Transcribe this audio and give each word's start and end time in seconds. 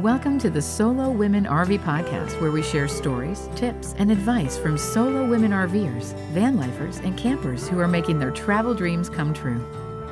Welcome 0.00 0.40
to 0.40 0.50
the 0.50 0.60
Solo 0.60 1.08
Women 1.08 1.44
RV 1.44 1.78
Podcast, 1.84 2.40
where 2.40 2.50
we 2.50 2.62
share 2.62 2.88
stories, 2.88 3.48
tips, 3.54 3.94
and 3.96 4.10
advice 4.10 4.58
from 4.58 4.76
solo 4.76 5.24
women 5.24 5.52
RVers, 5.52 6.14
van 6.30 6.56
lifers, 6.56 6.98
and 6.98 7.16
campers 7.16 7.68
who 7.68 7.78
are 7.78 7.86
making 7.86 8.18
their 8.18 8.32
travel 8.32 8.74
dreams 8.74 9.08
come 9.08 9.32
true. 9.32 9.60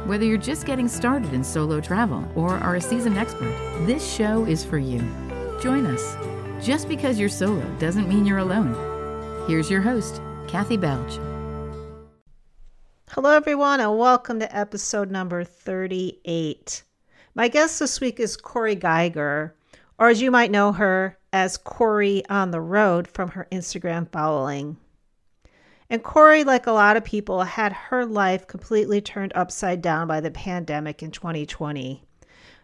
Whether 0.06 0.24
you're 0.24 0.38
just 0.38 0.66
getting 0.66 0.87
started 0.87 1.34
in 1.34 1.42
solo 1.42 1.80
travel 1.80 2.24
or 2.37 2.58
are 2.58 2.76
a 2.76 2.80
seasoned 2.80 3.18
expert, 3.18 3.53
this 3.84 4.08
show 4.08 4.45
is 4.45 4.64
for 4.64 4.79
you. 4.79 5.00
Join 5.60 5.84
us. 5.86 6.64
Just 6.64 6.88
because 6.88 7.18
you're 7.18 7.28
solo 7.28 7.68
doesn't 7.80 8.08
mean 8.08 8.24
you're 8.24 8.38
alone. 8.38 8.76
Here's 9.48 9.68
your 9.68 9.82
host, 9.82 10.22
Kathy 10.46 10.76
Belge. 10.76 11.18
Hello, 13.10 13.30
everyone, 13.30 13.80
and 13.80 13.98
welcome 13.98 14.38
to 14.38 14.56
episode 14.56 15.10
number 15.10 15.42
38. 15.42 16.84
My 17.34 17.48
guest 17.48 17.80
this 17.80 18.00
week 18.00 18.20
is 18.20 18.36
Corey 18.36 18.76
Geiger, 18.76 19.56
or 19.98 20.09
as 20.09 20.22
you 20.22 20.30
might 20.30 20.50
know 20.50 20.72
her 20.72 21.19
as 21.32 21.56
Corey 21.56 22.23
on 22.28 22.51
the 22.51 22.60
Road 22.60 23.09
from 23.09 23.30
her 23.30 23.46
Instagram 23.51 24.10
following. 24.10 24.77
And 25.88 26.02
Corey, 26.02 26.45
like 26.45 26.66
a 26.66 26.73
lot 26.73 26.96
of 26.96 27.05
people, 27.05 27.42
had 27.42 27.73
her 27.73 28.06
life 28.06 28.46
completely 28.46 29.01
turned 29.01 29.32
upside 29.34 29.82
down 29.82 30.09
by 30.09 30.20
the 30.20 30.30
pandemic 30.30 31.02
in 31.02 31.10
2020. 31.10 32.02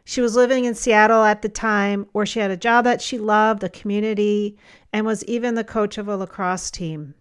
She 0.04 0.22
was 0.22 0.34
living 0.34 0.64
in 0.64 0.74
Seattle 0.74 1.22
at 1.22 1.42
the 1.42 1.50
time, 1.50 2.06
where 2.12 2.24
she 2.24 2.40
had 2.40 2.50
a 2.50 2.56
job 2.56 2.84
that 2.86 3.02
she 3.02 3.18
loved, 3.18 3.62
a 3.62 3.68
community, 3.68 4.56
and 4.90 5.04
was 5.04 5.22
even 5.24 5.54
the 5.54 5.64
coach 5.64 5.98
of 5.98 6.08
a 6.08 6.16
lacrosse 6.16 6.70
team. 6.70 7.12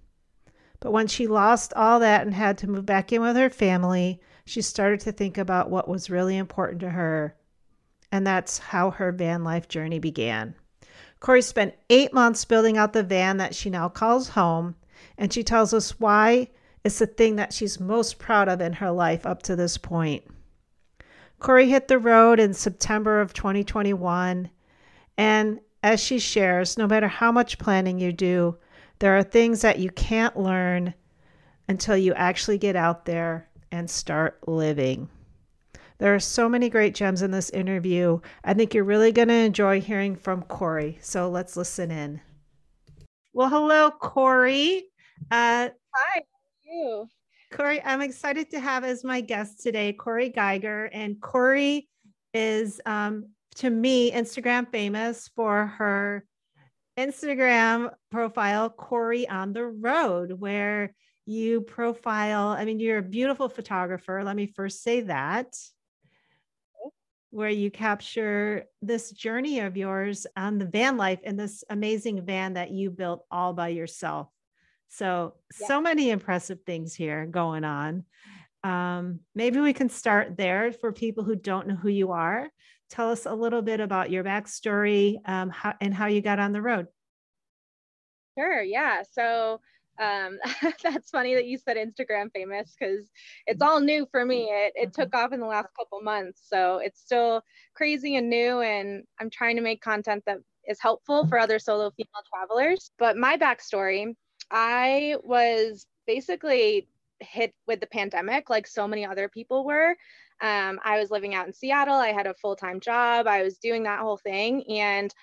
But 0.79 0.91
when 0.91 1.07
she 1.07 1.27
lost 1.27 1.73
all 1.73 1.99
that 1.99 2.21
and 2.25 2.33
had 2.33 2.57
to 2.59 2.69
move 2.69 2.85
back 2.85 3.11
in 3.11 3.21
with 3.21 3.35
her 3.35 3.49
family, 3.49 4.21
she 4.45 4.61
started 4.61 5.01
to 5.01 5.11
think 5.11 5.37
about 5.37 5.69
what 5.69 5.89
was 5.89 6.09
really 6.09 6.37
important 6.37 6.79
to 6.79 6.91
her. 6.91 7.35
And 8.11 8.25
that's 8.25 8.57
how 8.57 8.91
her 8.91 9.11
van 9.11 9.43
life 9.43 9.67
journey 9.67 9.99
began. 9.99 10.55
Corey 11.19 11.41
spent 11.41 11.75
eight 11.89 12.13
months 12.13 12.45
building 12.45 12.77
out 12.77 12.93
the 12.93 13.03
van 13.03 13.37
that 13.37 13.55
she 13.55 13.69
now 13.69 13.89
calls 13.89 14.29
home, 14.29 14.75
and 15.17 15.33
she 15.33 15.43
tells 15.43 15.73
us 15.73 15.99
why 15.99 16.49
it's 16.83 16.99
the 16.99 17.07
thing 17.07 17.35
that 17.35 17.53
she's 17.53 17.79
most 17.79 18.19
proud 18.19 18.47
of 18.47 18.61
in 18.61 18.73
her 18.73 18.91
life 18.91 19.25
up 19.25 19.43
to 19.43 19.55
this 19.55 19.77
point. 19.77 20.23
Corey 21.39 21.69
hit 21.69 21.87
the 21.87 21.99
road 21.99 22.39
in 22.39 22.53
September 22.53 23.19
of 23.19 23.33
2021, 23.33 24.49
and 25.17 25.59
as 25.83 25.99
she 25.99 26.19
shares, 26.19 26.77
no 26.77 26.87
matter 26.87 27.07
how 27.07 27.31
much 27.31 27.59
planning 27.59 27.99
you 27.99 28.11
do, 28.11 28.57
there 28.99 29.17
are 29.17 29.23
things 29.23 29.61
that 29.61 29.79
you 29.79 29.89
can't 29.91 30.37
learn 30.37 30.93
until 31.67 31.97
you 31.97 32.13
actually 32.13 32.57
get 32.57 32.75
out 32.75 33.05
there 33.05 33.47
and 33.71 33.89
start 33.89 34.47
living. 34.47 35.09
There 35.99 36.13
are 36.13 36.19
so 36.19 36.47
many 36.47 36.69
great 36.69 36.93
gems 36.93 37.23
in 37.23 37.31
this 37.31 37.49
interview. 37.49 38.19
I 38.43 38.53
think 38.53 38.73
you're 38.73 38.83
really 38.83 39.11
going 39.11 39.29
to 39.29 39.33
enjoy 39.33 39.81
hearing 39.81 40.15
from 40.15 40.43
Corey. 40.43 40.99
So 41.01 41.29
let's 41.29 41.57
listen 41.57 41.89
in. 41.89 42.21
Well, 43.33 43.49
hello, 43.49 43.91
Corey. 43.91 44.83
Uh, 45.31 45.69
Hi, 45.69 45.71
how 45.93 46.11
are 46.13 46.21
you? 46.65 47.07
Corey, 47.51 47.81
I'm 47.83 48.01
excited 48.01 48.51
to 48.51 48.59
have 48.59 48.83
as 48.83 49.03
my 49.03 49.21
guest 49.21 49.61
today 49.61 49.93
Corey 49.93 50.29
Geiger. 50.29 50.85
And 50.85 51.19
Corey 51.19 51.87
is, 52.33 52.79
um, 52.85 53.29
to 53.55 53.69
me, 53.69 54.11
Instagram 54.11 54.69
famous 54.69 55.29
for 55.35 55.65
her 55.65 56.25
Instagram 56.97 57.91
profile, 58.11 58.69
Corey 58.69 59.27
on 59.27 59.53
the 59.53 59.65
Road, 59.65 60.33
where 60.33 60.93
you 61.25 61.61
profile, 61.61 62.49
I 62.49 62.65
mean, 62.65 62.79
you're 62.79 62.99
a 62.99 63.03
beautiful 63.03 63.49
photographer. 63.49 64.23
Let 64.23 64.35
me 64.35 64.53
first 64.55 64.83
say 64.83 65.01
that. 65.01 65.55
Where 67.29 67.49
you 67.49 67.69
capture 67.69 68.65
this 68.81 69.11
journey 69.11 69.59
of 69.59 69.75
yours 69.75 70.25
on 70.35 70.57
the 70.57 70.65
van 70.65 70.97
life 70.97 71.19
in 71.23 71.35
this 71.35 71.63
amazing 71.69 72.25
van 72.25 72.53
that 72.53 72.71
you 72.71 72.89
built 72.89 73.25
all 73.29 73.53
by 73.53 73.69
yourself. 73.69 74.29
So, 74.89 75.35
yeah. 75.59 75.67
so 75.67 75.81
many 75.81 76.09
impressive 76.09 76.59
things 76.65 76.95
here 76.95 77.25
going 77.25 77.65
on. 77.65 78.05
Um, 78.63 79.19
maybe 79.35 79.59
we 79.59 79.73
can 79.73 79.89
start 79.89 80.37
there 80.37 80.71
for 80.71 80.91
people 80.91 81.23
who 81.23 81.35
don't 81.35 81.67
know 81.67 81.75
who 81.75 81.89
you 81.89 82.11
are. 82.11 82.49
Tell 82.89 83.11
us 83.11 83.25
a 83.25 83.33
little 83.33 83.61
bit 83.61 83.81
about 83.81 84.09
your 84.09 84.23
backstory 84.23 85.17
um, 85.25 85.49
how, 85.49 85.73
and 85.81 85.93
how 85.93 86.07
you 86.07 86.21
got 86.21 86.39
on 86.39 86.53
the 86.53 86.61
road. 86.61 86.87
Sure. 88.37 88.61
Yeah. 88.61 89.03
So, 89.11 89.59
um, 89.99 90.39
that's 90.83 91.09
funny 91.09 91.35
that 91.35 91.45
you 91.45 91.57
said 91.57 91.77
Instagram 91.77 92.31
famous 92.33 92.75
because 92.79 93.07
it's 93.45 93.61
all 93.61 93.79
new 93.79 94.07
for 94.11 94.25
me. 94.25 94.49
It, 94.51 94.73
it 94.75 94.93
took 94.93 95.15
off 95.15 95.33
in 95.33 95.39
the 95.39 95.45
last 95.45 95.69
couple 95.77 96.01
months. 96.01 96.41
So 96.47 96.77
it's 96.77 97.01
still 97.01 97.41
crazy 97.73 98.15
and 98.15 98.29
new. 98.29 98.61
And 98.61 99.03
I'm 99.19 99.29
trying 99.29 99.55
to 99.55 99.61
make 99.61 99.81
content 99.81 100.23
that 100.25 100.37
is 100.67 100.79
helpful 100.79 101.27
for 101.27 101.39
other 101.39 101.59
solo 101.59 101.91
female 101.91 102.23
travelers. 102.31 102.91
But 102.97 103.17
my 103.17 103.37
backstory 103.37 104.15
I 104.51 105.15
was 105.23 105.85
basically 106.05 106.87
hit 107.19 107.53
with 107.65 107.79
the 107.79 107.87
pandemic 107.87 108.49
like 108.49 108.67
so 108.67 108.87
many 108.87 109.05
other 109.05 109.27
people 109.27 109.65
were. 109.65 109.95
Um, 110.39 110.79
I 110.83 110.99
was 110.99 111.09
living 111.09 111.33
out 111.33 111.47
in 111.47 111.53
Seattle. 111.53 111.95
I 111.95 112.11
had 112.11 112.27
a 112.27 112.35
full 112.35 112.55
time 112.55 112.79
job. 112.79 113.27
I 113.27 113.41
was 113.43 113.57
doing 113.57 113.83
that 113.83 113.99
whole 113.99 114.17
thing. 114.17 114.63
And 114.69 115.13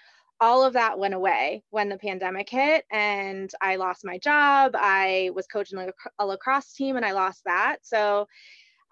all 0.40 0.64
of 0.64 0.72
that 0.72 0.98
went 0.98 1.14
away 1.14 1.62
when 1.70 1.88
the 1.88 1.96
pandemic 1.96 2.50
hit 2.50 2.84
and 2.90 3.50
I 3.60 3.76
lost 3.76 4.04
my 4.04 4.18
job. 4.18 4.72
I 4.74 5.30
was 5.34 5.46
coaching 5.46 5.90
a 6.18 6.26
lacrosse 6.26 6.72
team 6.72 6.96
and 6.96 7.04
I 7.04 7.12
lost 7.12 7.42
that. 7.44 7.78
So 7.82 8.26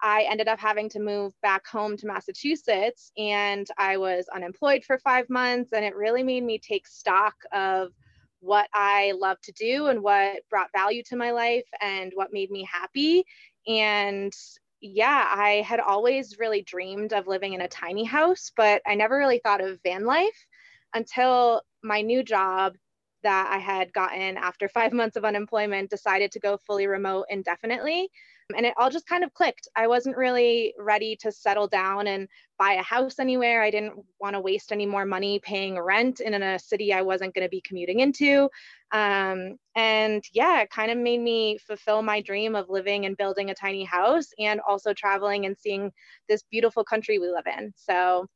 I 0.01 0.23
ended 0.29 0.47
up 0.47 0.59
having 0.59 0.89
to 0.89 0.99
move 0.99 1.33
back 1.41 1.67
home 1.67 1.97
to 1.97 2.07
Massachusetts 2.07 3.11
and 3.17 3.67
I 3.77 3.97
was 3.97 4.25
unemployed 4.33 4.83
for 4.83 4.97
five 4.99 5.29
months. 5.29 5.73
And 5.73 5.85
it 5.85 5.95
really 5.95 6.23
made 6.23 6.43
me 6.43 6.59
take 6.59 6.87
stock 6.87 7.35
of 7.51 7.91
what 8.39 8.67
I 8.73 9.13
love 9.17 9.39
to 9.43 9.51
do 9.53 9.87
and 9.87 10.01
what 10.01 10.41
brought 10.49 10.71
value 10.75 11.03
to 11.03 11.15
my 11.15 11.31
life 11.31 11.67
and 11.81 12.11
what 12.15 12.33
made 12.33 12.51
me 12.51 12.67
happy. 12.69 13.25
And 13.67 14.33
yeah, 14.81 15.31
I 15.33 15.63
had 15.65 15.79
always 15.79 16.37
really 16.37 16.61
dreamed 16.61 17.13
of 17.13 17.27
living 17.27 17.53
in 17.53 17.61
a 17.61 17.69
tiny 17.69 18.03
house, 18.03 18.51
but 18.57 18.81
I 18.85 18.95
never 18.95 19.17
really 19.17 19.39
thought 19.39 19.61
of 19.61 19.79
van 19.83 20.05
life 20.05 20.45
until 20.93 21.61
my 21.83 22.01
new 22.01 22.23
job 22.23 22.75
that 23.23 23.49
I 23.51 23.57
had 23.57 23.91
gotten 23.93 24.37
after 24.37 24.69
five 24.69 24.93
months 24.93 25.15
of 25.15 25.25
unemployment 25.25 25.89
decided 25.89 26.31
to 26.33 26.39
go 26.39 26.57
fully 26.57 26.87
remote 26.87 27.25
indefinitely. 27.29 28.09
And 28.55 28.65
it 28.65 28.73
all 28.77 28.89
just 28.89 29.07
kind 29.07 29.23
of 29.23 29.33
clicked. 29.33 29.69
I 29.75 29.87
wasn't 29.87 30.17
really 30.17 30.73
ready 30.77 31.15
to 31.21 31.31
settle 31.31 31.67
down 31.67 32.07
and 32.07 32.27
buy 32.59 32.73
a 32.73 32.83
house 32.83 33.17
anywhere. 33.17 33.63
I 33.63 33.71
didn't 33.71 33.93
want 34.19 34.35
to 34.35 34.41
waste 34.41 34.73
any 34.73 34.85
more 34.85 35.05
money 35.05 35.39
paying 35.39 35.79
rent 35.79 36.19
in 36.19 36.33
a 36.33 36.59
city 36.59 36.91
I 36.93 37.03
wasn't 37.03 37.33
going 37.33 37.45
to 37.45 37.49
be 37.49 37.61
commuting 37.61 38.01
into. 38.01 38.49
Um, 38.91 39.55
and 39.75 40.23
yeah, 40.33 40.61
it 40.61 40.69
kind 40.69 40.91
of 40.91 40.97
made 40.97 41.21
me 41.21 41.57
fulfill 41.65 42.01
my 42.01 42.21
dream 42.21 42.53
of 42.53 42.69
living 42.69 43.05
and 43.05 43.17
building 43.17 43.49
a 43.49 43.55
tiny 43.55 43.85
house 43.85 44.27
and 44.37 44.59
also 44.59 44.93
traveling 44.93 45.45
and 45.45 45.57
seeing 45.57 45.91
this 46.27 46.43
beautiful 46.51 46.83
country 46.83 47.19
we 47.19 47.29
live 47.29 47.47
in. 47.47 47.73
So 47.77 48.27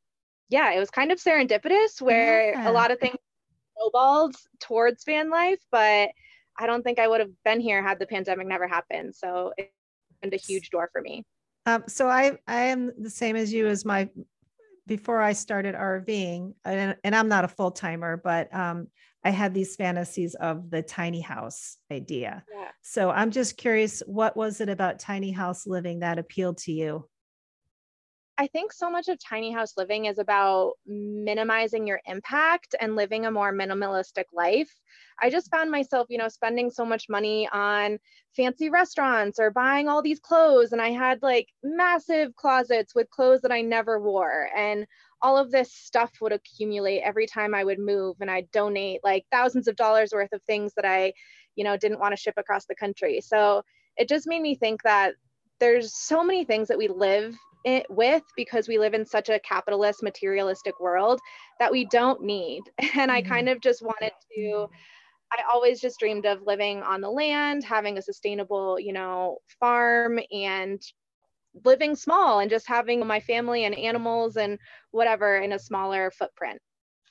yeah, 0.48 0.72
it 0.72 0.78
was 0.78 0.90
kind 0.90 1.12
of 1.12 1.18
serendipitous 1.18 2.00
where 2.00 2.52
yeah. 2.52 2.70
a 2.70 2.72
lot 2.72 2.90
of 2.90 2.98
things 2.98 3.16
snowballed 3.76 4.34
towards 4.60 5.04
van 5.04 5.30
life, 5.30 5.60
but 5.70 6.10
I 6.58 6.66
don't 6.66 6.82
think 6.82 6.98
I 6.98 7.06
would 7.08 7.20
have 7.20 7.30
been 7.44 7.60
here 7.60 7.82
had 7.82 7.98
the 7.98 8.06
pandemic 8.06 8.46
never 8.46 8.66
happened. 8.66 9.14
So 9.14 9.52
it 9.56 9.72
opened 10.18 10.34
a 10.34 10.36
huge 10.36 10.70
door 10.70 10.88
for 10.92 11.00
me. 11.00 11.24
Um, 11.66 11.84
so 11.86 12.08
I 12.08 12.38
I 12.46 12.64
am 12.64 12.92
the 12.98 13.10
same 13.10 13.36
as 13.36 13.52
you 13.52 13.66
as 13.66 13.84
my 13.84 14.08
before 14.86 15.20
I 15.20 15.34
started 15.34 15.74
RVing, 15.74 16.54
and, 16.64 16.96
and 17.04 17.14
I'm 17.14 17.28
not 17.28 17.44
a 17.44 17.48
full 17.48 17.70
timer, 17.70 18.16
but 18.16 18.52
um, 18.54 18.88
I 19.22 19.30
had 19.30 19.52
these 19.52 19.76
fantasies 19.76 20.34
of 20.34 20.70
the 20.70 20.82
tiny 20.82 21.20
house 21.20 21.76
idea. 21.92 22.42
Yeah. 22.50 22.68
So 22.80 23.10
I'm 23.10 23.30
just 23.30 23.58
curious, 23.58 24.02
what 24.06 24.34
was 24.34 24.62
it 24.62 24.70
about 24.70 24.98
tiny 24.98 25.30
house 25.30 25.66
living 25.66 26.00
that 26.00 26.18
appealed 26.18 26.56
to 26.58 26.72
you? 26.72 27.06
I 28.40 28.46
think 28.46 28.72
so 28.72 28.88
much 28.88 29.08
of 29.08 29.18
tiny 29.18 29.52
house 29.52 29.72
living 29.76 30.04
is 30.04 30.20
about 30.20 30.74
minimizing 30.86 31.88
your 31.88 32.00
impact 32.06 32.76
and 32.80 32.94
living 32.94 33.26
a 33.26 33.32
more 33.32 33.52
minimalistic 33.52 34.26
life. 34.32 34.70
I 35.20 35.28
just 35.28 35.50
found 35.50 35.72
myself, 35.72 36.06
you 36.08 36.18
know, 36.18 36.28
spending 36.28 36.70
so 36.70 36.84
much 36.84 37.06
money 37.08 37.48
on 37.52 37.98
fancy 38.36 38.70
restaurants 38.70 39.40
or 39.40 39.50
buying 39.50 39.88
all 39.88 40.02
these 40.02 40.20
clothes. 40.20 40.70
And 40.70 40.80
I 40.80 40.90
had 40.90 41.20
like 41.20 41.48
massive 41.64 42.36
closets 42.36 42.94
with 42.94 43.10
clothes 43.10 43.40
that 43.40 43.50
I 43.50 43.60
never 43.60 44.00
wore. 44.00 44.48
And 44.56 44.86
all 45.20 45.36
of 45.36 45.50
this 45.50 45.72
stuff 45.72 46.12
would 46.20 46.32
accumulate 46.32 47.00
every 47.00 47.26
time 47.26 47.56
I 47.56 47.64
would 47.64 47.80
move 47.80 48.18
and 48.20 48.30
I'd 48.30 48.52
donate 48.52 49.00
like 49.02 49.26
thousands 49.32 49.66
of 49.66 49.74
dollars 49.74 50.12
worth 50.12 50.32
of 50.32 50.42
things 50.44 50.74
that 50.76 50.84
I, 50.84 51.12
you 51.56 51.64
know, 51.64 51.76
didn't 51.76 51.98
want 51.98 52.12
to 52.12 52.20
ship 52.20 52.34
across 52.36 52.66
the 52.66 52.76
country. 52.76 53.20
So 53.20 53.62
it 53.96 54.08
just 54.08 54.28
made 54.28 54.42
me 54.42 54.54
think 54.54 54.84
that 54.84 55.14
there's 55.58 55.92
so 55.92 56.22
many 56.22 56.44
things 56.44 56.68
that 56.68 56.78
we 56.78 56.86
live 56.86 57.34
it 57.76 57.86
with 57.88 58.22
because 58.36 58.68
we 58.68 58.78
live 58.78 58.94
in 58.94 59.04
such 59.04 59.28
a 59.28 59.40
capitalist 59.40 60.02
materialistic 60.02 60.78
world 60.80 61.20
that 61.58 61.70
we 61.72 61.84
don't 61.86 62.22
need 62.22 62.62
and 62.96 63.10
i 63.10 63.20
mm-hmm. 63.20 63.30
kind 63.32 63.48
of 63.48 63.60
just 63.60 63.82
wanted 63.82 64.12
to 64.34 64.66
i 65.32 65.42
always 65.52 65.80
just 65.80 65.98
dreamed 65.98 66.26
of 66.26 66.42
living 66.46 66.82
on 66.82 67.00
the 67.00 67.10
land 67.10 67.64
having 67.64 67.98
a 67.98 68.02
sustainable 68.02 68.78
you 68.78 68.92
know 68.92 69.38
farm 69.60 70.18
and 70.32 70.82
living 71.64 71.96
small 71.96 72.40
and 72.40 72.50
just 72.50 72.68
having 72.68 73.04
my 73.06 73.20
family 73.20 73.64
and 73.64 73.76
animals 73.76 74.36
and 74.36 74.58
whatever 74.90 75.38
in 75.38 75.52
a 75.52 75.58
smaller 75.58 76.10
footprint 76.10 76.60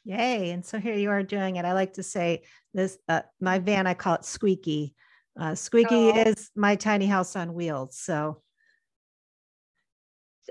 Yay. 0.08 0.52
And 0.52 0.66
so 0.66 0.80
here 0.80 0.96
you 0.96 1.10
are 1.10 1.22
doing 1.22 1.58
it. 1.58 1.66
I 1.66 1.74
like 1.74 1.96
to 1.96 2.04
say 2.04 2.44
this, 2.74 2.98
uh, 3.10 3.24
my 3.42 3.60
van, 3.60 3.88
I 3.88 3.94
call 3.94 4.16
it 4.16 4.24
Squeaky. 4.24 4.96
Uh, 5.38 5.54
Squeaky 5.54 6.12
oh. 6.12 6.16
is 6.16 6.50
my 6.56 6.78
tiny 6.78 7.08
house 7.08 7.36
on 7.36 7.54
wheels. 7.54 8.00
So 8.00 8.42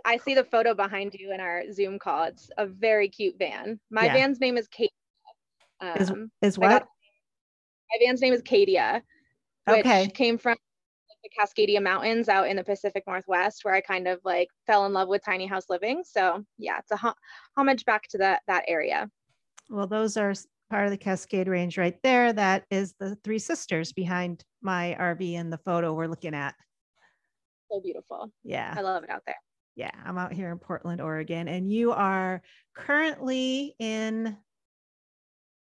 I 0.05 0.17
see 0.19 0.35
the 0.35 0.45
photo 0.45 0.75
behind 0.75 1.15
you 1.15 1.33
in 1.33 1.41
our 1.41 1.71
Zoom 1.73 1.99
call. 1.99 2.25
It's 2.25 2.51
a 2.59 2.67
very 2.67 3.09
cute 3.09 3.37
van. 3.39 3.81
My 3.91 4.07
yeah. 4.07 4.15
van's 4.15 4.41
name 4.41 4.57
is 4.57 4.69
Kate. 4.69 4.93
Um, 5.81 5.97
is, 5.99 6.13
is 6.43 6.59
what? 6.59 6.69
Got, 6.69 6.89
my 7.91 8.07
van's 8.07 8.21
name 8.21 8.33
is 8.33 8.43
Cadia, 8.43 9.03
which 9.67 9.81
okay. 9.81 10.09
came 10.09 10.39
from 10.39 10.57
the 11.23 11.31
Cascadia 11.39 11.83
Mountains 11.83 12.29
out 12.29 12.49
in 12.49 12.57
the 12.57 12.65
Pacific 12.65 13.05
Northwest, 13.07 13.65
where 13.65 13.75
I 13.75 13.81
kind 13.81 14.09
of 14.09 14.21
like 14.25 14.49
fell 14.67 14.87
in 14.87 14.93
love 14.93 15.09
with 15.09 15.25
tiny 15.25 15.47
house 15.47 15.67
living. 15.69 16.03
So 16.05 16.45
yeah, 16.59 16.79
it's 16.79 16.91
a 16.91 17.15
homage 17.57 17.85
back 17.85 18.09
to 18.11 18.19
that 18.19 18.43
that 18.47 18.65
area. 18.69 19.11
Well, 19.69 19.87
those 19.87 20.17
are 20.17 20.33
part 20.71 20.85
of 20.85 20.91
the 20.91 20.99
Cascade 20.99 21.49
Range 21.49 21.77
right 21.79 21.97
there. 22.03 22.33
That 22.33 22.65
is 22.71 22.95
the 22.99 23.17
Three 23.25 23.39
Sisters 23.39 23.93
behind 23.93 24.45
my 24.63 24.97
RV 24.99 25.33
in 25.33 25.51
the 25.51 25.59
photo 25.59 25.93
we're 25.93 26.07
looking 26.07 26.35
at. 26.35 26.55
So 27.71 27.81
beautiful. 27.81 28.31
Yeah. 28.45 28.75
I 28.77 28.81
love 28.81 29.03
it 29.05 29.11
out 29.11 29.23
there. 29.27 29.37
Yeah, 29.77 29.91
I'm 30.05 30.17
out 30.17 30.33
here 30.33 30.51
in 30.51 30.59
Portland, 30.59 31.03
Oregon, 31.03 31.49
and 31.49 31.71
you 31.71 31.93
are 31.93 32.43
currently 32.75 33.75
in. 33.79 34.37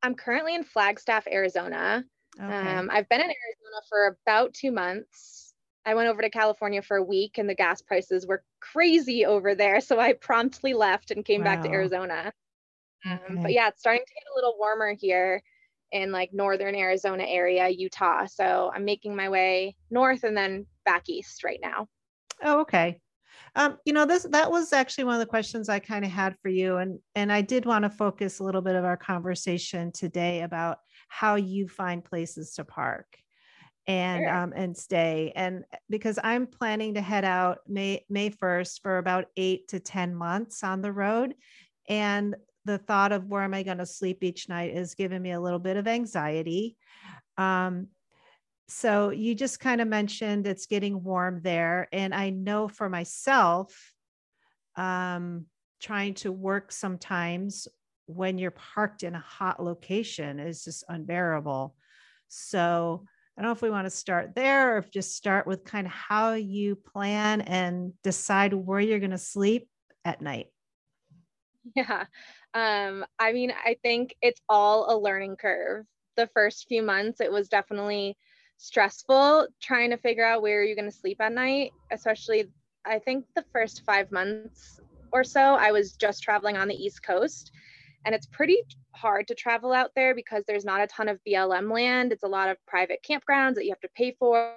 I'm 0.01 0.15
currently 0.15 0.55
in 0.55 0.63
Flagstaff, 0.63 1.27
Arizona. 1.27 2.05
Okay. 2.41 2.53
Um, 2.53 2.89
I've 2.89 3.09
been 3.09 3.19
in 3.19 3.27
Arizona 3.27 3.81
for 3.89 4.17
about 4.25 4.53
two 4.53 4.71
months. 4.71 5.53
I 5.85 5.95
went 5.95 6.07
over 6.07 6.21
to 6.21 6.29
California 6.29 6.81
for 6.81 6.97
a 6.97 7.03
week 7.03 7.37
and 7.37 7.49
the 7.49 7.55
gas 7.55 7.81
prices 7.81 8.25
were 8.25 8.43
crazy 8.61 9.25
over 9.25 9.55
there. 9.55 9.81
So 9.89 9.99
I 9.99 10.13
promptly 10.13 10.73
left 10.73 11.11
and 11.11 11.25
came 11.25 11.41
wow. 11.41 11.55
back 11.55 11.63
to 11.63 11.69
Arizona. 11.69 12.31
Um, 13.05 13.19
okay. 13.31 13.41
But 13.41 13.53
yeah, 13.53 13.67
it's 13.69 13.79
starting 13.79 14.03
to 14.05 14.13
get 14.13 14.23
a 14.31 14.35
little 14.35 14.55
warmer 14.57 14.93
here 14.93 15.41
in 15.91 16.11
like 16.11 16.29
northern 16.31 16.75
Arizona 16.75 17.23
area, 17.25 17.67
Utah. 17.67 18.27
So 18.27 18.71
I'm 18.73 18.85
making 18.85 19.15
my 19.15 19.29
way 19.29 19.75
north 19.89 20.23
and 20.23 20.37
then 20.37 20.67
back 20.85 21.09
east 21.09 21.43
right 21.43 21.59
now. 21.61 21.87
Oh, 22.43 22.61
okay. 22.61 23.01
Um, 23.55 23.77
you 23.85 23.93
know, 23.93 24.05
this 24.05 24.23
that 24.31 24.51
was 24.51 24.73
actually 24.73 25.05
one 25.05 25.15
of 25.15 25.19
the 25.19 25.25
questions 25.25 25.69
I 25.69 25.79
kind 25.79 26.05
of 26.05 26.11
had 26.11 26.35
for 26.41 26.49
you, 26.49 26.77
and 26.77 26.99
and 27.15 27.31
I 27.31 27.41
did 27.41 27.65
want 27.65 27.83
to 27.83 27.89
focus 27.89 28.39
a 28.39 28.43
little 28.43 28.61
bit 28.61 28.75
of 28.75 28.85
our 28.85 28.97
conversation 28.97 29.91
today 29.91 30.41
about 30.41 30.79
how 31.07 31.35
you 31.35 31.67
find 31.67 32.03
places 32.03 32.53
to 32.53 32.63
park 32.63 33.07
and 33.87 34.23
sure. 34.23 34.33
um, 34.33 34.53
and 34.55 34.77
stay 34.77 35.33
and 35.35 35.63
eh, 35.73 35.77
because 35.89 36.19
i'm 36.23 36.45
planning 36.45 36.93
to 36.93 37.01
head 37.01 37.25
out 37.25 37.59
may 37.67 38.05
may 38.09 38.29
1st 38.29 38.81
for 38.81 38.99
about 38.99 39.25
eight 39.35 39.67
to 39.67 39.79
ten 39.79 40.15
months 40.15 40.63
on 40.63 40.81
the 40.81 40.91
road 40.91 41.33
and 41.89 42.35
the 42.65 42.77
thought 42.77 43.11
of 43.11 43.25
where 43.25 43.41
am 43.41 43.53
i 43.53 43.63
going 43.63 43.79
to 43.79 43.85
sleep 43.85 44.23
each 44.23 44.47
night 44.47 44.75
is 44.75 44.93
giving 44.93 45.21
me 45.21 45.31
a 45.31 45.41
little 45.41 45.59
bit 45.59 45.75
of 45.75 45.87
anxiety 45.87 46.77
um, 47.37 47.87
so 48.69 49.09
you 49.09 49.35
just 49.35 49.59
kind 49.59 49.81
of 49.81 49.87
mentioned 49.87 50.45
it's 50.45 50.67
getting 50.67 51.03
warm 51.03 51.41
there 51.43 51.87
and 51.91 52.13
i 52.13 52.29
know 52.29 52.67
for 52.67 52.89
myself 52.89 53.93
um, 54.75 55.45
trying 55.81 56.13
to 56.15 56.31
work 56.31 56.71
sometimes 56.71 57.67
when 58.05 58.37
you're 58.37 58.51
parked 58.51 59.03
in 59.03 59.13
a 59.13 59.19
hot 59.19 59.61
location 59.61 60.39
is 60.39 60.63
just 60.63 60.83
unbearable. 60.89 61.75
So 62.27 63.05
i 63.37 63.41
don't 63.41 63.49
know 63.49 63.53
if 63.53 63.61
we 63.61 63.69
want 63.69 63.85
to 63.85 63.91
start 63.91 64.35
there 64.35 64.75
or 64.75 64.77
if 64.79 64.91
just 64.91 65.15
start 65.15 65.47
with 65.47 65.63
kind 65.63 65.87
of 65.87 65.93
how 65.93 66.33
you 66.33 66.75
plan 66.75 67.41
and 67.41 67.93
decide 68.03 68.53
where 68.53 68.81
you're 68.81 68.99
going 68.99 69.11
to 69.11 69.17
sleep 69.17 69.69
at 70.03 70.21
night. 70.21 70.47
Yeah 71.75 72.05
um, 72.53 73.05
i 73.19 73.31
mean 73.31 73.53
i 73.63 73.77
think 73.83 74.15
it's 74.21 74.41
all 74.49 74.93
a 74.93 74.97
learning 74.97 75.35
curve. 75.35 75.85
The 76.17 76.27
first 76.33 76.65
few 76.67 76.81
months 76.81 77.21
it 77.21 77.31
was 77.31 77.47
definitely 77.47 78.17
stressful 78.59 79.47
trying 79.61 79.89
to 79.89 79.97
figure 79.97 80.25
out 80.25 80.41
where 80.41 80.63
you're 80.63 80.75
going 80.75 80.89
to 80.89 80.95
sleep 80.95 81.19
at 81.21 81.31
night, 81.31 81.71
especially 81.91 82.45
I 82.85 82.99
think 82.99 83.25
the 83.35 83.45
first 83.53 83.83
five 83.85 84.11
months 84.11 84.79
or 85.11 85.23
so, 85.23 85.41
I 85.41 85.71
was 85.71 85.93
just 85.93 86.21
traveling 86.21 86.57
on 86.57 86.67
the 86.67 86.75
East 86.75 87.01
Coast. 87.01 87.51
And 88.05 88.13
it's 88.13 88.27
pretty 88.27 88.57
hard 88.95 89.27
to 89.27 89.35
travel 89.35 89.73
out 89.73 89.91
there 89.95 90.13
because 90.13 90.43
there's 90.45 90.65
not 90.65 90.81
a 90.81 90.87
ton 90.87 91.09
of 91.09 91.19
BLM 91.27 91.71
land. 91.71 92.11
It's 92.11 92.23
a 92.23 92.27
lot 92.27 92.49
of 92.49 92.57
private 92.67 92.99
campgrounds 93.07 93.55
that 93.55 93.65
you 93.65 93.71
have 93.71 93.81
to 93.81 93.89
pay 93.95 94.15
for, 94.17 94.53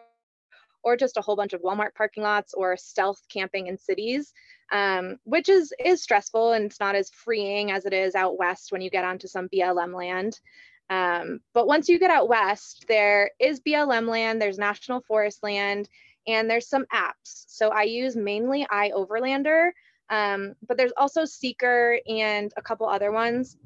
or 0.85 0.97
just 0.97 1.17
a 1.17 1.21
whole 1.21 1.37
bunch 1.37 1.53
of 1.53 1.63
Walmart 1.63 1.95
parking 1.97 2.23
lots 2.23 2.55
or 2.55 2.77
stealth 2.77 3.21
camping 3.33 3.67
in 3.69 3.79
cities, 3.79 4.33
um, 4.73 5.17
which 5.25 5.49
is 5.49 5.73
is 5.85 6.03
stressful 6.03 6.53
and 6.53 6.65
it's 6.65 6.81
not 6.81 6.95
as 6.95 7.11
freeing 7.11 7.71
as 7.71 7.85
it 7.85 7.93
is 7.93 8.15
out 8.15 8.39
west 8.39 8.73
when 8.73 8.81
you 8.81 8.91
get 8.91 9.05
onto 9.05 9.27
some 9.27 9.49
BLM 9.49 9.95
land. 9.95 10.41
Um, 10.93 11.41
but 11.55 11.67
once 11.67 11.89
you 11.89 11.99
get 11.99 12.11
out 12.11 12.29
west, 12.29 12.85
there 12.87 13.31
is 13.41 13.61
BLM 13.61 14.07
land, 14.07 14.43
there's 14.43 14.59
national 14.59 15.01
forest 15.01 15.43
land, 15.43 15.89
and 16.27 16.51
there's 16.51 16.69
some 16.69 16.85
apps. 16.93 17.47
So 17.49 17.71
I 17.71 17.85
use 17.85 18.15
mainly 18.15 18.67
iOverlander, 18.71 19.71
um, 20.11 20.53
but 20.69 20.77
there's 20.77 20.93
also 20.99 21.25
Seeker 21.25 21.99
and 22.07 22.53
a 22.59 22.63
couple 22.63 22.87
other 22.87 23.11
ones 23.11 23.57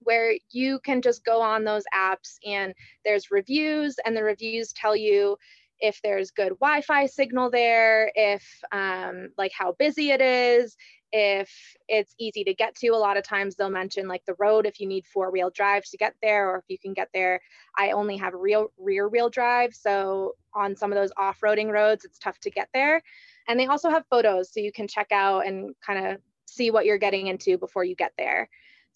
where 0.00 0.34
you 0.50 0.78
can 0.80 1.00
just 1.00 1.24
go 1.24 1.40
on 1.40 1.64
those 1.64 1.84
apps 1.94 2.36
and 2.44 2.74
there's 3.02 3.30
reviews, 3.30 3.96
and 4.04 4.14
the 4.14 4.22
reviews 4.22 4.70
tell 4.74 4.94
you 4.94 5.38
if 5.80 6.00
there's 6.02 6.30
good 6.30 6.52
Wi-Fi 6.60 7.06
signal 7.06 7.50
there, 7.50 8.10
if 8.14 8.44
um, 8.72 9.30
like 9.38 9.52
how 9.56 9.72
busy 9.72 10.10
it 10.10 10.20
is, 10.20 10.76
if 11.12 11.50
it's 11.88 12.14
easy 12.18 12.44
to 12.44 12.54
get 12.54 12.74
to. 12.76 12.88
A 12.88 12.96
lot 12.96 13.16
of 13.16 13.24
times 13.24 13.54
they'll 13.54 13.70
mention 13.70 14.08
like 14.08 14.24
the 14.26 14.36
road 14.38 14.66
if 14.66 14.80
you 14.80 14.86
need 14.86 15.06
four 15.06 15.30
wheel 15.30 15.50
drives 15.50 15.90
to 15.90 15.96
get 15.96 16.14
there 16.22 16.50
or 16.50 16.58
if 16.58 16.64
you 16.68 16.78
can 16.78 16.92
get 16.92 17.08
there. 17.14 17.40
I 17.76 17.92
only 17.92 18.16
have 18.16 18.34
real 18.34 18.72
rear 18.78 19.08
wheel 19.08 19.30
drive 19.30 19.74
so 19.74 20.34
on 20.54 20.76
some 20.76 20.92
of 20.92 20.96
those 20.96 21.12
off-roading 21.16 21.70
roads 21.70 22.04
it's 22.04 22.18
tough 22.18 22.38
to 22.40 22.50
get 22.50 22.68
there. 22.74 23.02
And 23.48 23.58
they 23.58 23.66
also 23.66 23.88
have 23.90 24.04
photos 24.10 24.52
so 24.52 24.60
you 24.60 24.72
can 24.72 24.88
check 24.88 25.08
out 25.12 25.46
and 25.46 25.74
kind 25.84 26.06
of 26.06 26.20
see 26.46 26.70
what 26.70 26.84
you're 26.84 26.98
getting 26.98 27.28
into 27.28 27.56
before 27.56 27.84
you 27.84 27.94
get 27.94 28.12
there 28.18 28.48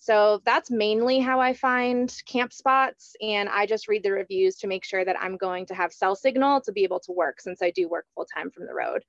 so 0.02 0.42
that's 0.44 0.68
mainly 0.68 1.20
how 1.20 1.38
I 1.38 1.54
find 1.54 2.12
camp 2.26 2.52
spots. 2.52 3.14
And 3.22 3.48
I 3.48 3.66
just 3.66 3.86
read 3.86 4.02
the 4.02 4.10
reviews 4.10 4.56
to 4.56 4.66
make 4.66 4.82
sure 4.82 5.04
that 5.04 5.14
I'm 5.16 5.36
going 5.36 5.64
to 5.66 5.76
have 5.76 5.92
cell 5.92 6.16
signal 6.16 6.60
to 6.62 6.72
be 6.72 6.82
able 6.82 6.98
to 6.98 7.12
work 7.12 7.40
since 7.40 7.62
I 7.62 7.70
do 7.70 7.88
work 7.88 8.06
full 8.12 8.24
time 8.24 8.50
from 8.50 8.66
the 8.66 8.74
road. 8.74 9.04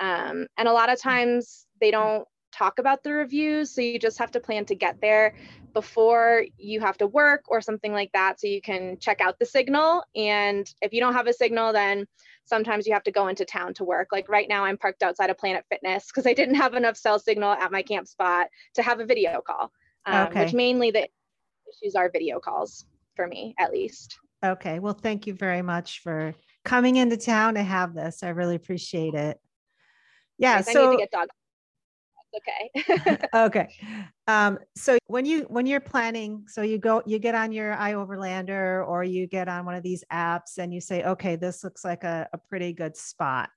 Um, 0.00 0.46
and 0.56 0.66
a 0.66 0.72
lot 0.72 0.88
of 0.88 0.98
times 0.98 1.66
they 1.82 1.90
don't 1.90 2.26
talk 2.50 2.78
about 2.78 3.02
the 3.02 3.12
reviews. 3.12 3.74
So 3.74 3.82
you 3.82 3.98
just 3.98 4.18
have 4.20 4.30
to 4.30 4.40
plan 4.40 4.64
to 4.64 4.74
get 4.74 5.02
there 5.02 5.34
before 5.74 6.46
you 6.56 6.80
have 6.80 6.96
to 6.96 7.06
work 7.06 7.44
or 7.48 7.60
something 7.60 7.92
like 7.92 8.12
that. 8.12 8.40
So 8.40 8.46
you 8.46 8.62
can 8.62 8.96
check 9.00 9.20
out 9.20 9.38
the 9.38 9.44
signal. 9.44 10.02
And 10.16 10.66
if 10.80 10.94
you 10.94 11.00
don't 11.00 11.12
have 11.12 11.26
a 11.26 11.34
signal, 11.34 11.74
then 11.74 12.06
sometimes 12.46 12.86
you 12.86 12.94
have 12.94 13.02
to 13.02 13.12
go 13.12 13.28
into 13.28 13.44
town 13.44 13.74
to 13.74 13.84
work. 13.84 14.08
Like 14.12 14.30
right 14.30 14.48
now, 14.48 14.64
I'm 14.64 14.78
parked 14.78 15.02
outside 15.02 15.28
of 15.28 15.36
Planet 15.36 15.66
Fitness 15.68 16.06
because 16.06 16.26
I 16.26 16.32
didn't 16.32 16.54
have 16.54 16.72
enough 16.72 16.96
cell 16.96 17.18
signal 17.18 17.52
at 17.52 17.70
my 17.70 17.82
camp 17.82 18.08
spot 18.08 18.46
to 18.76 18.82
have 18.82 19.00
a 19.00 19.04
video 19.04 19.42
call, 19.42 19.72
um, 20.12 20.28
okay. 20.28 20.44
which 20.44 20.54
mainly 20.54 20.90
the 20.90 21.08
issues 21.82 21.94
are 21.94 22.10
video 22.10 22.40
calls 22.40 22.86
for 23.14 23.26
me, 23.26 23.54
at 23.58 23.72
least. 23.72 24.18
Okay. 24.44 24.78
Well, 24.78 24.94
thank 24.94 25.26
you 25.26 25.34
very 25.34 25.62
much 25.62 26.00
for 26.00 26.34
coming 26.64 26.96
into 26.96 27.16
town 27.16 27.54
to 27.54 27.62
have 27.62 27.94
this. 27.94 28.22
I 28.22 28.28
really 28.28 28.54
appreciate 28.54 29.14
it. 29.14 29.40
Yeah. 30.38 30.56
Yes, 30.56 30.72
so 30.72 30.86
I 30.86 30.90
need 30.90 30.96
to 30.96 31.02
get 31.02 31.10
dog 31.10 31.28
okay. 32.36 33.18
okay. 33.34 33.68
Um, 34.28 34.58
so 34.76 34.98
when 35.06 35.24
you 35.24 35.46
when 35.48 35.64
you're 35.64 35.80
planning, 35.80 36.44
so 36.48 36.60
you 36.60 36.76
go 36.76 37.02
you 37.06 37.18
get 37.18 37.34
on 37.34 37.50
your 37.50 37.74
iOverlander 37.74 38.86
or 38.86 39.02
you 39.02 39.26
get 39.26 39.48
on 39.48 39.64
one 39.64 39.74
of 39.74 39.82
these 39.82 40.04
apps 40.12 40.58
and 40.58 40.70
you 40.70 40.82
say, 40.82 41.02
okay, 41.02 41.34
this 41.36 41.64
looks 41.64 41.82
like 41.82 42.04
a, 42.04 42.28
a 42.34 42.36
pretty 42.36 42.74
good 42.74 42.94
spot. 42.94 43.48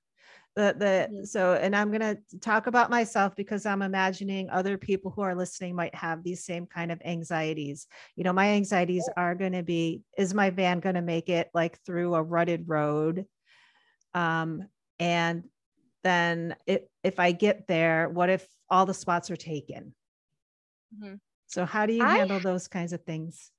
The 0.54 0.74
the 0.78 0.84
mm-hmm. 0.84 1.24
so 1.24 1.54
and 1.54 1.74
I'm 1.74 1.90
gonna 1.90 2.18
talk 2.40 2.66
about 2.66 2.90
myself 2.90 3.34
because 3.34 3.64
I'm 3.64 3.80
imagining 3.80 4.50
other 4.50 4.76
people 4.76 5.10
who 5.10 5.22
are 5.22 5.34
listening 5.34 5.74
might 5.74 5.94
have 5.94 6.22
these 6.22 6.44
same 6.44 6.66
kind 6.66 6.92
of 6.92 7.00
anxieties. 7.04 7.86
You 8.16 8.24
know, 8.24 8.34
my 8.34 8.48
anxieties 8.48 9.08
are 9.16 9.34
gonna 9.34 9.62
be, 9.62 10.02
is 10.18 10.34
my 10.34 10.50
van 10.50 10.80
gonna 10.80 11.02
make 11.02 11.30
it 11.30 11.48
like 11.54 11.78
through 11.86 12.14
a 12.14 12.22
rutted 12.22 12.68
road? 12.68 13.24
Um, 14.14 14.68
and 14.98 15.44
then 16.04 16.56
it, 16.66 16.90
if 17.02 17.18
I 17.18 17.32
get 17.32 17.66
there, 17.66 18.08
what 18.08 18.28
if 18.28 18.46
all 18.68 18.86
the 18.86 18.94
spots 18.94 19.30
are 19.30 19.36
taken? 19.36 19.94
Mm-hmm. 20.94 21.14
So, 21.46 21.64
how 21.64 21.86
do 21.86 21.92
you 21.92 22.04
handle 22.04 22.38
I, 22.38 22.40
those 22.40 22.68
kinds 22.68 22.92
of 22.92 23.02
things? 23.04 23.50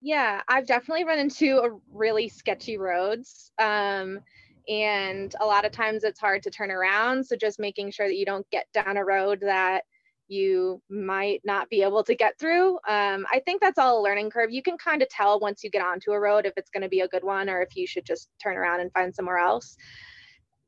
Yeah, 0.00 0.42
I've 0.48 0.66
definitely 0.66 1.04
run 1.04 1.18
into 1.18 1.58
a 1.58 1.78
really 1.90 2.28
sketchy 2.28 2.76
roads. 2.76 3.52
Um, 3.58 4.20
and 4.68 5.34
a 5.40 5.46
lot 5.46 5.64
of 5.64 5.72
times 5.72 6.04
it's 6.04 6.20
hard 6.20 6.42
to 6.44 6.50
turn 6.50 6.70
around. 6.70 7.24
So, 7.24 7.36
just 7.36 7.58
making 7.58 7.90
sure 7.90 8.06
that 8.06 8.16
you 8.16 8.24
don't 8.24 8.48
get 8.50 8.66
down 8.72 8.96
a 8.96 9.04
road 9.04 9.40
that 9.42 9.84
you 10.26 10.80
might 10.88 11.40
not 11.44 11.68
be 11.68 11.82
able 11.82 12.02
to 12.04 12.14
get 12.14 12.38
through. 12.38 12.78
Um, 12.88 13.26
I 13.30 13.42
think 13.44 13.60
that's 13.60 13.78
all 13.78 14.00
a 14.00 14.02
learning 14.02 14.30
curve. 14.30 14.50
You 14.50 14.62
can 14.62 14.78
kind 14.78 15.02
of 15.02 15.08
tell 15.08 15.38
once 15.38 15.62
you 15.62 15.70
get 15.70 15.82
onto 15.82 16.12
a 16.12 16.20
road 16.20 16.46
if 16.46 16.54
it's 16.56 16.70
going 16.70 16.82
to 16.82 16.88
be 16.88 17.00
a 17.00 17.08
good 17.08 17.22
one 17.24 17.50
or 17.50 17.60
if 17.60 17.76
you 17.76 17.86
should 17.86 18.06
just 18.06 18.28
turn 18.42 18.56
around 18.56 18.80
and 18.80 18.90
find 18.92 19.14
somewhere 19.14 19.38
else 19.38 19.76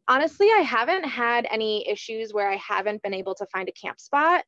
honestly, 0.08 0.48
I 0.56 0.60
haven't 0.60 1.04
had 1.04 1.46
any 1.50 1.88
issues 1.88 2.32
where 2.32 2.50
I 2.50 2.56
haven't 2.56 3.02
been 3.02 3.14
able 3.14 3.34
to 3.36 3.46
find 3.46 3.68
a 3.68 3.72
camp 3.72 4.00
spot. 4.00 4.44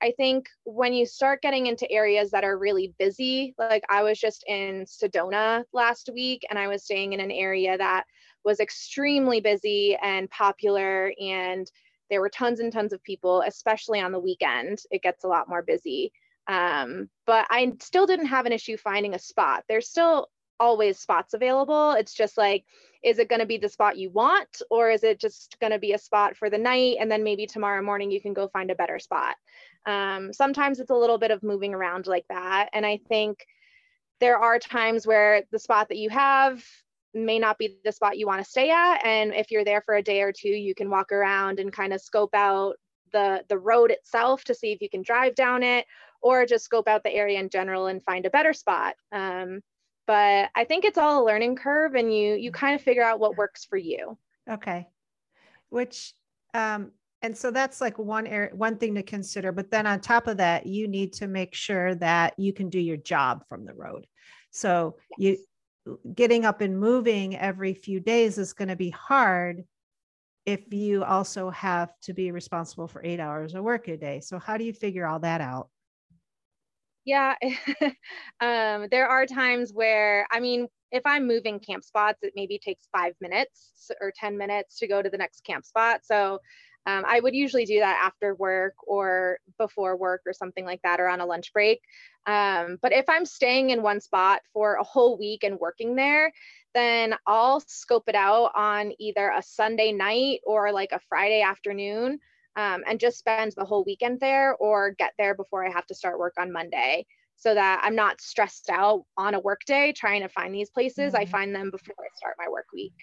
I 0.00 0.12
think 0.16 0.46
when 0.64 0.92
you 0.92 1.06
start 1.06 1.42
getting 1.42 1.66
into 1.66 1.90
areas 1.90 2.30
that 2.30 2.44
are 2.44 2.58
really 2.58 2.94
busy, 2.98 3.54
like 3.58 3.82
I 3.90 4.02
was 4.02 4.18
just 4.18 4.44
in 4.46 4.84
Sedona 4.84 5.64
last 5.72 6.08
week 6.14 6.42
and 6.50 6.58
I 6.58 6.68
was 6.68 6.84
staying 6.84 7.14
in 7.14 7.20
an 7.20 7.32
area 7.32 7.76
that 7.76 8.04
was 8.44 8.60
extremely 8.60 9.40
busy 9.40 9.96
and 10.02 10.30
popular 10.30 11.12
and 11.20 11.70
there 12.10 12.20
were 12.20 12.30
tons 12.30 12.60
and 12.60 12.72
tons 12.72 12.92
of 12.92 13.02
people, 13.02 13.42
especially 13.46 14.00
on 14.00 14.12
the 14.12 14.18
weekend. 14.18 14.78
It 14.90 15.02
gets 15.02 15.24
a 15.24 15.28
lot 15.28 15.48
more 15.48 15.62
busy. 15.62 16.12
Um, 16.46 17.10
but 17.26 17.46
I 17.50 17.72
still 17.80 18.06
didn't 18.06 18.26
have 18.26 18.46
an 18.46 18.52
issue 18.52 18.76
finding 18.78 19.14
a 19.14 19.18
spot. 19.18 19.64
There's 19.68 19.90
still 19.90 20.28
always 20.60 20.98
spots 20.98 21.34
available. 21.34 21.92
It's 21.92 22.14
just 22.14 22.38
like, 22.38 22.64
is 23.04 23.18
it 23.18 23.28
going 23.28 23.40
to 23.40 23.46
be 23.46 23.58
the 23.58 23.68
spot 23.68 23.96
you 23.96 24.10
want, 24.10 24.62
or 24.70 24.90
is 24.90 25.04
it 25.04 25.20
just 25.20 25.56
going 25.60 25.72
to 25.72 25.78
be 25.78 25.92
a 25.92 25.98
spot 25.98 26.36
for 26.36 26.50
the 26.50 26.58
night? 26.58 26.96
And 26.98 27.10
then 27.10 27.22
maybe 27.22 27.46
tomorrow 27.46 27.82
morning 27.82 28.10
you 28.10 28.20
can 28.20 28.32
go 28.32 28.48
find 28.48 28.70
a 28.70 28.74
better 28.74 28.98
spot. 28.98 29.36
Um, 29.86 30.32
sometimes 30.32 30.80
it's 30.80 30.90
a 30.90 30.96
little 30.96 31.18
bit 31.18 31.30
of 31.30 31.42
moving 31.42 31.74
around 31.74 32.06
like 32.06 32.24
that. 32.28 32.70
And 32.72 32.84
I 32.84 32.98
think 33.08 33.46
there 34.20 34.38
are 34.38 34.58
times 34.58 35.06
where 35.06 35.44
the 35.52 35.58
spot 35.58 35.90
that 35.90 35.98
you 35.98 36.10
have 36.10 36.64
may 37.14 37.38
not 37.38 37.58
be 37.58 37.78
the 37.84 37.92
spot 37.92 38.18
you 38.18 38.26
want 38.26 38.42
to 38.42 38.50
stay 38.50 38.70
at. 38.70 39.04
And 39.04 39.32
if 39.32 39.50
you're 39.50 39.64
there 39.64 39.82
for 39.82 39.96
a 39.96 40.02
day 40.02 40.22
or 40.22 40.32
two, 40.32 40.48
you 40.48 40.74
can 40.74 40.90
walk 40.90 41.12
around 41.12 41.60
and 41.60 41.72
kind 41.72 41.92
of 41.92 42.00
scope 42.00 42.34
out 42.34 42.76
the 43.12 43.42
the 43.48 43.58
road 43.58 43.90
itself 43.90 44.44
to 44.44 44.54
see 44.54 44.72
if 44.72 44.82
you 44.82 44.90
can 44.90 45.02
drive 45.02 45.34
down 45.34 45.62
it 45.62 45.86
or 46.20 46.44
just 46.44 46.64
scope 46.64 46.88
out 46.88 47.02
the 47.02 47.12
area 47.12 47.38
in 47.38 47.48
general 47.48 47.86
and 47.86 48.02
find 48.02 48.26
a 48.26 48.30
better 48.30 48.52
spot. 48.52 48.96
Um, 49.12 49.60
but 50.06 50.50
I 50.54 50.64
think 50.64 50.84
it's 50.84 50.98
all 50.98 51.22
a 51.22 51.26
learning 51.26 51.56
curve 51.56 51.94
and 51.94 52.14
you 52.14 52.34
you 52.34 52.50
kind 52.50 52.74
of 52.74 52.82
figure 52.82 53.04
out 53.04 53.20
what 53.20 53.36
works 53.36 53.64
for 53.64 53.76
you. 53.76 54.18
Okay. 54.50 54.88
Which 55.70 56.12
um 56.54 56.92
and 57.22 57.36
so 57.36 57.50
that's 57.50 57.80
like 57.80 57.98
one 57.98 58.26
area 58.26 58.54
one 58.54 58.76
thing 58.76 58.94
to 58.94 59.02
consider 59.02 59.52
but 59.52 59.70
then 59.70 59.86
on 59.86 60.00
top 60.00 60.26
of 60.26 60.36
that 60.36 60.66
you 60.66 60.88
need 60.88 61.12
to 61.12 61.26
make 61.26 61.54
sure 61.54 61.94
that 61.96 62.32
you 62.38 62.52
can 62.52 62.70
do 62.70 62.78
your 62.78 62.96
job 62.96 63.44
from 63.48 63.64
the 63.64 63.74
road 63.74 64.06
so 64.50 64.96
yes. 65.18 65.36
you 65.38 65.44
getting 66.14 66.44
up 66.44 66.60
and 66.60 66.78
moving 66.78 67.36
every 67.36 67.74
few 67.74 68.00
days 68.00 68.38
is 68.38 68.52
going 68.52 68.68
to 68.68 68.76
be 68.76 68.90
hard 68.90 69.64
if 70.46 70.72
you 70.72 71.04
also 71.04 71.50
have 71.50 71.90
to 72.02 72.14
be 72.14 72.30
responsible 72.30 72.88
for 72.88 73.04
eight 73.04 73.20
hours 73.20 73.54
of 73.54 73.62
work 73.62 73.88
a 73.88 73.96
day. 73.96 74.20
So 74.20 74.38
how 74.38 74.56
do 74.56 74.64
you 74.64 74.72
figure 74.72 75.06
all 75.06 75.20
that 75.20 75.40
out? 75.40 75.68
Yeah 77.04 77.36
um, 78.40 78.88
there 78.90 79.08
are 79.08 79.24
times 79.24 79.72
where 79.72 80.26
i 80.30 80.40
mean 80.40 80.68
if 80.92 81.00
i'm 81.06 81.26
moving 81.26 81.58
camp 81.58 81.82
spots 81.82 82.18
it 82.22 82.34
maybe 82.36 82.58
takes 82.58 82.86
five 82.92 83.14
minutes 83.20 83.68
or 84.00 84.12
10 84.14 84.36
minutes 84.36 84.78
to 84.78 84.86
go 84.86 85.00
to 85.02 85.08
the 85.08 85.18
next 85.18 85.44
camp 85.44 85.64
spot. 85.64 86.00
So 86.04 86.40
um, 86.86 87.04
i 87.06 87.20
would 87.20 87.34
usually 87.34 87.64
do 87.64 87.80
that 87.80 88.00
after 88.04 88.34
work 88.34 88.74
or 88.86 89.38
before 89.58 89.96
work 89.96 90.22
or 90.26 90.32
something 90.32 90.64
like 90.64 90.80
that 90.82 91.00
or 91.00 91.08
on 91.08 91.20
a 91.20 91.26
lunch 91.26 91.52
break 91.52 91.80
um, 92.26 92.78
but 92.82 92.92
if 92.92 93.08
i'm 93.08 93.24
staying 93.24 93.70
in 93.70 93.82
one 93.82 94.00
spot 94.00 94.40
for 94.52 94.74
a 94.74 94.84
whole 94.84 95.18
week 95.18 95.44
and 95.44 95.58
working 95.58 95.94
there 95.94 96.32
then 96.74 97.14
i'll 97.26 97.60
scope 97.66 98.04
it 98.08 98.14
out 98.14 98.50
on 98.54 98.92
either 98.98 99.30
a 99.30 99.42
sunday 99.42 99.92
night 99.92 100.40
or 100.46 100.72
like 100.72 100.92
a 100.92 101.00
friday 101.08 101.42
afternoon 101.42 102.18
um, 102.58 102.82
and 102.88 102.98
just 102.98 103.18
spend 103.18 103.52
the 103.56 103.64
whole 103.64 103.84
weekend 103.84 104.18
there 104.18 104.56
or 104.56 104.90
get 104.98 105.12
there 105.16 105.34
before 105.34 105.64
I 105.64 105.70
have 105.70 105.86
to 105.86 105.94
start 105.94 106.18
work 106.18 106.34
on 106.38 106.52
Monday 106.52 107.06
so 107.36 107.54
that 107.54 107.80
I'm 107.84 107.94
not 107.94 108.20
stressed 108.20 108.68
out 108.68 109.04
on 109.16 109.34
a 109.34 109.40
work 109.40 109.60
day 109.64 109.92
trying 109.92 110.22
to 110.22 110.28
find 110.28 110.52
these 110.52 110.68
places. 110.68 111.12
Mm-hmm. 111.12 111.22
I 111.22 111.26
find 111.26 111.54
them 111.54 111.70
before 111.70 111.94
I 112.00 112.08
start 112.16 112.34
my 112.36 112.50
work 112.50 112.66
week. 112.74 112.94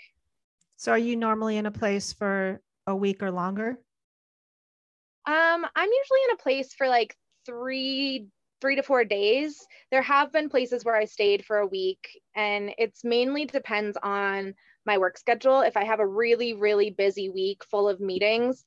So 0.76 0.92
are 0.92 0.98
you 0.98 1.16
normally 1.16 1.56
in 1.56 1.66
a 1.66 1.72
place 1.72 2.12
for 2.12 2.60
a 2.88 2.96
week 2.96 3.22
or 3.24 3.32
longer? 3.32 3.78
Um, 5.28 5.66
I'm 5.76 5.90
usually 5.90 6.20
in 6.30 6.34
a 6.34 6.44
place 6.44 6.74
for 6.74 6.88
like 6.88 7.16
three 7.46 8.28
three 8.62 8.76
to 8.76 8.84
four 8.84 9.04
days. 9.04 9.68
There 9.92 10.02
have 10.02 10.32
been 10.32 10.50
places 10.50 10.86
where 10.86 10.96
I 10.96 11.06
stayed 11.06 11.46
for 11.46 11.58
a 11.58 11.68
week, 11.68 12.22
and 12.36 12.72
it's 12.78 13.04
mainly 13.04 13.46
depends 13.46 13.98
on 14.02 14.54
my 14.86 14.98
work 14.98 15.18
schedule. 15.18 15.62
If 15.62 15.78
I 15.78 15.84
have 15.84 16.00
a 16.00 16.08
really, 16.08 16.54
really 16.54 16.90
busy 16.90 17.30
week 17.30 17.64
full 17.70 17.90
of 17.90 18.00
meetings, 18.00 18.66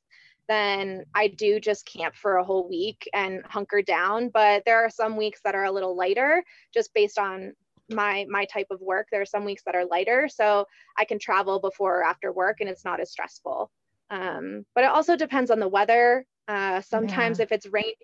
then 0.49 1.05
I 1.15 1.29
do 1.29 1.61
just 1.61 1.87
camp 1.87 2.17
for 2.17 2.37
a 2.37 2.45
whole 2.45 2.69
week 2.69 3.09
and 3.13 3.43
hunker 3.47 3.83
down. 3.83 4.31
But 4.31 4.65
there 4.65 4.85
are 4.85 4.91
some 4.91 5.17
weeks 5.17 5.41
that 5.45 5.55
are 5.55 5.65
a 5.65 5.73
little 5.73 5.97
lighter 5.97 6.43
just 6.73 6.93
based 6.95 7.19
on 7.19 7.53
my 7.91 8.27
my 8.29 8.45
type 8.47 8.67
of 8.71 8.81
work. 8.81 9.09
There 9.11 9.23
are 9.23 9.27
some 9.27 9.45
weeks 9.45 9.63
that 9.65 9.75
are 9.75 9.87
lighter, 9.87 10.29
so 10.29 10.67
I 10.97 11.05
can 11.05 11.19
travel 11.19 11.61
before 11.61 12.01
or 12.01 12.05
after 12.05 12.33
work 12.33 12.59
and 12.61 12.69
it's 12.69 12.85
not 12.85 13.01
as 13.01 13.11
stressful. 13.11 13.71
Um, 14.11 14.65
but 14.75 14.85
it 14.85 14.91
also 14.91 15.17
depends 15.17 15.51
on 15.51 15.61
the 15.61 15.69
weather. 15.69 16.25
Uh, 16.47 16.81
sometimes 16.81 17.39
yeah. 17.39 17.45
if 17.45 17.53
it's 17.53 17.67
raining, 17.67 17.95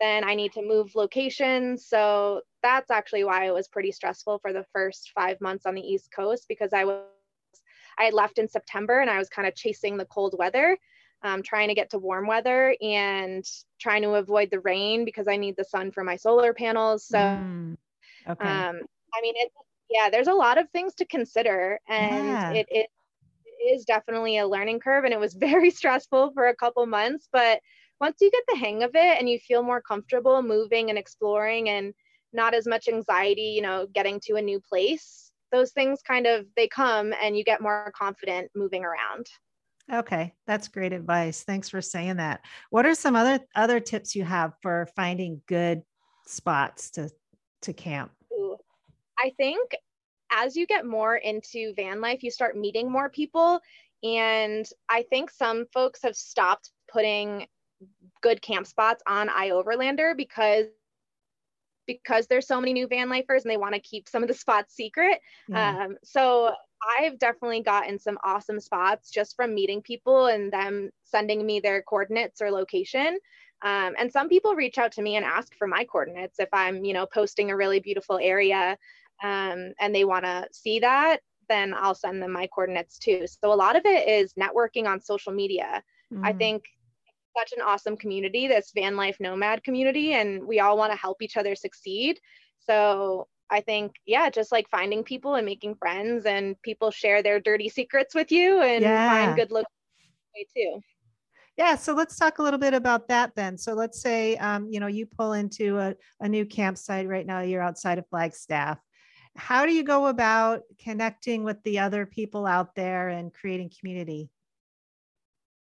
then 0.00 0.24
I 0.24 0.34
need 0.34 0.52
to 0.52 0.62
move 0.62 0.94
locations. 0.94 1.86
So 1.86 2.42
that's 2.62 2.90
actually 2.90 3.24
why 3.24 3.46
it 3.46 3.54
was 3.54 3.68
pretty 3.68 3.92
stressful 3.92 4.38
for 4.40 4.52
the 4.52 4.64
first 4.72 5.12
five 5.14 5.40
months 5.40 5.66
on 5.66 5.74
the 5.74 5.82
East 5.82 6.10
Coast 6.14 6.46
because 6.48 6.72
I 6.72 6.84
was 6.84 7.04
I 7.98 8.04
had 8.04 8.14
left 8.14 8.38
in 8.38 8.48
September 8.48 9.00
and 9.00 9.10
I 9.10 9.18
was 9.18 9.28
kind 9.28 9.46
of 9.46 9.54
chasing 9.54 9.98
the 9.98 10.06
cold 10.06 10.34
weather 10.38 10.78
um, 11.22 11.42
trying 11.42 11.68
to 11.68 11.74
get 11.74 11.90
to 11.90 11.98
warm 11.98 12.26
weather 12.26 12.74
and 12.80 13.44
trying 13.78 14.02
to 14.02 14.14
avoid 14.14 14.50
the 14.50 14.60
rain 14.60 15.04
because 15.04 15.28
I 15.28 15.36
need 15.36 15.56
the 15.56 15.64
sun 15.64 15.90
for 15.90 16.02
my 16.02 16.16
solar 16.16 16.54
panels. 16.54 17.04
So, 17.04 17.18
mm, 17.18 17.76
okay. 18.28 18.44
um, 18.44 18.80
I 19.14 19.20
mean, 19.22 19.34
it, 19.36 19.52
yeah, 19.90 20.08
there's 20.10 20.28
a 20.28 20.34
lot 20.34 20.58
of 20.58 20.70
things 20.70 20.94
to 20.94 21.04
consider, 21.04 21.80
and 21.88 22.26
yeah. 22.26 22.50
it, 22.52 22.66
it 22.70 22.86
is 23.62 23.84
definitely 23.84 24.38
a 24.38 24.46
learning 24.46 24.80
curve, 24.80 25.04
and 25.04 25.12
it 25.12 25.20
was 25.20 25.34
very 25.48 25.70
stressful 25.70 26.32
for 26.32 26.48
a 26.48 26.56
couple 26.56 26.84
months. 26.86 27.28
But 27.32 27.60
once 28.00 28.16
you 28.20 28.30
get 28.30 28.44
the 28.48 28.58
hang 28.58 28.82
of 28.82 28.90
it 28.94 29.18
and 29.18 29.28
you 29.28 29.38
feel 29.38 29.62
more 29.62 29.82
comfortable 29.82 30.42
moving 30.42 30.90
and 30.90 30.98
exploring, 30.98 31.68
and 31.68 31.94
not 32.32 32.54
as 32.54 32.66
much 32.66 32.88
anxiety, 32.88 33.52
you 33.54 33.62
know, 33.62 33.86
getting 33.92 34.20
to 34.20 34.36
a 34.36 34.42
new 34.42 34.60
place, 34.60 35.32
those 35.52 35.72
things 35.72 36.00
kind 36.06 36.26
of 36.26 36.46
they 36.56 36.68
come, 36.68 37.12
and 37.22 37.36
you 37.36 37.44
get 37.44 37.60
more 37.60 37.92
confident 37.96 38.50
moving 38.54 38.84
around. 38.84 39.26
Okay, 39.92 40.34
that's 40.46 40.68
great 40.68 40.92
advice. 40.92 41.42
Thanks 41.42 41.68
for 41.68 41.80
saying 41.80 42.16
that. 42.16 42.42
What 42.70 42.86
are 42.86 42.94
some 42.94 43.16
other 43.16 43.40
other 43.56 43.80
tips 43.80 44.14
you 44.14 44.24
have 44.24 44.52
for 44.62 44.88
finding 44.94 45.42
good 45.46 45.82
spots 46.26 46.90
to 46.92 47.10
to 47.62 47.72
camp? 47.72 48.12
I 49.18 49.32
think 49.36 49.72
as 50.30 50.56
you 50.56 50.66
get 50.66 50.86
more 50.86 51.16
into 51.16 51.74
van 51.74 52.00
life, 52.00 52.22
you 52.22 52.30
start 52.30 52.56
meeting 52.56 52.90
more 52.90 53.08
people 53.08 53.60
and 54.02 54.66
I 54.88 55.02
think 55.02 55.30
some 55.30 55.66
folks 55.72 56.02
have 56.02 56.16
stopped 56.16 56.70
putting 56.90 57.46
good 58.22 58.42
camp 58.42 58.66
spots 58.66 59.02
on 59.06 59.28
iOverlander 59.28 60.16
because 60.16 60.66
because 61.86 62.28
there's 62.28 62.46
so 62.46 62.60
many 62.60 62.72
new 62.72 62.86
van 62.86 63.08
lifers 63.08 63.42
and 63.42 63.50
they 63.50 63.56
want 63.56 63.74
to 63.74 63.80
keep 63.80 64.08
some 64.08 64.22
of 64.22 64.28
the 64.28 64.34
spots 64.34 64.74
secret. 64.74 65.18
Yeah. 65.48 65.86
Um, 65.86 65.96
so 66.04 66.52
I've 67.00 67.18
definitely 67.18 67.62
gotten 67.62 67.98
some 67.98 68.16
awesome 68.22 68.60
spots 68.60 69.10
just 69.10 69.34
from 69.34 69.54
meeting 69.54 69.82
people 69.82 70.26
and 70.26 70.52
them 70.52 70.90
sending 71.02 71.44
me 71.44 71.58
their 71.58 71.82
coordinates 71.82 72.40
or 72.40 72.50
location. 72.52 73.18
Um, 73.62 73.94
and 73.98 74.10
some 74.10 74.28
people 74.28 74.54
reach 74.54 74.78
out 74.78 74.92
to 74.92 75.02
me 75.02 75.16
and 75.16 75.24
ask 75.24 75.54
for 75.56 75.66
my 75.66 75.84
coordinates 75.84 76.38
if 76.38 76.48
I'm, 76.52 76.84
you 76.84 76.94
know, 76.94 77.06
posting 77.06 77.50
a 77.50 77.56
really 77.56 77.80
beautiful 77.80 78.18
area 78.22 78.78
um, 79.22 79.72
and 79.78 79.94
they 79.94 80.04
want 80.04 80.24
to 80.24 80.46
see 80.52 80.80
that, 80.80 81.20
then 81.48 81.74
I'll 81.74 81.94
send 81.94 82.22
them 82.22 82.32
my 82.32 82.46
coordinates 82.46 82.98
too. 82.98 83.26
So 83.26 83.52
a 83.52 83.54
lot 83.54 83.76
of 83.76 83.82
it 83.84 84.08
is 84.08 84.34
networking 84.34 84.86
on 84.86 85.00
social 85.00 85.32
media. 85.32 85.82
Mm. 86.12 86.24
I 86.24 86.32
think 86.32 86.64
such 87.36 87.52
an 87.52 87.62
awesome 87.62 87.96
community, 87.96 88.48
this 88.48 88.72
van 88.74 88.96
life 88.96 89.16
nomad 89.20 89.62
community, 89.62 90.14
and 90.14 90.44
we 90.44 90.60
all 90.60 90.76
want 90.76 90.92
to 90.92 90.98
help 90.98 91.22
each 91.22 91.36
other 91.36 91.54
succeed. 91.54 92.20
So 92.58 93.28
I 93.50 93.60
think, 93.60 93.94
yeah, 94.06 94.30
just 94.30 94.52
like 94.52 94.68
finding 94.70 95.02
people 95.02 95.34
and 95.34 95.44
making 95.44 95.74
friends, 95.76 96.26
and 96.26 96.60
people 96.62 96.90
share 96.90 97.22
their 97.22 97.40
dirty 97.40 97.68
secrets 97.68 98.14
with 98.14 98.30
you 98.30 98.62
and 98.62 98.82
yeah. 98.82 99.26
find 99.26 99.36
good 99.36 99.50
look 99.50 99.66
too. 100.56 100.80
Yeah, 101.56 101.74
so 101.74 101.92
let's 101.92 102.16
talk 102.16 102.38
a 102.38 102.42
little 102.42 102.60
bit 102.60 102.72
about 102.72 103.08
that 103.08 103.34
then. 103.34 103.58
So 103.58 103.74
let's 103.74 104.00
say, 104.00 104.36
um, 104.36 104.68
you 104.70 104.80
know, 104.80 104.86
you 104.86 105.04
pull 105.04 105.34
into 105.34 105.78
a, 105.78 105.94
a 106.20 106.28
new 106.28 106.46
campsite 106.46 107.08
right 107.08 107.26
now. 107.26 107.40
You're 107.40 107.60
outside 107.60 107.98
of 107.98 108.06
Flagstaff. 108.08 108.78
How 109.36 109.66
do 109.66 109.72
you 109.72 109.84
go 109.84 110.06
about 110.06 110.62
connecting 110.82 111.44
with 111.44 111.62
the 111.62 111.78
other 111.78 112.06
people 112.06 112.46
out 112.46 112.74
there 112.74 113.08
and 113.08 113.32
creating 113.32 113.70
community? 113.78 114.30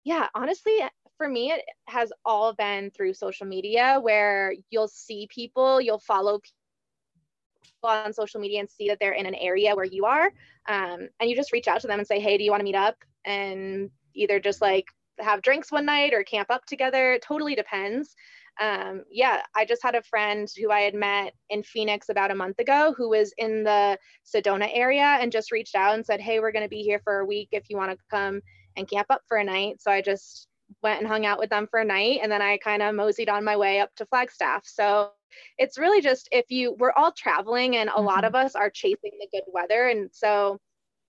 Yeah, 0.03 0.27
honestly, 0.33 0.79
for 1.17 1.29
me, 1.29 1.51
it 1.51 1.63
has 1.87 2.11
all 2.25 2.53
been 2.53 2.89
through 2.91 3.13
social 3.13 3.45
media 3.45 3.99
where 4.01 4.53
you'll 4.71 4.87
see 4.87 5.27
people, 5.29 5.79
you'll 5.79 5.99
follow 5.99 6.39
people 6.39 7.89
on 7.89 8.13
social 8.13 8.39
media 8.39 8.59
and 8.59 8.69
see 8.69 8.87
that 8.87 8.99
they're 8.99 9.13
in 9.13 9.25
an 9.25 9.35
area 9.35 9.75
where 9.75 9.85
you 9.85 10.05
are. 10.05 10.31
Um, 10.67 11.09
and 11.19 11.29
you 11.29 11.35
just 11.35 11.53
reach 11.53 11.67
out 11.67 11.81
to 11.81 11.87
them 11.87 11.99
and 11.99 12.07
say, 12.07 12.19
hey, 12.19 12.37
do 12.37 12.43
you 12.43 12.51
want 12.51 12.61
to 12.61 12.65
meet 12.65 12.75
up? 12.75 12.95
And 13.25 13.91
either 14.15 14.39
just 14.39 14.61
like 14.61 14.85
have 15.19 15.41
drinks 15.41 15.71
one 15.71 15.85
night 15.85 16.13
or 16.13 16.23
camp 16.23 16.49
up 16.49 16.65
together. 16.65 17.13
It 17.13 17.21
totally 17.21 17.55
depends. 17.55 18.15
Um, 18.61 19.03
yeah, 19.09 19.41
I 19.55 19.65
just 19.65 19.81
had 19.81 19.95
a 19.95 20.03
friend 20.03 20.47
who 20.55 20.69
I 20.69 20.81
had 20.81 20.93
met 20.93 21.33
in 21.49 21.63
Phoenix 21.63 22.09
about 22.09 22.29
a 22.29 22.35
month 22.35 22.59
ago 22.59 22.93
who 22.95 23.09
was 23.09 23.33
in 23.39 23.63
the 23.63 23.97
Sedona 24.23 24.69
area 24.71 25.17
and 25.19 25.31
just 25.31 25.51
reached 25.51 25.73
out 25.73 25.95
and 25.95 26.05
said, 26.05 26.21
hey, 26.21 26.39
we're 26.39 26.51
going 26.51 26.65
to 26.65 26.69
be 26.69 26.83
here 26.83 27.01
for 27.03 27.19
a 27.19 27.25
week 27.25 27.49
if 27.51 27.63
you 27.69 27.77
want 27.77 27.91
to 27.91 27.97
come 28.11 28.39
and 28.77 28.87
camp 28.87 29.07
up 29.09 29.21
for 29.27 29.37
a 29.37 29.43
night. 29.43 29.81
So 29.81 29.89
I 29.89 30.01
just 30.01 30.47
went 30.83 30.99
and 30.99 31.07
hung 31.07 31.25
out 31.25 31.39
with 31.39 31.49
them 31.49 31.67
for 31.71 31.79
a 31.79 31.85
night 31.85 32.19
and 32.21 32.31
then 32.31 32.43
I 32.43 32.57
kind 32.57 32.83
of 32.83 32.93
moseyed 32.93 33.29
on 33.29 33.43
my 33.43 33.57
way 33.57 33.79
up 33.79 33.89
to 33.95 34.05
Flagstaff. 34.05 34.63
So 34.65 35.09
it's 35.57 35.79
really 35.79 36.01
just 36.01 36.29
if 36.31 36.45
you 36.49 36.75
we're 36.77 36.93
all 36.93 37.11
traveling 37.11 37.77
and 37.77 37.89
a 37.89 37.93
mm-hmm. 37.93 38.05
lot 38.05 38.25
of 38.25 38.35
us 38.35 38.55
are 38.55 38.69
chasing 38.69 39.11
the 39.19 39.27
good 39.31 39.43
weather 39.47 39.87
and 39.87 40.09
so 40.13 40.59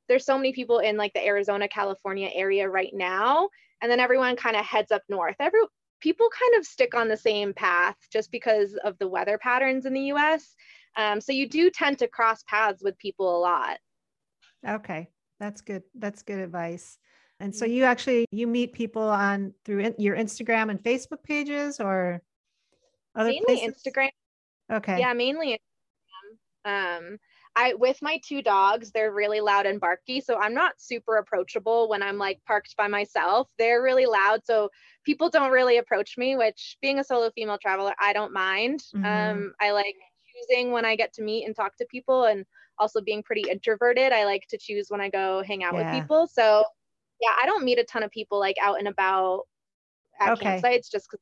there's 0.09 0.25
so 0.25 0.37
many 0.37 0.53
people 0.53 0.79
in 0.79 0.97
like 0.97 1.13
the 1.13 1.25
Arizona 1.25 1.69
California 1.69 2.31
area 2.33 2.69
right 2.69 2.93
now 2.93 3.49
and 3.83 3.91
then 3.91 4.01
everyone 4.01 4.37
kind 4.37 4.57
of 4.57 4.65
heads 4.65 4.93
up 4.93 5.03
north. 5.09 5.37
Every 5.39 5.61
people 6.03 6.29
kind 6.29 6.61
of 6.61 6.67
stick 6.67 6.95
on 6.95 7.09
the 7.09 7.17
same 7.17 7.55
path 7.55 7.97
just 8.13 8.31
because 8.31 8.75
of 8.85 8.99
the 8.99 9.09
weather 9.09 9.39
patterns 9.39 9.87
in 9.87 9.95
the 9.95 10.13
US. 10.13 10.55
Um, 10.97 11.21
so 11.21 11.33
you 11.33 11.49
do 11.49 11.71
tend 11.71 11.99
to 12.01 12.09
cross 12.09 12.43
paths 12.47 12.83
with 12.83 12.99
people 12.99 13.37
a 13.37 13.41
lot. 13.41 13.79
Okay, 14.69 15.09
that's 15.41 15.63
good. 15.63 15.83
That's 15.95 16.23
good 16.23 16.39
advice. 16.39 16.99
And 17.41 17.55
so 17.55 17.65
mm-hmm. 17.65 17.75
you 17.75 17.85
actually 17.85 18.27
you 18.31 18.47
meet 18.47 18.73
people 18.73 19.03
on 19.03 19.55
through 19.65 19.81
in, 19.81 19.95
your 19.99 20.17
Instagram 20.17 20.71
and 20.71 20.83
Facebook 20.83 21.23
pages 21.23 21.81
or 21.81 22.21
other 23.15 23.31
mainly 23.31 23.45
places? 23.47 23.83
Instagram. 23.83 24.11
Okay. 24.71 24.99
Yeah, 24.99 25.13
mainly 25.13 25.53
Instagram. 25.53 25.59
Um, 26.65 27.19
I 27.55 27.75
with 27.75 27.99
my 28.01 28.19
two 28.25 28.41
dogs, 28.43 28.91
they're 28.91 29.13
really 29.13 29.41
loud 29.41 29.67
and 29.67 29.81
barky, 29.81 30.21
so 30.21 30.39
I'm 30.39 30.55
not 30.55 30.75
super 30.79 31.17
approachable 31.17 31.89
when 31.89 32.03
I'm 32.03 32.19
like 32.19 32.41
parked 32.47 32.77
by 32.77 32.89
myself. 32.89 33.49
They're 33.59 33.83
really 33.83 34.07
loud, 34.07 34.41
so 34.45 34.71
people 35.05 35.29
don't 35.29 35.51
really 35.51 35.79
approach 35.79 36.17
me. 36.17 36.37
Which 36.37 36.79
being 36.81 36.99
a 36.99 37.05
solo 37.05 37.31
female 37.35 37.59
traveler, 37.59 37.95
I 38.01 38.13
don't 38.13 38.33
mind. 38.33 38.81
Mm-hmm. 38.95 39.05
Um, 39.05 39.53
I 39.61 39.73
like 39.73 39.97
choosing 40.35 40.73
when 40.73 40.85
I 40.85 40.97
get 40.97 41.13
to 41.15 41.23
meet 41.23 41.45
and 41.45 41.55
talk 41.55 41.77
to 41.77 41.87
people, 41.91 42.25
and 42.25 42.47
also 42.79 43.01
being 43.01 43.23
pretty 43.23 43.45
introverted. 43.51 44.13
I 44.13 44.25
like 44.25 44.47
to 44.49 44.59
choose 44.59 44.87
when 44.89 45.01
I 45.01 45.11
go 45.11 45.43
hang 45.47 45.63
out 45.63 45.75
yeah. 45.75 45.93
with 45.93 46.03
people. 46.03 46.27
So 46.27 46.65
yeah, 47.21 47.35
I 47.41 47.47
don't 47.47 47.65
meet 47.65 47.79
a 47.79 47.85
ton 47.85 48.03
of 48.03 48.11
people 48.11 48.41
like 48.41 48.57
out 48.61 48.79
and 48.79 48.89
about 48.89 49.43
at 50.21 50.33
okay. 50.33 50.61
campsites 50.61 50.91
just 50.91 51.09
because 51.11 51.21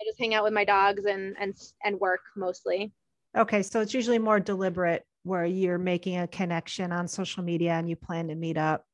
I 0.00 0.04
just 0.04 0.18
hang 0.18 0.34
out 0.34 0.44
with 0.44 0.52
my 0.52 0.64
dogs 0.64 1.04
and 1.04 1.36
and 1.38 1.54
and 1.84 1.98
work 1.98 2.20
mostly. 2.36 2.92
Okay, 3.36 3.62
so 3.62 3.80
it's 3.80 3.94
usually 3.94 4.18
more 4.18 4.40
deliberate 4.40 5.04
where 5.22 5.44
you're 5.44 5.78
making 5.78 6.18
a 6.18 6.26
connection 6.26 6.92
on 6.92 7.08
social 7.08 7.42
media 7.42 7.72
and 7.72 7.88
you 7.88 7.96
plan 7.96 8.28
to 8.28 8.34
meet 8.34 8.58
up. 8.58 8.84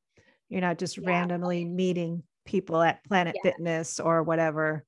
You're 0.47 0.61
not 0.61 0.77
just 0.77 0.97
yeah. 0.97 1.09
randomly 1.09 1.65
meeting 1.65 2.23
people 2.45 2.81
at 2.81 3.03
Planet 3.03 3.35
yeah. 3.35 3.51
Fitness 3.51 3.99
or 3.99 4.23
whatever. 4.23 4.85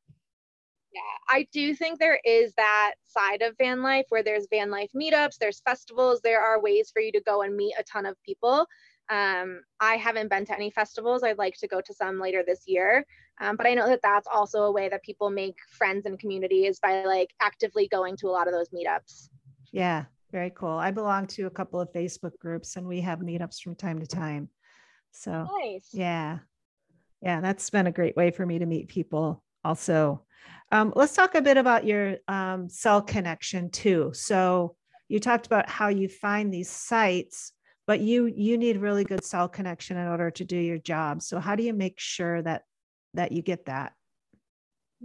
Yeah, 0.93 1.01
I 1.29 1.47
do 1.53 1.73
think 1.73 1.99
there 1.99 2.19
is 2.25 2.53
that 2.57 2.93
side 3.07 3.41
of 3.41 3.55
van 3.57 3.81
life 3.81 4.05
where 4.09 4.23
there's 4.23 4.47
van 4.49 4.69
life 4.69 4.89
meetups, 4.95 5.37
there's 5.39 5.61
festivals, 5.61 6.19
there 6.21 6.41
are 6.41 6.61
ways 6.61 6.91
for 6.91 7.01
you 7.01 7.11
to 7.13 7.21
go 7.21 7.43
and 7.43 7.55
meet 7.55 7.73
a 7.79 7.83
ton 7.83 8.05
of 8.05 8.21
people. 8.25 8.65
Um, 9.09 9.61
I 9.79 9.95
haven't 9.95 10.29
been 10.29 10.45
to 10.45 10.55
any 10.55 10.69
festivals. 10.69 11.23
I'd 11.23 11.37
like 11.37 11.55
to 11.59 11.67
go 11.67 11.81
to 11.81 11.93
some 11.93 12.19
later 12.19 12.43
this 12.45 12.63
year. 12.65 13.05
Um, 13.41 13.57
but 13.57 13.67
I 13.67 13.73
know 13.73 13.87
that 13.87 14.01
that's 14.01 14.27
also 14.31 14.63
a 14.63 14.71
way 14.71 14.87
that 14.89 15.03
people 15.03 15.29
make 15.29 15.55
friends 15.69 16.05
and 16.05 16.19
community 16.19 16.65
is 16.65 16.79
by 16.79 17.03
like 17.03 17.29
actively 17.41 17.87
going 17.87 18.15
to 18.17 18.27
a 18.27 18.31
lot 18.31 18.47
of 18.47 18.53
those 18.53 18.69
meetups. 18.69 19.29
Yeah, 19.71 20.05
very 20.31 20.51
cool. 20.51 20.77
I 20.77 20.91
belong 20.91 21.27
to 21.27 21.47
a 21.47 21.51
couple 21.51 21.79
of 21.79 21.91
Facebook 21.93 22.37
groups 22.39 22.75
and 22.75 22.87
we 22.87 23.01
have 23.01 23.19
meetups 23.19 23.61
from 23.61 23.75
time 23.75 23.99
to 23.99 24.07
time. 24.07 24.49
So, 25.11 25.47
nice. 25.61 25.89
yeah. 25.91 26.39
Yeah, 27.21 27.41
that's 27.41 27.69
been 27.69 27.87
a 27.87 27.91
great 27.91 28.15
way 28.15 28.31
for 28.31 28.45
me 28.45 28.59
to 28.59 28.65
meet 28.65 28.87
people 28.87 29.43
also. 29.63 30.25
Um, 30.71 30.93
let's 30.95 31.13
talk 31.13 31.35
a 31.35 31.41
bit 31.41 31.57
about 31.57 31.85
your 31.85 32.17
um, 32.27 32.69
cell 32.69 33.01
connection 33.01 33.69
too. 33.69 34.11
So, 34.13 34.75
you 35.07 35.19
talked 35.19 35.45
about 35.45 35.69
how 35.69 35.89
you 35.89 36.07
find 36.07 36.53
these 36.53 36.69
sites, 36.69 37.51
but 37.85 37.99
you 37.99 38.27
you 38.27 38.57
need 38.57 38.77
really 38.77 39.03
good 39.03 39.25
cell 39.25 39.49
connection 39.49 39.97
in 39.97 40.07
order 40.07 40.31
to 40.31 40.45
do 40.45 40.55
your 40.55 40.77
job. 40.77 41.21
So, 41.21 41.39
how 41.39 41.55
do 41.57 41.63
you 41.63 41.73
make 41.73 41.99
sure 41.99 42.41
that 42.41 42.63
that 43.13 43.33
you 43.33 43.41
get 43.41 43.65
that? 43.65 43.91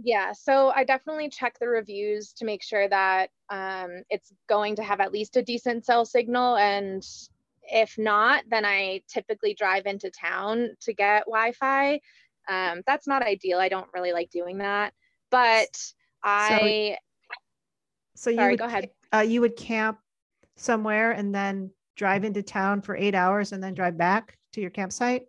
Yeah, 0.01 0.31
so 0.31 0.71
I 0.75 0.83
definitely 0.83 1.29
check 1.29 1.57
the 1.59 1.67
reviews 1.67 2.31
to 2.33 2.45
make 2.45 2.61
sure 2.61 2.87
that 2.87 3.31
um, 3.49 4.03
it's 4.09 4.31
going 4.47 4.75
to 4.75 4.83
have 4.83 4.99
at 4.99 5.11
least 5.11 5.37
a 5.37 5.41
decent 5.41 5.85
cell 5.85 6.05
signal. 6.05 6.55
And 6.55 7.03
if 7.63 7.97
not, 7.97 8.43
then 8.49 8.63
I 8.63 9.01
typically 9.07 9.55
drive 9.55 9.87
into 9.87 10.11
town 10.11 10.69
to 10.81 10.93
get 10.93 11.25
Wi 11.25 11.51
Fi. 11.53 11.99
Um, 12.47 12.83
that's 12.85 13.07
not 13.07 13.23
ideal. 13.23 13.59
I 13.59 13.69
don't 13.69 13.87
really 13.93 14.13
like 14.13 14.29
doing 14.29 14.59
that. 14.59 14.93
But 15.31 15.75
I. 16.23 16.97
So, 18.15 18.29
so 18.29 18.29
you 18.29 18.49
would, 18.49 18.59
go 18.59 18.65
ahead. 18.65 18.89
Uh, 19.13 19.25
you 19.27 19.41
would 19.41 19.55
camp 19.55 19.97
somewhere 20.57 21.11
and 21.11 21.33
then 21.33 21.71
drive 21.95 22.23
into 22.23 22.43
town 22.43 22.81
for 22.81 22.95
eight 22.95 23.15
hours 23.15 23.51
and 23.51 23.63
then 23.63 23.73
drive 23.73 23.97
back 23.97 24.37
to 24.53 24.61
your 24.61 24.69
campsite? 24.69 25.23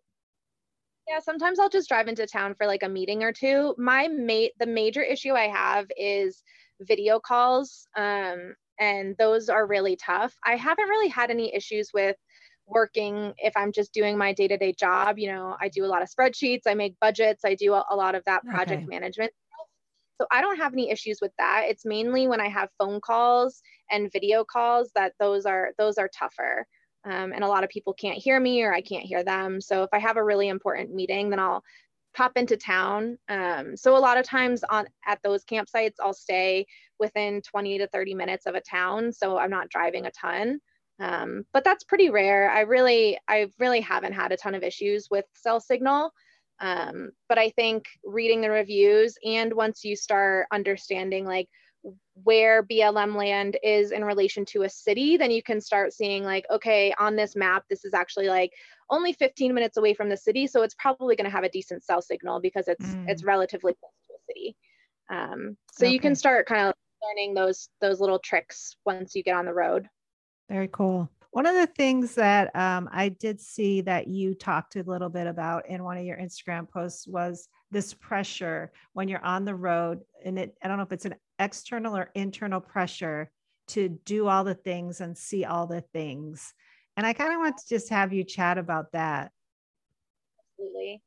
Yeah, 1.09 1.21
sometimes 1.21 1.59
I'll 1.59 1.71
just 1.71 1.88
drive 1.88 2.07
into 2.07 2.27
town 2.27 2.55
for 2.55 2.66
like 2.66 2.83
a 2.83 2.88
meeting 2.88 3.23
or 3.23 3.33
two. 3.33 3.75
My 3.79 4.09
mate, 4.09 4.53
the 4.59 4.66
major 4.66 5.03
issue 5.03 5.33
I 5.33 5.49
have 5.49 5.87
is 5.97 6.42
video 6.83 7.18
calls, 7.18 7.87
um, 7.97 8.55
and 8.79 9.16
those 9.18 9.49
are 9.49 9.66
really 9.66 9.97
tough. 9.97 10.35
I 10.44 10.57
haven't 10.57 10.88
really 10.88 11.09
had 11.09 11.31
any 11.31 11.55
issues 11.55 11.90
with 11.94 12.16
working 12.66 13.33
if 13.38 13.57
I'm 13.57 13.73
just 13.73 13.94
doing 13.94 14.18
my 14.18 14.35
day 14.35 14.49
to 14.49 14.59
day 14.59 14.75
job. 14.79 15.18
You 15.18 15.33
know, 15.33 15.57
I 15.59 15.71
do 15.71 15.87
a 15.87 15.88
lot 15.88 16.03
of 16.03 16.11
spreadsheets, 16.11 16.62
I 16.66 16.75
make 16.75 16.94
budgets, 17.01 17.42
I 17.42 17.55
do 17.55 17.73
a, 17.73 17.85
a 17.90 17.97
lot 17.97 18.14
of 18.14 18.23
that 18.27 18.44
project 18.44 18.83
okay. 18.83 18.87
management. 18.87 19.33
So 20.21 20.27
I 20.31 20.42
don't 20.42 20.59
have 20.59 20.75
any 20.75 20.90
issues 20.90 21.21
with 21.23 21.33
that. 21.38 21.64
It's 21.68 21.87
mainly 21.87 22.29
when 22.29 22.40
I 22.40 22.49
have 22.49 22.68
phone 22.79 23.01
calls 23.01 23.62
and 23.90 24.12
video 24.12 24.44
calls 24.44 24.90
that 24.94 25.12
those 25.18 25.47
are 25.47 25.71
those 25.79 25.97
are 25.97 26.11
tougher 26.14 26.66
um, 27.05 27.33
and 27.33 27.45
a 27.45 27.49
lot 27.49 27.65
of 27.65 27.71
people 27.71 27.95
can't 27.95 28.19
hear 28.19 28.39
me 28.39 28.63
or 28.63 28.73
I 28.73 28.81
can't 28.81 29.05
hear 29.07 29.23
them. 29.25 29.61
So 29.61 29.83
if 29.83 29.91
I 29.93 29.99
have 29.99 30.17
a 30.17 30.25
really 30.25 30.49
important 30.49 30.95
meeting, 30.95 31.31
then 31.31 31.39
I'll 31.39 31.63
pop 32.15 32.33
into 32.37 32.57
town. 32.57 33.19
Um, 33.29 33.77
so 33.77 33.97
a 33.97 33.99
lot 33.99 34.19
of 34.19 34.25
times 34.25 34.65
on 34.69 34.87
at 35.07 35.21
those 35.23 35.45
campsites, 35.45 35.95
I'll 36.01 36.13
stay 36.13 36.67
within 36.99 37.43
20 37.43 37.79
to 37.79 37.87
30 37.89 38.15
minutes 38.15 38.47
of 38.47 38.55
a 38.55 38.61
town, 38.61 39.13
so 39.13 39.39
I'm 39.39 39.51
not 39.51 39.69
driving 39.69 40.07
a 40.07 40.11
ton. 40.11 40.59
Um, 41.01 41.45
but 41.53 41.63
that's 41.63 41.85
pretty 41.85 42.11
rare. 42.11 42.51
I 42.51 42.63
really, 42.63 43.19
I 43.29 43.51
really 43.59 43.81
haven't 43.81 44.15
had 44.15 44.33
a 44.33 44.37
ton 44.37 44.55
of 44.55 44.65
issues 44.65 45.09
with 45.11 45.25
cell 45.35 45.61
signal. 45.61 46.11
Um, 46.61 47.11
but 47.29 47.39
I 47.39 47.51
think 47.51 47.87
reading 48.05 48.41
the 48.41 48.51
reviews 48.51 49.17
and 49.25 49.53
once 49.53 49.85
you 49.85 49.95
start 49.95 50.49
understanding 50.51 51.25
like 51.25 51.49
where 52.25 52.62
BLM 52.62 53.14
land 53.14 53.57
is 53.62 53.93
in 53.93 54.05
relation 54.05 54.45
to 54.47 54.62
a 54.62 54.69
city, 54.69 55.17
then 55.17 55.31
you 55.31 55.43
can 55.43 55.61
start 55.61 55.93
seeing 55.93 56.25
like, 56.25 56.45
okay, 56.51 56.93
on 56.99 57.17
this 57.17 57.37
map, 57.37 57.64
this 57.71 57.85
is 57.85 57.95
actually 57.95 58.29
like 58.29 58.53
only 58.91 59.12
15 59.12 59.55
minutes 59.55 59.77
away 59.77 59.95
from 59.95 60.09
the 60.09 60.17
city. 60.17 60.47
So 60.47 60.62
it's 60.62 60.75
probably 60.75 61.17
going 61.17 61.27
to 61.27 61.31
have 61.31 61.45
a 61.45 61.49
decent 61.49 61.85
cell 61.85 62.03
signal 62.03 62.41
because 62.41 62.69
it's 62.69 62.85
mm. 62.85 63.09
it's 63.09 63.25
relatively 63.25 63.75
close 63.75 63.93
to 64.07 64.14
a 64.14 64.33
city. 64.33 64.57
Um, 65.11 65.57
so 65.73 65.87
okay. 65.87 65.93
you 65.93 66.01
can 66.01 66.14
start 66.14 66.47
kind 66.47 66.69
of 66.69 66.75
learning 67.03 67.35
those 67.35 67.69
those 67.81 68.01
little 68.01 68.19
tricks 68.19 68.77
once 68.85 69.14
you 69.14 69.23
get 69.23 69.37
on 69.37 69.47
the 69.47 69.55
road. 69.55 69.88
Very 70.49 70.69
cool. 70.69 71.11
One 71.31 71.47
of 71.47 71.55
the 71.55 71.67
things 71.67 72.14
that 72.14 72.55
um, 72.57 72.88
I 72.91 73.11
did 73.11 73.41
see 73.41 73.83
that 73.83 74.09
you 74.09 74.35
talked 74.35 74.77
a 74.77 74.83
little 74.83 75.11
bit 75.11 75.27
about 75.27 75.69
in 75.69 75.85
one 75.85 75.99
of 75.99 76.05
your 76.05 76.17
Instagram 76.17 76.69
posts 76.69 77.07
was 77.07 77.49
this 77.71 77.93
pressure 77.95 78.73
when 78.95 79.09
you're 79.09 79.25
on 79.25 79.45
the 79.45 79.55
road. 79.55 80.01
And 80.25 80.38
it, 80.38 80.55
I 80.62 80.69
don't 80.69 80.79
know 80.79 80.85
if 80.85 80.93
it's 80.93 81.05
an 81.05 81.17
external 81.38 81.96
or 81.96 82.11
internal 82.14 82.61
pressure 82.61 83.31
to 83.68 83.88
do 84.05 84.29
all 84.29 84.44
the 84.44 84.55
things 84.55 85.01
and 85.01 85.16
see 85.16 85.44
all 85.44 85.66
the 85.66 85.83
things. 85.92 86.55
And 86.96 87.07
I 87.07 87.12
kind 87.12 87.33
of 87.33 87.38
want 87.38 87.59
to 87.59 87.68
just 87.68 87.90
have 87.90 88.12
you 88.12 88.24
chat 88.24 88.59
about 88.59 88.92
that. 88.92 89.31
Absolutely. 90.59 91.03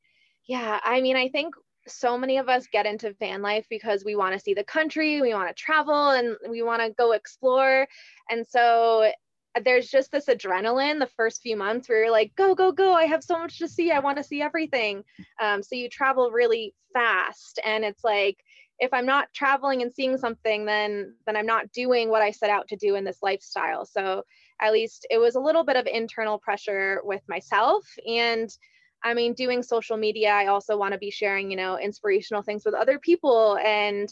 Yeah. 0.47 0.79
I 0.83 1.01
mean, 1.01 1.15
I 1.15 1.29
think 1.29 1.55
so 1.87 2.17
many 2.17 2.37
of 2.37 2.47
us 2.47 2.67
get 2.71 2.85
into 2.85 3.13
van 3.19 3.41
life 3.41 3.65
because 3.69 4.05
we 4.05 4.15
want 4.15 4.33
to 4.33 4.39
see 4.39 4.53
the 4.53 4.63
country, 4.63 5.21
we 5.21 5.33
want 5.33 5.49
to 5.49 5.61
travel, 5.61 6.11
and 6.11 6.37
we 6.49 6.61
want 6.61 6.81
to 6.81 6.91
go 6.91 7.13
explore. 7.13 7.87
And 8.29 8.45
so 8.47 9.11
there's 9.65 9.89
just 9.89 10.11
this 10.11 10.27
adrenaline 10.27 10.99
the 10.99 11.09
first 11.17 11.41
few 11.41 11.57
months 11.57 11.89
where 11.89 12.03
you're 12.03 12.11
like, 12.11 12.33
go, 12.35 12.55
go, 12.55 12.71
go. 12.71 12.93
I 12.93 13.05
have 13.05 13.23
so 13.23 13.37
much 13.39 13.57
to 13.59 13.67
see. 13.67 13.91
I 13.91 13.99
want 13.99 14.17
to 14.17 14.23
see 14.23 14.41
everything. 14.41 15.03
Um, 15.41 15.61
so 15.63 15.75
you 15.75 15.89
travel 15.89 16.31
really 16.31 16.73
fast. 16.93 17.59
And 17.65 17.83
it's 17.83 18.03
like, 18.03 18.37
if 18.81 18.91
I'm 18.93 19.05
not 19.05 19.31
traveling 19.33 19.83
and 19.83 19.93
seeing 19.93 20.17
something, 20.17 20.65
then 20.65 21.13
then 21.25 21.37
I'm 21.37 21.45
not 21.45 21.71
doing 21.71 22.09
what 22.09 22.23
I 22.23 22.31
set 22.31 22.49
out 22.49 22.67
to 22.69 22.75
do 22.75 22.95
in 22.95 23.05
this 23.05 23.19
lifestyle. 23.21 23.85
So 23.85 24.23
at 24.59 24.73
least 24.73 25.05
it 25.09 25.19
was 25.19 25.35
a 25.35 25.39
little 25.39 25.63
bit 25.63 25.77
of 25.77 25.85
internal 25.85 26.39
pressure 26.39 26.99
with 27.03 27.21
myself. 27.29 27.85
And 28.07 28.49
I 29.03 29.13
mean, 29.13 29.33
doing 29.33 29.63
social 29.63 29.97
media, 29.97 30.31
I 30.31 30.47
also 30.47 30.77
want 30.77 30.93
to 30.93 30.97
be 30.97 31.11
sharing, 31.11 31.49
you 31.51 31.57
know, 31.57 31.77
inspirational 31.77 32.41
things 32.41 32.63
with 32.65 32.73
other 32.73 32.99
people 32.99 33.57
and 33.63 34.11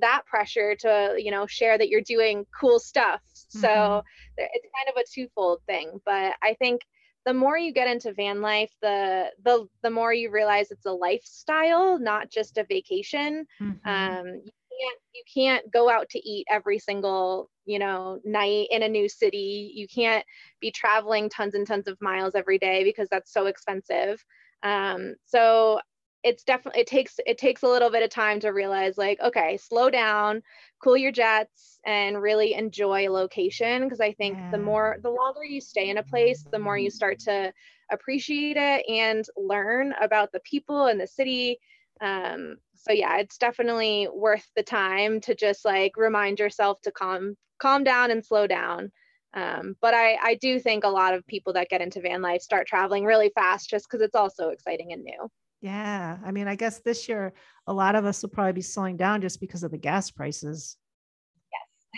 that 0.00 0.22
pressure 0.26 0.74
to 0.74 1.14
you 1.18 1.30
know 1.30 1.46
share 1.46 1.78
that 1.78 1.88
you're 1.88 2.00
doing 2.00 2.44
cool 2.58 2.80
stuff 2.80 3.20
mm-hmm. 3.32 3.60
so 3.60 4.02
it's 4.36 4.66
kind 4.74 4.88
of 4.88 5.00
a 5.00 5.04
twofold 5.08 5.60
thing 5.66 6.00
but 6.04 6.34
i 6.42 6.54
think 6.58 6.80
the 7.24 7.34
more 7.34 7.56
you 7.58 7.72
get 7.72 7.88
into 7.88 8.12
van 8.12 8.40
life 8.40 8.70
the 8.82 9.30
the 9.44 9.66
the 9.82 9.90
more 9.90 10.12
you 10.12 10.30
realize 10.30 10.70
it's 10.70 10.86
a 10.86 10.92
lifestyle 10.92 11.98
not 11.98 12.30
just 12.30 12.58
a 12.58 12.64
vacation. 12.64 13.46
Mm-hmm. 13.60 13.88
um 13.88 14.26
you 14.26 14.52
can't 14.80 15.00
you 15.14 15.22
can't 15.32 15.72
go 15.72 15.88
out 15.88 16.08
to 16.10 16.28
eat 16.28 16.46
every 16.50 16.78
single 16.78 17.50
you 17.64 17.78
know 17.78 18.20
night 18.24 18.68
in 18.70 18.82
a 18.82 18.88
new 18.88 19.08
city. 19.08 19.72
You 19.74 19.86
can't 19.88 20.24
be 20.60 20.70
traveling 20.70 21.28
tons 21.28 21.54
and 21.54 21.66
tons 21.66 21.88
of 21.88 22.00
miles 22.00 22.34
every 22.34 22.58
day 22.58 22.84
because 22.84 23.08
that's 23.10 23.32
so 23.32 23.46
expensive. 23.46 24.22
Um 24.62 25.14
so 25.24 25.80
it's 26.24 26.42
definitely 26.42 26.80
it 26.80 26.86
takes 26.86 27.20
it 27.26 27.38
takes 27.38 27.62
a 27.62 27.68
little 27.68 27.90
bit 27.90 28.02
of 28.02 28.08
time 28.08 28.40
to 28.40 28.48
realize 28.48 28.96
like 28.96 29.20
okay 29.20 29.58
slow 29.58 29.90
down 29.90 30.42
cool 30.82 30.96
your 30.96 31.12
jets 31.12 31.78
and 31.86 32.20
really 32.20 32.54
enjoy 32.54 33.08
location. 33.10 33.84
Because 33.84 34.00
i 34.00 34.12
think 34.12 34.36
yeah. 34.38 34.50
the 34.50 34.58
more 34.58 34.96
the 35.02 35.10
longer 35.10 35.44
you 35.44 35.60
stay 35.60 35.90
in 35.90 35.98
a 35.98 36.02
place 36.02 36.44
the 36.50 36.58
more 36.58 36.78
you 36.78 36.90
start 36.90 37.18
to 37.20 37.52
appreciate 37.92 38.56
it 38.56 38.84
and 38.88 39.26
learn 39.36 39.94
about 40.00 40.32
the 40.32 40.40
people 40.40 40.86
and 40.86 40.98
the 40.98 41.06
city. 41.06 41.58
Um, 42.00 42.56
so 42.74 42.92
yeah 42.92 43.18
it's 43.18 43.38
definitely 43.38 44.08
worth 44.12 44.46
the 44.56 44.62
time 44.62 45.20
to 45.22 45.34
just 45.34 45.64
like 45.64 45.92
remind 45.96 46.38
yourself 46.38 46.80
to 46.82 46.90
calm 46.90 47.36
calm 47.58 47.84
down 47.84 48.10
and 48.10 48.24
slow 48.24 48.46
down. 48.46 48.90
Um, 49.34 49.74
but 49.80 49.94
I, 49.94 50.16
I 50.22 50.34
do 50.36 50.60
think 50.60 50.84
a 50.84 50.88
lot 50.88 51.12
of 51.12 51.26
people 51.26 51.54
that 51.54 51.68
get 51.68 51.80
into 51.80 52.00
van 52.00 52.22
life 52.22 52.40
start 52.40 52.68
traveling 52.68 53.04
really 53.04 53.32
fast 53.34 53.68
just 53.68 53.86
because 53.88 54.00
it's 54.00 54.14
all 54.14 54.30
so 54.30 54.50
exciting 54.50 54.92
and 54.92 55.02
new 55.02 55.28
yeah. 55.64 56.18
I 56.22 56.30
mean, 56.30 56.46
I 56.46 56.56
guess 56.56 56.80
this 56.80 57.08
year, 57.08 57.32
a 57.66 57.72
lot 57.72 57.96
of 57.96 58.04
us 58.04 58.20
will 58.20 58.28
probably 58.28 58.52
be 58.52 58.60
slowing 58.60 58.98
down 58.98 59.22
just 59.22 59.40
because 59.40 59.62
of 59.62 59.70
the 59.70 59.78
gas 59.78 60.10
prices. 60.10 60.76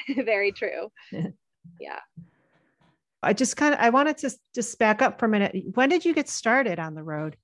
Yes, 0.09 0.19
very 0.25 0.53
true. 0.53 0.93
yeah. 1.81 1.99
I 3.25 3.33
just 3.33 3.57
kind 3.57 3.75
of, 3.75 3.81
I 3.81 3.91
wanted 3.91 4.19
to 4.19 4.31
just 4.55 4.79
back 4.79 5.03
up 5.03 5.19
for 5.19 5.27
a 5.27 5.29
minute. 5.29 5.65
When 5.75 5.89
did 5.89 6.05
you 6.05 6.15
get 6.15 6.29
started 6.29 6.79
on 6.79 6.95
the 6.95 7.03
road? 7.03 7.37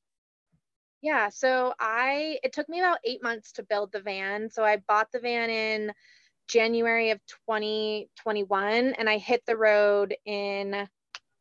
Yeah. 1.03 1.29
So 1.29 1.75
I, 1.81 2.39
it 2.45 2.53
took 2.53 2.69
me 2.69 2.79
about 2.79 2.99
eight 3.05 3.21
months 3.21 3.51
to 3.55 3.65
build 3.65 3.91
the 3.91 4.01
van. 4.01 4.49
So 4.49 4.63
I 4.63 4.77
bought 4.77 5.09
the 5.13 5.19
van 5.19 5.51
in 5.51 5.93
January 6.47 7.11
of 7.11 7.19
2021 7.49 8.93
and 8.93 9.11
I 9.11 9.19
hit 9.19 9.43
the 9.45 9.57
road 9.57 10.15
in 10.25 10.87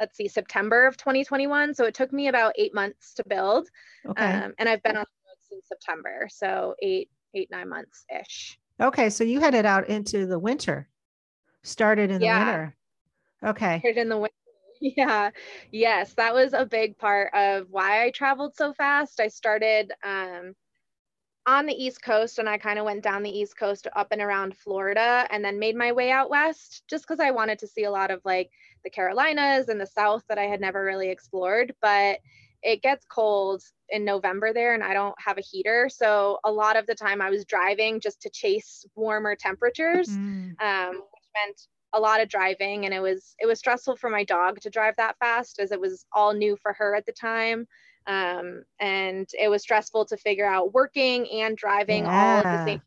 let's 0.02 0.18
see, 0.18 0.28
September 0.28 0.88
of 0.88 0.98
2021. 0.98 1.76
So 1.76 1.86
it 1.86 1.94
took 1.94 2.12
me 2.12 2.28
about 2.28 2.54
eight 2.58 2.74
months 2.74 3.14
to 3.14 3.24
build. 3.26 3.70
Okay. 4.06 4.26
Um, 4.26 4.54
and 4.58 4.68
I've 4.68 4.82
been 4.84 4.98
on 4.98 5.06
the 5.06 5.30
road 5.30 5.38
since 5.48 5.68
September. 5.68 6.28
So 6.30 6.76
eight, 6.82 7.10
eight, 7.36 7.50
nine 7.52 7.70
months 7.70 8.04
ish. 8.20 8.60
Okay. 8.82 9.10
So 9.12 9.24
you 9.24 9.40
headed 9.40 9.66
out 9.66 9.88
into 9.88 10.26
the 10.26 10.40
winter, 10.40 10.90
started 11.62 12.10
in 12.10 12.20
yeah. 12.20 12.40
the 12.40 12.46
winter. 12.46 12.76
Okay. 13.46 13.80
Started 13.80 14.02
in 14.02 14.10
the 14.10 14.18
winter. 14.18 14.36
Yeah. 14.84 15.30
Yes. 15.72 16.16
That 16.16 16.34
was 16.34 16.54
a 16.54 16.66
big 16.66 16.98
part 16.98 17.32
of 17.36 17.68
why 17.70 18.04
I 18.04 18.10
traveled 18.10 18.56
so 18.56 18.74
fast. 18.74 19.20
I 19.20 19.28
started, 19.28 19.92
um, 20.04 20.56
on 21.48 21.66
the 21.66 21.74
East 21.74 22.04
Coast 22.04 22.40
and 22.40 22.48
I 22.48 22.58
kind 22.58 22.78
of 22.78 22.86
went 22.86 23.04
down 23.04 23.24
the 23.24 23.38
East 23.38 23.58
Coast 23.58 23.88
up 23.96 24.10
and 24.12 24.22
around 24.22 24.56
Florida 24.56 25.28
and 25.32 25.44
then 25.44 25.60
made 25.60 25.76
my 25.76 25.92
way 25.92 26.12
out 26.12 26.30
west 26.30 26.84
just 26.88 27.04
because 27.04 27.20
I 27.20 27.32
wanted 27.32 27.60
to 27.60 27.68
see 27.68 27.84
a 27.84 27.92
lot 27.92 28.12
of 28.12 28.22
like 28.24 28.52
the 28.84 28.90
Carolinas 28.90 29.68
and 29.68 29.82
the 29.82 29.88
South 29.88 30.24
that 30.30 30.38
I 30.38 30.44
had 30.44 30.62
never 30.62 30.84
really 30.84 31.10
explored. 31.10 31.74
But 31.82 32.20
it 32.64 32.84
gets 32.84 33.06
cold 33.06 33.64
in 33.90 34.06
November 34.06 34.54
there 34.54 34.76
and 34.76 34.84
I 34.84 34.94
don't 34.94 35.16
have 35.20 35.40
a 35.40 35.42
heater. 35.42 35.90
So 35.92 36.38
a 36.44 36.52
lot 36.52 36.78
of 36.78 36.86
the 36.86 36.96
time 36.96 37.22
I 37.22 37.32
was 37.32 37.44
driving 37.46 38.00
just 38.00 38.22
to 38.22 38.30
chase 38.30 38.86
warmer 38.96 39.36
temperatures, 39.36 40.10
mm. 40.10 40.62
um, 40.62 40.92
which 40.92 41.30
meant 41.36 41.68
a 41.94 42.00
lot 42.00 42.22
of 42.22 42.30
driving 42.30 42.86
and 42.86 42.94
it 42.94 43.02
was 43.02 43.36
it 43.40 43.46
was 43.46 43.60
stressful 43.60 43.98
for 43.98 44.10
my 44.10 44.24
dog 44.24 44.62
to 44.62 44.70
drive 44.70 44.94
that 44.98 45.18
fast 45.20 45.60
as 45.60 45.72
it 45.72 45.82
was 45.82 46.06
all 46.14 46.34
new 46.34 46.56
for 46.56 46.72
her 46.72 46.96
at 46.96 47.06
the 47.06 47.12
time 47.12 47.68
um, 48.08 48.64
and 48.80 49.30
it 49.40 49.50
was 49.50 49.62
stressful 49.62 50.06
to 50.06 50.18
figure 50.18 50.48
out 50.48 50.74
working 50.74 51.30
and 51.30 51.58
driving 51.58 52.06
yeah. 52.06 52.12
all 52.12 52.38
at 52.38 52.44
the 52.44 52.72
same 52.72 52.82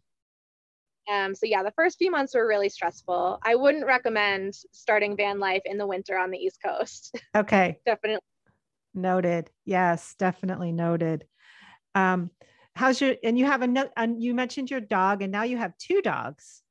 um, 1.11 1.35
so 1.35 1.46
yeah, 1.46 1.62
the 1.62 1.72
first 1.72 1.98
few 1.98 2.11
months 2.11 2.35
were 2.35 2.46
really 2.46 2.68
stressful. 2.68 3.38
I 3.42 3.55
wouldn't 3.55 3.87
recommend 3.87 4.55
starting 4.72 5.16
van 5.16 5.38
life 5.38 5.62
in 5.64 5.77
the 5.77 5.87
winter 5.87 6.16
on 6.18 6.31
the 6.31 6.38
East 6.38 6.61
Coast. 6.64 7.16
Okay. 7.37 7.79
definitely. 7.85 8.20
Noted. 8.94 9.50
Yes, 9.64 10.14
definitely 10.18 10.72
noted. 10.72 11.27
Um, 11.94 12.31
how's 12.77 13.00
your 13.00 13.16
and 13.24 13.38
you 13.38 13.44
have 13.44 13.62
a 13.62 13.66
note 13.66 13.90
and 13.96 14.22
you 14.22 14.35
mentioned 14.35 14.70
your 14.70 14.81
dog 14.81 15.20
and 15.20 15.33
now 15.33 15.42
you 15.42 15.57
have 15.57 15.77
two 15.79 16.00
dogs. 16.00 16.62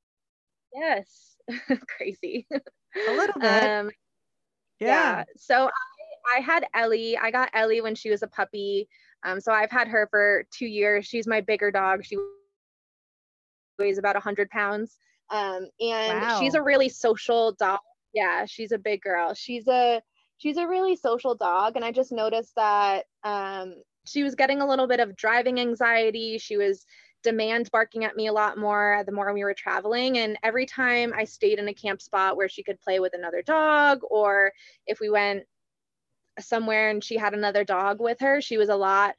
Yes. 0.73 1.35
Crazy. 1.97 2.47
A 2.51 3.11
little 3.11 3.35
bit. 3.41 3.63
Um, 3.63 3.91
yeah. 4.79 4.87
yeah. 4.87 5.23
So 5.35 5.69
I 6.35 6.39
had 6.39 6.65
Ellie. 6.73 7.17
I 7.17 7.31
got 7.31 7.49
Ellie 7.53 7.81
when 7.81 7.95
she 7.95 8.09
was 8.09 8.23
a 8.23 8.27
puppy. 8.27 8.87
Um, 9.23 9.39
so 9.39 9.51
I've 9.51 9.71
had 9.71 9.87
her 9.87 10.07
for 10.09 10.45
two 10.51 10.65
years. 10.65 11.05
She's 11.05 11.27
my 11.27 11.41
bigger 11.41 11.71
dog. 11.71 12.03
She 12.03 12.17
weighs 13.79 13.97
about 13.97 14.15
100 14.15 14.49
pounds. 14.49 14.97
Um, 15.29 15.67
and 15.79 16.21
wow. 16.21 16.39
she's 16.39 16.53
a 16.53 16.61
really 16.61 16.89
social 16.89 17.53
dog. 17.53 17.79
Yeah, 18.13 18.45
she's 18.45 18.71
a 18.71 18.77
big 18.77 19.01
girl. 19.01 19.33
She's 19.33 19.67
a 19.67 20.01
she's 20.37 20.57
a 20.57 20.67
really 20.67 20.95
social 20.95 21.35
dog. 21.35 21.75
And 21.75 21.85
I 21.85 21.91
just 21.91 22.11
noticed 22.11 22.53
that 22.55 23.05
um, 23.23 23.75
she 24.05 24.23
was 24.23 24.35
getting 24.35 24.61
a 24.61 24.67
little 24.67 24.87
bit 24.87 24.99
of 24.99 25.15
driving 25.15 25.59
anxiety. 25.59 26.37
She 26.37 26.57
was 26.57 26.85
demand 27.23 27.71
barking 27.71 28.03
at 28.03 28.17
me 28.17 28.27
a 28.27 28.33
lot 28.33 28.57
more 28.57 29.01
the 29.05 29.11
more 29.11 29.33
we 29.33 29.43
were 29.43 29.53
traveling. 29.53 30.17
And 30.17 30.37
every 30.43 30.65
time 30.65 31.13
I 31.15 31.23
stayed 31.23 31.57
in 31.57 31.69
a 31.69 31.73
camp 31.73 32.01
spot 32.01 32.35
where 32.35 32.49
she 32.49 32.63
could 32.63 32.79
play 32.81 32.99
with 32.99 33.13
another 33.13 33.41
dog, 33.41 34.01
or 34.09 34.51
if 34.85 34.99
we 34.99 35.09
went 35.09 35.43
somewhere 36.39 36.89
and 36.89 37.03
she 37.03 37.17
had 37.17 37.33
another 37.33 37.63
dog 37.63 37.99
with 37.99 38.19
her, 38.19 38.41
she 38.41 38.57
was 38.57 38.69
a 38.69 38.75
lot 38.75 39.15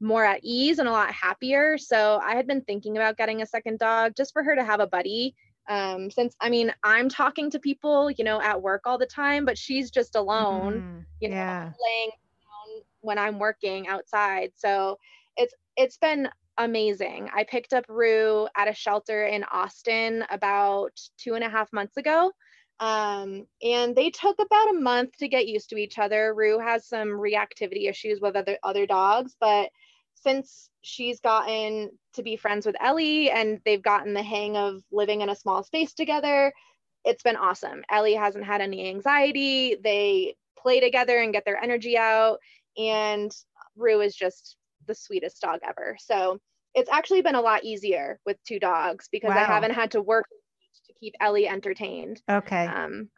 more 0.00 0.24
at 0.24 0.40
ease 0.42 0.78
and 0.78 0.88
a 0.88 0.92
lot 0.92 1.12
happier. 1.12 1.76
So 1.78 2.20
I 2.22 2.34
had 2.36 2.46
been 2.46 2.62
thinking 2.62 2.96
about 2.96 3.16
getting 3.16 3.42
a 3.42 3.46
second 3.46 3.78
dog 3.78 4.14
just 4.16 4.32
for 4.32 4.42
her 4.42 4.54
to 4.54 4.64
have 4.64 4.80
a 4.80 4.86
buddy. 4.86 5.34
Um, 5.68 6.10
since 6.10 6.34
I 6.40 6.48
mean, 6.48 6.72
I'm 6.82 7.08
talking 7.08 7.50
to 7.50 7.58
people, 7.58 8.10
you 8.10 8.24
know, 8.24 8.40
at 8.40 8.62
work 8.62 8.82
all 8.86 8.96
the 8.96 9.06
time, 9.06 9.44
but 9.44 9.58
she's 9.58 9.90
just 9.90 10.16
alone, 10.16 10.74
mm-hmm. 10.74 10.98
you 11.20 11.28
know, 11.28 11.36
yeah. 11.36 11.72
laying 11.84 12.10
down 12.10 12.82
when 13.00 13.18
I'm 13.18 13.38
working 13.38 13.88
outside. 13.88 14.52
So 14.54 14.98
it's 15.36 15.54
it's 15.76 15.98
been 15.98 16.28
amazing. 16.56 17.28
I 17.34 17.44
picked 17.44 17.72
up 17.72 17.84
Rue 17.88 18.48
at 18.56 18.68
a 18.68 18.74
shelter 18.74 19.26
in 19.26 19.44
Austin 19.44 20.24
about 20.30 20.98
two 21.18 21.34
and 21.34 21.44
a 21.44 21.48
half 21.48 21.72
months 21.72 21.96
ago. 21.96 22.32
Um, 22.80 23.46
and 23.62 23.96
they 23.96 24.10
took 24.10 24.38
about 24.38 24.70
a 24.70 24.80
month 24.80 25.16
to 25.18 25.28
get 25.28 25.48
used 25.48 25.70
to 25.70 25.76
each 25.76 25.98
other. 25.98 26.32
Rue 26.32 26.58
has 26.58 26.86
some 26.86 27.08
reactivity 27.08 27.88
issues 27.88 28.20
with 28.20 28.36
other 28.36 28.58
other 28.62 28.86
dogs, 28.86 29.34
but 29.40 29.70
since 30.14 30.70
she's 30.82 31.20
gotten 31.20 31.90
to 32.14 32.22
be 32.22 32.36
friends 32.36 32.66
with 32.66 32.76
Ellie 32.80 33.30
and 33.30 33.60
they've 33.64 33.82
gotten 33.82 34.14
the 34.14 34.22
hang 34.22 34.56
of 34.56 34.82
living 34.90 35.20
in 35.20 35.28
a 35.28 35.36
small 35.36 35.62
space 35.62 35.92
together, 35.92 36.52
it's 37.04 37.22
been 37.22 37.36
awesome. 37.36 37.82
Ellie 37.90 38.14
hasn't 38.14 38.44
had 38.44 38.60
any 38.60 38.88
anxiety. 38.88 39.76
They 39.82 40.36
play 40.58 40.80
together 40.80 41.18
and 41.18 41.32
get 41.32 41.44
their 41.44 41.62
energy 41.62 41.96
out. 41.96 42.38
And 42.76 43.32
Rue 43.76 44.00
is 44.00 44.14
just 44.14 44.56
the 44.86 44.94
sweetest 44.94 45.40
dog 45.40 45.60
ever. 45.66 45.96
So 46.00 46.40
it's 46.74 46.90
actually 46.90 47.22
been 47.22 47.34
a 47.34 47.40
lot 47.40 47.64
easier 47.64 48.20
with 48.26 48.36
two 48.44 48.58
dogs 48.58 49.08
because 49.10 49.30
wow. 49.30 49.40
I 49.40 49.44
haven't 49.44 49.74
had 49.74 49.92
to 49.92 50.02
work 50.02 50.26
keep 51.00 51.14
Ellie 51.20 51.48
entertained. 51.48 52.22
Okay. 52.30 52.66
Um, 52.66 53.08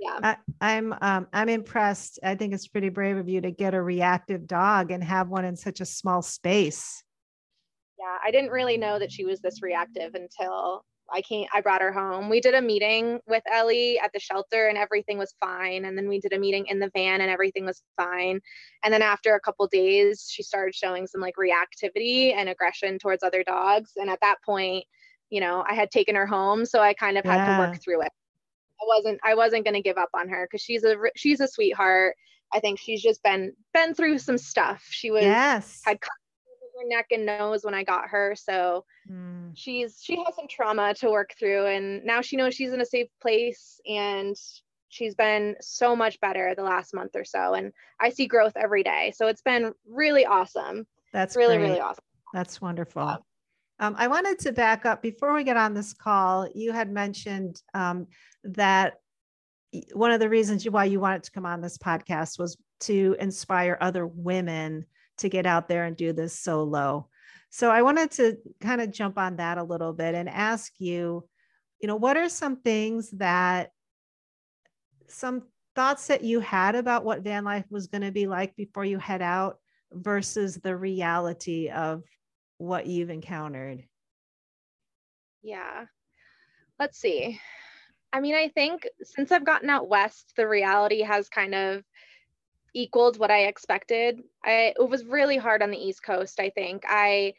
yeah. 0.00 0.36
I, 0.60 0.72
am 0.72 0.92
I'm, 0.92 0.98
um, 1.00 1.28
I'm 1.32 1.48
impressed. 1.48 2.18
I 2.22 2.34
think 2.34 2.52
it's 2.52 2.66
pretty 2.66 2.88
brave 2.88 3.16
of 3.16 3.28
you 3.28 3.40
to 3.40 3.50
get 3.50 3.74
a 3.74 3.82
reactive 3.82 4.46
dog 4.46 4.90
and 4.90 5.02
have 5.02 5.28
one 5.28 5.44
in 5.44 5.56
such 5.56 5.80
a 5.80 5.86
small 5.86 6.22
space. 6.22 7.02
Yeah 7.98 8.18
i 8.24 8.30
didn't 8.30 8.50
really 8.50 8.76
know 8.76 8.98
that 8.98 9.12
she 9.12 9.24
was 9.24 9.40
this 9.40 9.62
reactive 9.62 10.14
until 10.14 10.84
i 11.12 11.20
came 11.20 11.46
i 11.52 11.60
brought 11.60 11.82
her 11.82 11.92
home. 11.92 12.28
We 12.28 12.40
did 12.40 12.54
a 12.54 12.62
meeting 12.62 13.20
with 13.26 13.42
ellie 13.50 13.98
at 13.98 14.12
the 14.12 14.20
shelter 14.20 14.68
and 14.68 14.78
everything 14.78 15.18
was 15.18 15.34
fine. 15.40 15.84
And 15.84 15.96
then 15.96 16.08
we 16.08 16.18
did 16.18 16.32
a 16.32 16.38
meeting 16.38 16.66
in 16.66 16.78
the 16.78 16.90
van 16.94 17.20
and 17.20 17.30
everything 17.30 17.64
was 17.66 17.82
fine. 17.96 18.40
And 18.82 18.92
then 18.92 19.02
after 19.02 19.34
a 19.34 19.40
couple 19.40 19.66
days 19.66 20.28
she 20.30 20.42
started 20.42 20.74
showing 20.74 21.06
some 21.06 21.20
like 21.20 21.34
reactivity 21.36 22.34
and 22.34 22.48
aggression 22.48 22.98
towards 22.98 23.22
other 23.22 23.44
dogs. 23.44 23.92
And 23.96 24.10
at 24.10 24.20
that 24.22 24.36
point 24.44 24.84
you 25.30 25.40
know 25.40 25.64
i 25.68 25.74
had 25.74 25.90
taken 25.90 26.14
her 26.14 26.26
home 26.26 26.64
so 26.64 26.80
i 26.80 26.94
kind 26.94 27.18
of 27.18 27.24
had 27.24 27.36
yeah. 27.36 27.56
to 27.56 27.66
work 27.66 27.82
through 27.82 28.02
it 28.02 28.12
I 28.80 28.84
wasn't 28.86 29.20
I 29.24 29.34
wasn't 29.34 29.64
going 29.64 29.74
to 29.74 29.82
give 29.82 29.98
up 29.98 30.10
on 30.14 30.28
her 30.28 30.46
because 30.46 30.62
she's 30.62 30.84
a 30.84 30.96
she's 31.16 31.40
a 31.40 31.48
sweetheart. 31.48 32.16
I 32.52 32.60
think 32.60 32.78
she's 32.78 33.02
just 33.02 33.22
been 33.22 33.52
been 33.72 33.94
through 33.94 34.18
some 34.18 34.38
stuff. 34.38 34.84
She 34.90 35.10
was 35.10 35.22
yes. 35.22 35.80
had 35.84 35.98
her 36.02 36.88
neck 36.88 37.06
and 37.10 37.26
nose 37.26 37.64
when 37.64 37.74
I 37.74 37.84
got 37.84 38.08
her, 38.08 38.34
so 38.36 38.84
mm. 39.10 39.50
she's 39.54 40.00
she 40.02 40.16
has 40.24 40.34
some 40.34 40.48
trauma 40.48 40.94
to 40.94 41.10
work 41.10 41.30
through, 41.38 41.66
and 41.66 42.04
now 42.04 42.20
she 42.20 42.36
knows 42.36 42.54
she's 42.54 42.72
in 42.72 42.80
a 42.80 42.86
safe 42.86 43.08
place, 43.20 43.80
and 43.86 44.36
she's 44.88 45.14
been 45.14 45.56
so 45.60 45.96
much 45.96 46.20
better 46.20 46.54
the 46.56 46.62
last 46.62 46.94
month 46.94 47.12
or 47.14 47.24
so, 47.24 47.54
and 47.54 47.72
I 48.00 48.10
see 48.10 48.26
growth 48.26 48.56
every 48.56 48.82
day. 48.82 49.12
So 49.16 49.28
it's 49.28 49.42
been 49.42 49.72
really 49.88 50.26
awesome. 50.26 50.86
That's 51.12 51.36
really 51.36 51.56
great. 51.56 51.68
really 51.68 51.80
awesome. 51.80 52.04
That's 52.32 52.60
wonderful. 52.60 53.24
Um, 53.84 53.96
I 53.98 54.08
wanted 54.08 54.38
to 54.40 54.52
back 54.52 54.86
up 54.86 55.02
before 55.02 55.34
we 55.34 55.44
get 55.44 55.58
on 55.58 55.74
this 55.74 55.92
call. 55.92 56.48
You 56.54 56.72
had 56.72 56.90
mentioned 56.90 57.60
um, 57.74 58.06
that 58.44 58.94
one 59.92 60.10
of 60.10 60.20
the 60.20 60.28
reasons 60.30 60.66
why 60.70 60.86
you 60.86 61.00
wanted 61.00 61.24
to 61.24 61.30
come 61.32 61.44
on 61.44 61.60
this 61.60 61.76
podcast 61.76 62.38
was 62.38 62.56
to 62.80 63.14
inspire 63.20 63.76
other 63.82 64.06
women 64.06 64.86
to 65.18 65.28
get 65.28 65.44
out 65.44 65.68
there 65.68 65.84
and 65.84 65.98
do 65.98 66.14
this 66.14 66.38
solo. 66.38 67.10
So 67.50 67.70
I 67.70 67.82
wanted 67.82 68.10
to 68.12 68.38
kind 68.58 68.80
of 68.80 68.90
jump 68.90 69.18
on 69.18 69.36
that 69.36 69.58
a 69.58 69.62
little 69.62 69.92
bit 69.92 70.14
and 70.14 70.30
ask 70.30 70.72
you, 70.78 71.28
you 71.78 71.86
know, 71.86 71.96
what 71.96 72.16
are 72.16 72.30
some 72.30 72.56
things 72.56 73.10
that 73.10 73.70
some 75.08 75.42
thoughts 75.76 76.06
that 76.06 76.24
you 76.24 76.40
had 76.40 76.74
about 76.74 77.04
what 77.04 77.20
van 77.20 77.44
life 77.44 77.66
was 77.68 77.88
going 77.88 78.02
to 78.02 78.12
be 78.12 78.26
like 78.26 78.56
before 78.56 78.86
you 78.86 78.98
head 78.98 79.20
out 79.20 79.58
versus 79.92 80.56
the 80.56 80.74
reality 80.74 81.68
of 81.68 82.02
what 82.58 82.86
you've 82.86 83.10
encountered? 83.10 83.84
Yeah. 85.42 85.86
Let's 86.78 86.98
see. 86.98 87.40
I 88.12 88.20
mean, 88.20 88.34
I 88.34 88.48
think 88.48 88.88
since 89.02 89.32
I've 89.32 89.44
gotten 89.44 89.70
out 89.70 89.88
west, 89.88 90.32
the 90.36 90.48
reality 90.48 91.02
has 91.02 91.28
kind 91.28 91.54
of 91.54 91.84
equaled 92.74 93.18
what 93.18 93.30
I 93.30 93.46
expected. 93.46 94.22
I 94.44 94.74
it 94.78 94.88
was 94.88 95.04
really 95.04 95.36
hard 95.36 95.62
on 95.62 95.70
the 95.70 95.78
East 95.78 96.02
Coast, 96.02 96.40
I 96.40 96.50
think. 96.50 96.84
I 96.88 97.34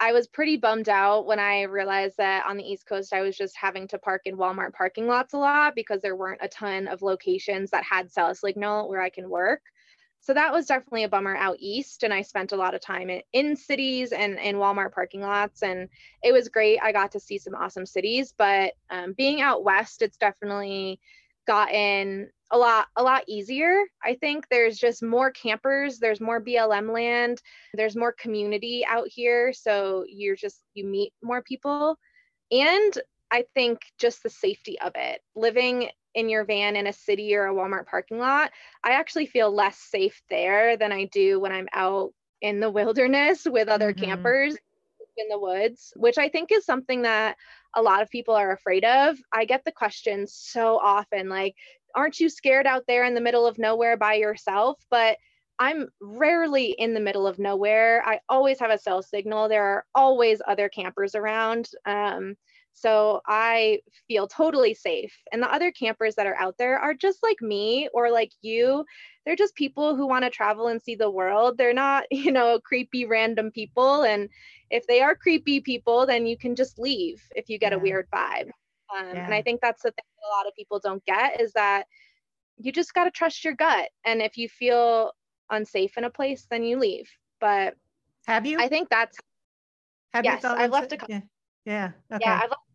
I 0.00 0.12
was 0.12 0.28
pretty 0.28 0.56
bummed 0.56 0.88
out 0.88 1.26
when 1.26 1.40
I 1.40 1.62
realized 1.62 2.16
that 2.18 2.46
on 2.46 2.56
the 2.56 2.64
East 2.64 2.86
Coast 2.86 3.12
I 3.12 3.22
was 3.22 3.36
just 3.36 3.56
having 3.56 3.88
to 3.88 3.98
park 3.98 4.22
in 4.24 4.36
Walmart 4.36 4.72
parking 4.72 5.06
lots 5.06 5.34
a 5.34 5.38
lot 5.38 5.74
because 5.74 6.02
there 6.02 6.16
weren't 6.16 6.42
a 6.42 6.48
ton 6.48 6.86
of 6.88 7.02
locations 7.02 7.70
that 7.70 7.84
had 7.84 8.10
cell 8.12 8.34
signal 8.34 8.88
where 8.88 9.02
I 9.02 9.10
can 9.10 9.28
work. 9.28 9.62
So 10.20 10.34
that 10.34 10.52
was 10.52 10.66
definitely 10.66 11.04
a 11.04 11.08
bummer 11.08 11.36
out 11.36 11.56
east. 11.58 12.02
And 12.02 12.12
I 12.12 12.22
spent 12.22 12.52
a 12.52 12.56
lot 12.56 12.74
of 12.74 12.80
time 12.80 13.08
in, 13.08 13.22
in 13.32 13.56
cities 13.56 14.12
and 14.12 14.38
in 14.38 14.56
Walmart 14.56 14.92
parking 14.92 15.22
lots. 15.22 15.62
And 15.62 15.88
it 16.22 16.32
was 16.32 16.48
great. 16.48 16.80
I 16.82 16.92
got 16.92 17.12
to 17.12 17.20
see 17.20 17.38
some 17.38 17.54
awesome 17.54 17.86
cities. 17.86 18.34
But 18.36 18.74
um, 18.90 19.14
being 19.14 19.40
out 19.40 19.64
west, 19.64 20.02
it's 20.02 20.16
definitely 20.16 21.00
gotten 21.46 22.28
a 22.50 22.58
lot 22.58 22.86
a 22.96 23.02
lot 23.02 23.24
easier 23.26 23.82
i 24.04 24.14
think 24.14 24.46
there's 24.48 24.78
just 24.78 25.02
more 25.02 25.30
campers 25.30 25.98
there's 25.98 26.20
more 26.20 26.42
blm 26.42 26.92
land 26.92 27.42
there's 27.74 27.96
more 27.96 28.12
community 28.12 28.84
out 28.86 29.06
here 29.08 29.52
so 29.52 30.04
you're 30.08 30.36
just 30.36 30.62
you 30.74 30.84
meet 30.84 31.12
more 31.22 31.42
people 31.42 31.98
and 32.50 32.98
i 33.30 33.44
think 33.54 33.80
just 33.98 34.22
the 34.22 34.30
safety 34.30 34.78
of 34.80 34.92
it 34.94 35.20
living 35.34 35.88
in 36.14 36.28
your 36.28 36.44
van 36.44 36.76
in 36.76 36.86
a 36.86 36.92
city 36.92 37.34
or 37.34 37.46
a 37.46 37.54
walmart 37.54 37.86
parking 37.86 38.18
lot 38.18 38.50
i 38.84 38.92
actually 38.92 39.26
feel 39.26 39.54
less 39.54 39.78
safe 39.78 40.22
there 40.30 40.76
than 40.76 40.92
i 40.92 41.04
do 41.06 41.38
when 41.40 41.52
i'm 41.52 41.68
out 41.72 42.12
in 42.40 42.60
the 42.60 42.70
wilderness 42.78 43.46
with 43.46 43.68
other 43.68 43.92
mm-hmm. 43.92 44.04
campers 44.04 44.56
in 45.16 45.28
the 45.28 45.38
woods 45.38 45.92
which 45.96 46.16
i 46.16 46.28
think 46.28 46.52
is 46.52 46.64
something 46.64 47.02
that 47.02 47.36
a 47.74 47.82
lot 47.82 48.02
of 48.02 48.08
people 48.08 48.34
are 48.34 48.52
afraid 48.52 48.84
of 48.84 49.16
i 49.32 49.44
get 49.44 49.64
the 49.64 49.72
question 49.72 50.26
so 50.28 50.78
often 50.78 51.28
like 51.28 51.56
aren't 51.94 52.20
you 52.20 52.28
scared 52.28 52.66
out 52.66 52.84
there 52.86 53.04
in 53.04 53.14
the 53.14 53.20
middle 53.20 53.46
of 53.46 53.58
nowhere 53.58 53.96
by 53.96 54.14
yourself? 54.14 54.78
But 54.90 55.18
I'm 55.58 55.88
rarely 56.00 56.70
in 56.70 56.94
the 56.94 57.00
middle 57.00 57.26
of 57.26 57.38
nowhere. 57.38 58.02
I 58.06 58.20
always 58.28 58.60
have 58.60 58.70
a 58.70 58.78
cell 58.78 59.02
signal. 59.02 59.48
There 59.48 59.64
are 59.64 59.84
always 59.94 60.40
other 60.46 60.68
campers 60.68 61.14
around. 61.14 61.68
Um, 61.84 62.36
so 62.80 63.20
I 63.26 63.80
feel 64.06 64.28
totally 64.28 64.74
safe. 64.74 65.12
And 65.32 65.42
the 65.42 65.52
other 65.52 65.72
campers 65.72 66.14
that 66.14 66.26
are 66.26 66.38
out 66.38 66.56
there 66.58 66.78
are 66.78 66.94
just 66.94 67.22
like 67.22 67.40
me 67.40 67.88
or 67.92 68.10
like 68.10 68.32
you. 68.42 68.84
They're 69.24 69.36
just 69.36 69.54
people 69.54 69.96
who 69.96 70.06
want 70.06 70.24
to 70.24 70.30
travel 70.30 70.68
and 70.68 70.80
see 70.80 70.94
the 70.94 71.10
world. 71.10 71.58
They're 71.58 71.74
not, 71.74 72.04
you 72.10 72.30
know, 72.30 72.60
creepy 72.60 73.04
random 73.04 73.50
people. 73.50 74.04
And 74.04 74.28
if 74.70 74.86
they 74.86 75.00
are 75.00 75.14
creepy 75.14 75.60
people, 75.60 76.06
then 76.06 76.26
you 76.26 76.36
can 76.36 76.54
just 76.54 76.78
leave 76.78 77.22
if 77.34 77.48
you 77.48 77.58
get 77.58 77.72
yeah. 77.72 77.78
a 77.78 77.80
weird 77.80 78.08
vibe. 78.14 78.50
Um, 78.96 79.14
yeah. 79.14 79.24
And 79.24 79.34
I 79.34 79.42
think 79.42 79.60
that's 79.60 79.82
the 79.82 79.90
thing 79.90 80.04
that 80.04 80.28
a 80.28 80.34
lot 80.36 80.46
of 80.46 80.54
people 80.54 80.78
don't 80.78 81.04
get 81.04 81.40
is 81.40 81.52
that 81.52 81.86
you 82.58 82.72
just 82.72 82.94
got 82.94 83.04
to 83.04 83.10
trust 83.10 83.44
your 83.44 83.54
gut. 83.54 83.88
And 84.04 84.22
if 84.22 84.36
you 84.36 84.48
feel 84.48 85.12
unsafe 85.50 85.96
in 85.96 86.04
a 86.04 86.10
place, 86.10 86.46
then 86.50 86.62
you 86.62 86.78
leave. 86.78 87.10
But 87.40 87.74
have 88.26 88.46
you? 88.46 88.58
I 88.58 88.68
think 88.68 88.88
that's 88.88 89.18
have 90.14 90.24
yes, 90.24 90.44
I've 90.44 90.70
left 90.70 90.92
a 90.92 90.96
couple. 90.96 91.14
Yeah. 91.14 91.20
Yeah. 91.64 91.90
Okay. 92.12 92.24
Yeah. 92.24 92.40
I've 92.42 92.50
left 92.50 92.67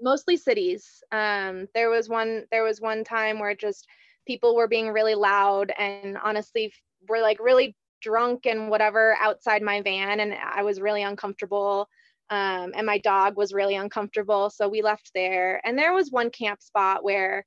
mostly 0.00 0.36
cities. 0.36 1.02
Um, 1.12 1.66
there 1.74 1.90
was 1.90 2.08
one, 2.08 2.44
there 2.50 2.62
was 2.62 2.80
one 2.80 3.04
time 3.04 3.38
where 3.38 3.54
just 3.54 3.86
people 4.26 4.54
were 4.54 4.68
being 4.68 4.90
really 4.90 5.14
loud 5.14 5.72
and 5.78 6.16
honestly 6.22 6.72
were 7.08 7.20
like 7.20 7.38
really 7.40 7.76
drunk 8.00 8.46
and 8.46 8.70
whatever 8.70 9.16
outside 9.20 9.62
my 9.62 9.82
van. 9.82 10.20
And 10.20 10.34
I 10.34 10.62
was 10.62 10.80
really 10.80 11.02
uncomfortable. 11.02 11.88
Um, 12.30 12.72
and 12.76 12.86
my 12.86 12.98
dog 12.98 13.36
was 13.36 13.52
really 13.52 13.74
uncomfortable 13.74 14.50
so 14.50 14.68
we 14.68 14.82
left 14.82 15.10
there 15.16 15.60
and 15.64 15.76
there 15.76 15.92
was 15.92 16.12
one 16.12 16.30
camp 16.30 16.62
spot 16.62 17.02
where 17.02 17.44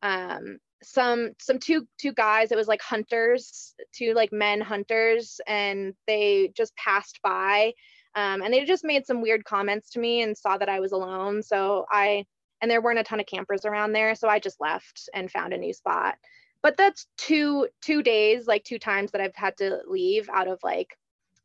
um, 0.00 0.58
some 0.82 1.30
some 1.38 1.58
two 1.58 1.86
two 1.98 2.12
guys 2.12 2.50
it 2.50 2.56
was 2.56 2.68
like 2.68 2.82
hunters 2.82 3.74
two 3.92 4.14
like 4.14 4.32
men 4.32 4.60
hunters 4.60 5.40
and 5.46 5.94
they 6.06 6.52
just 6.56 6.74
passed 6.76 7.20
by 7.22 7.72
um, 8.14 8.42
and 8.42 8.52
they 8.52 8.64
just 8.64 8.84
made 8.84 9.06
some 9.06 9.22
weird 9.22 9.44
comments 9.44 9.90
to 9.90 10.00
me 10.00 10.22
and 10.22 10.36
saw 10.36 10.56
that 10.56 10.68
i 10.68 10.80
was 10.80 10.92
alone 10.92 11.42
so 11.42 11.86
i 11.90 12.24
and 12.60 12.70
there 12.70 12.80
weren't 12.80 12.98
a 12.98 13.04
ton 13.04 13.20
of 13.20 13.26
campers 13.26 13.64
around 13.64 13.92
there 13.92 14.14
so 14.14 14.28
i 14.28 14.38
just 14.38 14.60
left 14.60 15.08
and 15.14 15.30
found 15.30 15.52
a 15.52 15.58
new 15.58 15.72
spot 15.72 16.16
but 16.62 16.76
that's 16.76 17.06
two 17.16 17.66
two 17.80 18.02
days 18.02 18.46
like 18.46 18.64
two 18.64 18.78
times 18.78 19.10
that 19.10 19.20
i've 19.20 19.34
had 19.34 19.56
to 19.56 19.78
leave 19.88 20.28
out 20.32 20.48
of 20.48 20.58
like 20.62 20.96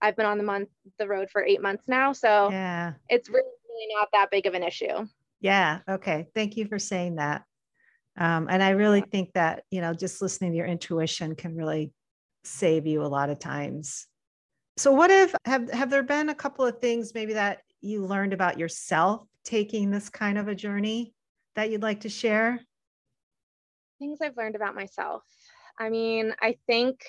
I've 0.01 0.15
been 0.15 0.25
on 0.25 0.37
the 0.37 0.43
month 0.43 0.69
the 0.99 1.07
road 1.07 1.29
for 1.31 1.43
eight 1.43 1.61
months 1.61 1.85
now. 1.87 2.13
So 2.13 2.49
yeah, 2.51 2.93
it's 3.09 3.29
really, 3.29 3.41
really 3.69 3.95
not 3.95 4.09
that 4.13 4.29
big 4.31 4.45
of 4.45 4.53
an 4.53 4.63
issue. 4.63 5.07
Yeah. 5.39 5.79
Okay. 5.87 6.27
Thank 6.33 6.57
you 6.57 6.67
for 6.67 6.79
saying 6.79 7.15
that. 7.15 7.43
Um, 8.17 8.47
and 8.49 8.63
I 8.63 8.71
really 8.71 9.01
think 9.01 9.33
that, 9.33 9.63
you 9.69 9.81
know, 9.81 9.93
just 9.93 10.21
listening 10.21 10.51
to 10.51 10.57
your 10.57 10.65
intuition 10.65 11.35
can 11.35 11.55
really 11.55 11.91
save 12.43 12.87
you 12.87 13.03
a 13.03 13.07
lot 13.07 13.29
of 13.29 13.37
times. 13.37 14.07
So 14.77 14.91
what 14.91 15.09
if 15.09 15.33
have 15.45 15.71
have 15.71 15.89
there 15.89 16.03
been 16.03 16.29
a 16.29 16.35
couple 16.35 16.63
of 16.63 16.79
things 16.79 17.13
maybe 17.15 17.33
that 17.33 17.63
you 17.81 18.05
learned 18.05 18.33
about 18.33 18.59
yourself 18.59 19.27
taking 19.43 19.89
this 19.89 20.07
kind 20.07 20.37
of 20.37 20.47
a 20.47 20.55
journey 20.55 21.13
that 21.55 21.71
you'd 21.71 21.81
like 21.81 22.01
to 22.01 22.09
share? 22.09 22.59
Things 23.97 24.19
I've 24.21 24.37
learned 24.37 24.55
about 24.55 24.75
myself. 24.75 25.23
I 25.79 25.89
mean, 25.89 26.35
I 26.39 26.57
think 26.67 27.03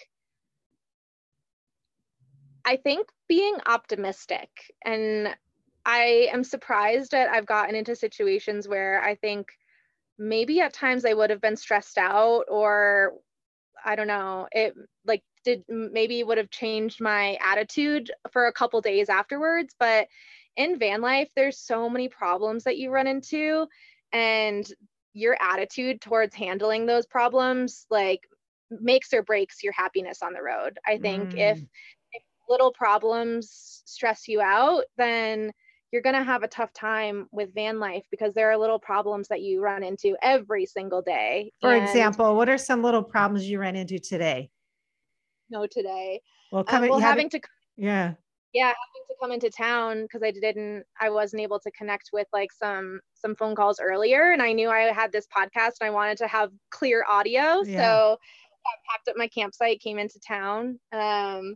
I 2.65 2.77
think 2.77 3.09
being 3.29 3.59
optimistic 3.67 4.49
and 4.85 5.35
I 5.85 6.29
am 6.33 6.45
surprised 6.45 7.11
that 7.13 7.29
I've 7.29 7.47
gotten 7.47 7.75
into 7.75 7.97
situations 7.97 8.67
where 8.67 9.03
I 9.03 9.15
think 9.15 9.49
maybe 10.19 10.61
at 10.61 10.73
times 10.73 11.05
I 11.05 11.13
would 11.13 11.31
have 11.31 11.41
been 11.41 11.57
stressed 11.57 11.99
out 11.99 12.45
or 12.49 13.15
I 13.85 13.97
don't 13.97 14.07
know, 14.07 14.49
it 14.53 14.75
like 15.05 15.23
did 15.45 15.65
maybe 15.69 16.23
would 16.23 16.39
have 16.39 16.51
changed 16.51 17.01
my 17.01 17.39
attitude 17.45 18.11
for 18.33 18.47
a 18.47 18.53
couple 18.53 18.81
days 18.81 19.09
afterwards, 19.09 19.75
but 19.79 20.09
in 20.57 20.79
van 20.79 21.01
life 21.01 21.31
there's 21.37 21.59
so 21.59 21.89
many 21.89 22.09
problems 22.09 22.65
that 22.65 22.79
you 22.79 22.91
run 22.91 23.07
into 23.07 23.67
and 24.13 24.71
your 25.13 25.37
attitude 25.41 26.01
towards 26.01 26.35
handling 26.35 26.87
those 26.87 27.07
problems 27.07 27.87
like 27.91 28.21
makes 28.71 29.13
or 29.13 29.23
breaks 29.23 29.63
your 29.63 29.73
happiness 29.73 30.23
on 30.23 30.33
the 30.33 30.43
road. 30.43 30.79
I 30.87 30.99
think 30.99 31.31
mm. 31.31 31.39
if 31.39 31.61
little 32.49 32.73
problems 32.73 33.83
stress 33.85 34.27
you 34.29 34.41
out, 34.41 34.85
then 34.97 35.53
you're 35.93 36.03
going 36.03 36.17
to 36.17 36.23
have 36.23 36.43
a 36.43 36.49
tough 36.49 36.73
time 36.73 37.27
with 37.33 37.55
van 37.55 37.81
life 37.81 38.05
because 38.11 38.35
there 38.35 38.51
are 38.51 38.57
little 38.57 38.79
problems 38.79 39.29
that 39.29 39.41
you 39.41 39.61
run 39.61 39.83
into 39.83 40.17
every 40.23 40.67
single 40.67 41.03
day. 41.03 41.53
For 41.61 41.73
and 41.73 41.83
example, 41.83 42.37
what 42.37 42.49
are 42.49 42.59
some 42.59 42.83
little 42.83 43.03
problems 43.03 43.49
you 43.49 43.59
ran 43.59 43.77
into 43.77 43.99
today? 43.99 44.51
No, 45.51 45.67
today. 45.67 46.21
Well, 46.53 46.65
coming, 46.65 46.91
um, 46.91 46.97
well 46.97 47.07
having 47.07 47.31
to, 47.31 47.41
yeah, 47.77 48.15
yeah, 48.53 48.67
having 48.67 49.07
to 49.09 49.15
come 49.21 49.33
into 49.33 49.51
town 49.51 50.03
because 50.03 50.23
I 50.23 50.31
didn't, 50.31 50.85
I 51.01 51.11
wasn't 51.11 51.43
able 51.43 51.61
to 51.61 51.71
connect 51.71 52.11
with 52.13 52.27
like 52.33 52.53
some 52.53 53.01
some 53.15 53.35
phone 53.35 53.55
calls 53.55 53.81
earlier, 53.81 54.33
and 54.33 54.43
I 54.43 54.53
knew 54.53 54.69
I 54.71 54.93
had 54.93 55.13
this 55.13 55.27
podcast 55.27 55.73
and 55.81 55.89
I 55.89 55.91
wanted 55.91 56.19
to 56.19 56.27
have 56.27 56.51
clear 56.71 57.05
audio, 57.09 57.63
yeah. 57.63 57.83
so 57.83 58.19
I 58.67 58.91
packed 58.91 59.09
up 59.09 59.17
my 59.17 59.29
campsite, 59.29 59.81
came 59.81 59.99
into 59.99 60.19
town. 60.27 60.79
Um, 60.93 61.55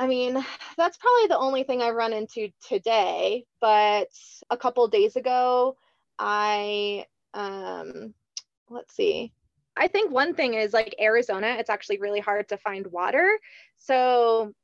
I 0.00 0.06
mean, 0.06 0.42
that's 0.78 0.96
probably 0.96 1.26
the 1.28 1.38
only 1.38 1.62
thing 1.62 1.82
I've 1.82 1.94
run 1.94 2.14
into 2.14 2.48
today. 2.66 3.44
But 3.60 4.08
a 4.48 4.56
couple 4.56 4.88
days 4.88 5.14
ago, 5.14 5.76
I, 6.18 7.04
um, 7.34 8.14
let's 8.70 8.96
see. 8.96 9.32
I 9.76 9.88
think 9.88 10.10
one 10.10 10.34
thing 10.34 10.54
is 10.54 10.72
like 10.72 10.94
Arizona, 10.98 11.48
it's 11.58 11.70
actually 11.70 11.98
really 11.98 12.20
hard 12.20 12.48
to 12.48 12.56
find 12.56 12.86
water. 12.86 13.38
So, 13.76 14.54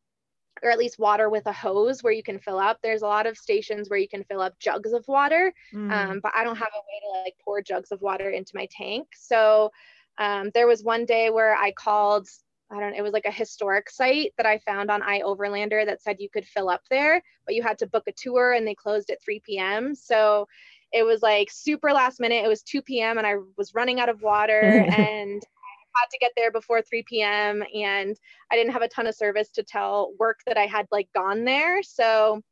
or 0.62 0.70
at 0.70 0.78
least 0.78 0.98
water 0.98 1.28
with 1.28 1.46
a 1.46 1.52
hose 1.52 2.02
where 2.02 2.14
you 2.14 2.22
can 2.22 2.38
fill 2.38 2.58
up. 2.58 2.78
There's 2.82 3.02
a 3.02 3.06
lot 3.06 3.26
of 3.26 3.36
stations 3.36 3.90
where 3.90 3.98
you 3.98 4.08
can 4.08 4.24
fill 4.24 4.40
up 4.40 4.58
jugs 4.58 4.94
of 4.94 5.06
water, 5.06 5.52
mm. 5.72 5.92
um, 5.92 6.20
but 6.22 6.32
I 6.34 6.44
don't 6.44 6.56
have 6.56 6.72
a 6.74 6.78
way 6.78 7.00
to 7.02 7.22
like 7.24 7.34
pour 7.44 7.60
jugs 7.60 7.92
of 7.92 8.00
water 8.00 8.30
into 8.30 8.52
my 8.54 8.66
tank. 8.70 9.08
So, 9.14 9.70
um, 10.16 10.50
there 10.54 10.66
was 10.66 10.82
one 10.82 11.04
day 11.04 11.28
where 11.28 11.54
I 11.54 11.72
called 11.72 12.26
I 12.70 12.80
don't 12.80 12.94
it 12.94 13.02
was 13.02 13.12
like 13.12 13.26
a 13.26 13.30
historic 13.30 13.90
site 13.90 14.32
that 14.36 14.46
I 14.46 14.58
found 14.58 14.90
on 14.90 15.02
iOverlander 15.02 15.86
that 15.86 16.02
said 16.02 16.16
you 16.18 16.28
could 16.28 16.46
fill 16.46 16.68
up 16.68 16.82
there, 16.90 17.22
but 17.44 17.54
you 17.54 17.62
had 17.62 17.78
to 17.78 17.86
book 17.86 18.04
a 18.08 18.12
tour 18.12 18.52
and 18.52 18.66
they 18.66 18.74
closed 18.74 19.10
at 19.10 19.22
3 19.22 19.40
p.m. 19.44 19.94
So 19.94 20.48
it 20.92 21.04
was 21.04 21.22
like 21.22 21.48
super 21.50 21.92
last 21.92 22.20
minute. 22.20 22.44
It 22.44 22.48
was 22.48 22.62
2 22.62 22.82
p.m. 22.82 23.18
and 23.18 23.26
I 23.26 23.34
was 23.56 23.74
running 23.74 24.00
out 24.00 24.08
of 24.08 24.22
water 24.22 24.60
and 24.90 25.42
I 25.42 26.00
had 26.00 26.10
to 26.10 26.18
get 26.20 26.32
there 26.36 26.50
before 26.50 26.82
3 26.82 27.04
p.m. 27.04 27.62
and 27.74 28.16
I 28.50 28.56
didn't 28.56 28.72
have 28.72 28.82
a 28.82 28.88
ton 28.88 29.06
of 29.06 29.14
service 29.14 29.50
to 29.50 29.62
tell 29.62 30.12
work 30.18 30.40
that 30.46 30.58
I 30.58 30.66
had 30.66 30.86
like 30.90 31.08
gone 31.14 31.44
there. 31.44 31.82
So 31.82 32.42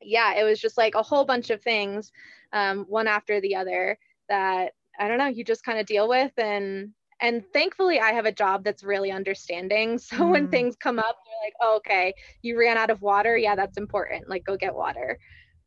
yeah, 0.00 0.34
it 0.34 0.44
was 0.44 0.60
just 0.60 0.76
like 0.76 0.94
a 0.94 1.02
whole 1.02 1.24
bunch 1.24 1.50
of 1.50 1.62
things, 1.62 2.10
um, 2.52 2.84
one 2.88 3.06
after 3.06 3.40
the 3.40 3.56
other 3.56 3.98
that 4.28 4.72
I 4.98 5.08
don't 5.08 5.18
know, 5.18 5.26
you 5.26 5.44
just 5.44 5.64
kind 5.64 5.78
of 5.78 5.86
deal 5.86 6.08
with 6.08 6.32
and 6.38 6.90
and 7.20 7.44
thankfully 7.52 8.00
I 8.00 8.12
have 8.12 8.26
a 8.26 8.32
job 8.32 8.64
that's 8.64 8.84
really 8.84 9.10
understanding. 9.10 9.98
So 10.04 10.16
mm. 10.16 10.30
when 10.30 10.48
things 10.48 10.76
come 10.76 10.98
up, 10.98 11.16
they're 11.24 11.46
like, 11.46 11.54
oh, 11.60 11.76
okay, 11.76 12.14
you 12.42 12.58
ran 12.58 12.76
out 12.76 12.90
of 12.90 13.02
water. 13.02 13.36
Yeah, 13.36 13.56
that's 13.56 13.78
important. 13.78 14.28
Like 14.28 14.44
go 14.44 14.56
get 14.56 14.74
water. 14.74 15.18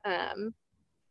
Um, 0.06 0.54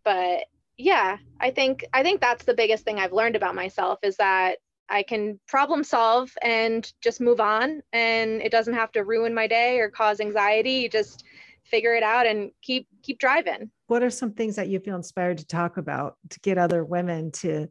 but 0.05 0.45
yeah, 0.77 1.19
I 1.41 1.51
think 1.51 1.85
I 1.93 2.03
think 2.03 2.21
that's 2.21 2.45
the 2.45 2.55
biggest 2.55 2.85
thing 2.85 2.99
I've 2.99 3.13
learned 3.13 3.37
about 3.37 3.55
myself 3.55 3.99
is 4.03 4.17
that 4.17 4.59
I 4.89 5.03
can 5.03 5.41
problem 5.49 5.83
solve 5.83 6.31
and 6.43 6.91
just 7.01 7.21
move 7.21 7.41
on 7.41 7.83
and 7.93 8.41
it 8.41 8.53
doesn't 8.53 8.75
have 8.75 8.93
to 8.93 9.05
ruin 9.05 9.35
my 9.35 9.47
day 9.47 9.81
or 9.81 9.91
cause 9.91 10.21
anxiety. 10.21 10.73
You 10.73 10.89
just 10.89 11.25
figure 11.65 11.95
it 11.95 12.03
out 12.03 12.27
and 12.27 12.51
keep 12.63 12.87
keep 13.03 13.19
driving. 13.19 13.71
What 13.89 14.03
are 14.03 14.11
some 14.11 14.33
things 14.33 14.57
that 14.57 14.69
you 14.69 14.81
feel 14.81 14.97
inspired 14.97 15.39
to 15.39 15.47
talk 15.47 15.77
about 15.77 16.17
to 16.31 16.41
get 16.41 16.59
other 16.59 16.85
women 16.85 17.33
to 17.33 17.69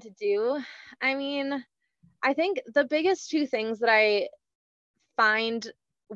to 0.00 0.10
do? 0.10 0.60
I 1.00 1.14
mean, 1.14 1.64
I 2.22 2.34
think 2.34 2.60
the 2.74 2.84
biggest 2.84 3.30
two 3.30 3.46
things 3.46 3.78
that 3.80 3.90
I 3.90 4.28
find 5.16 5.66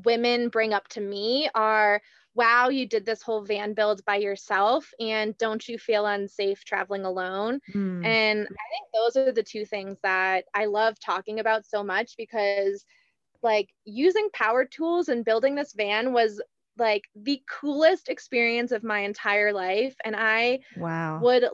women 0.04 0.48
bring 0.48 0.72
up 0.72 0.88
to 0.88 1.00
me 1.00 1.48
are 1.54 2.00
wow, 2.36 2.68
you 2.68 2.86
did 2.86 3.06
this 3.06 3.22
whole 3.22 3.42
van 3.42 3.72
build 3.72 4.04
by 4.04 4.16
yourself 4.16 4.92
and 5.00 5.36
don't 5.38 5.66
you 5.66 5.78
feel 5.78 6.04
unsafe 6.04 6.62
traveling 6.64 7.06
alone? 7.06 7.58
Mm. 7.74 8.04
And 8.04 8.40
I 8.42 8.44
think 8.44 8.86
those 8.92 9.16
are 9.16 9.32
the 9.32 9.42
two 9.42 9.64
things 9.64 9.96
that 10.02 10.44
I 10.54 10.66
love 10.66 11.00
talking 11.00 11.40
about 11.40 11.64
so 11.64 11.82
much 11.82 12.14
because 12.18 12.84
like 13.42 13.70
using 13.86 14.28
power 14.34 14.66
tools 14.66 15.08
and 15.08 15.24
building 15.24 15.54
this 15.54 15.72
van 15.72 16.12
was 16.12 16.42
like 16.78 17.04
the 17.14 17.40
coolest 17.50 18.10
experience 18.10 18.70
of 18.70 18.84
my 18.84 19.00
entire 19.00 19.52
life 19.52 19.94
and 20.04 20.14
I 20.14 20.60
wow 20.76 21.20
would 21.22 21.44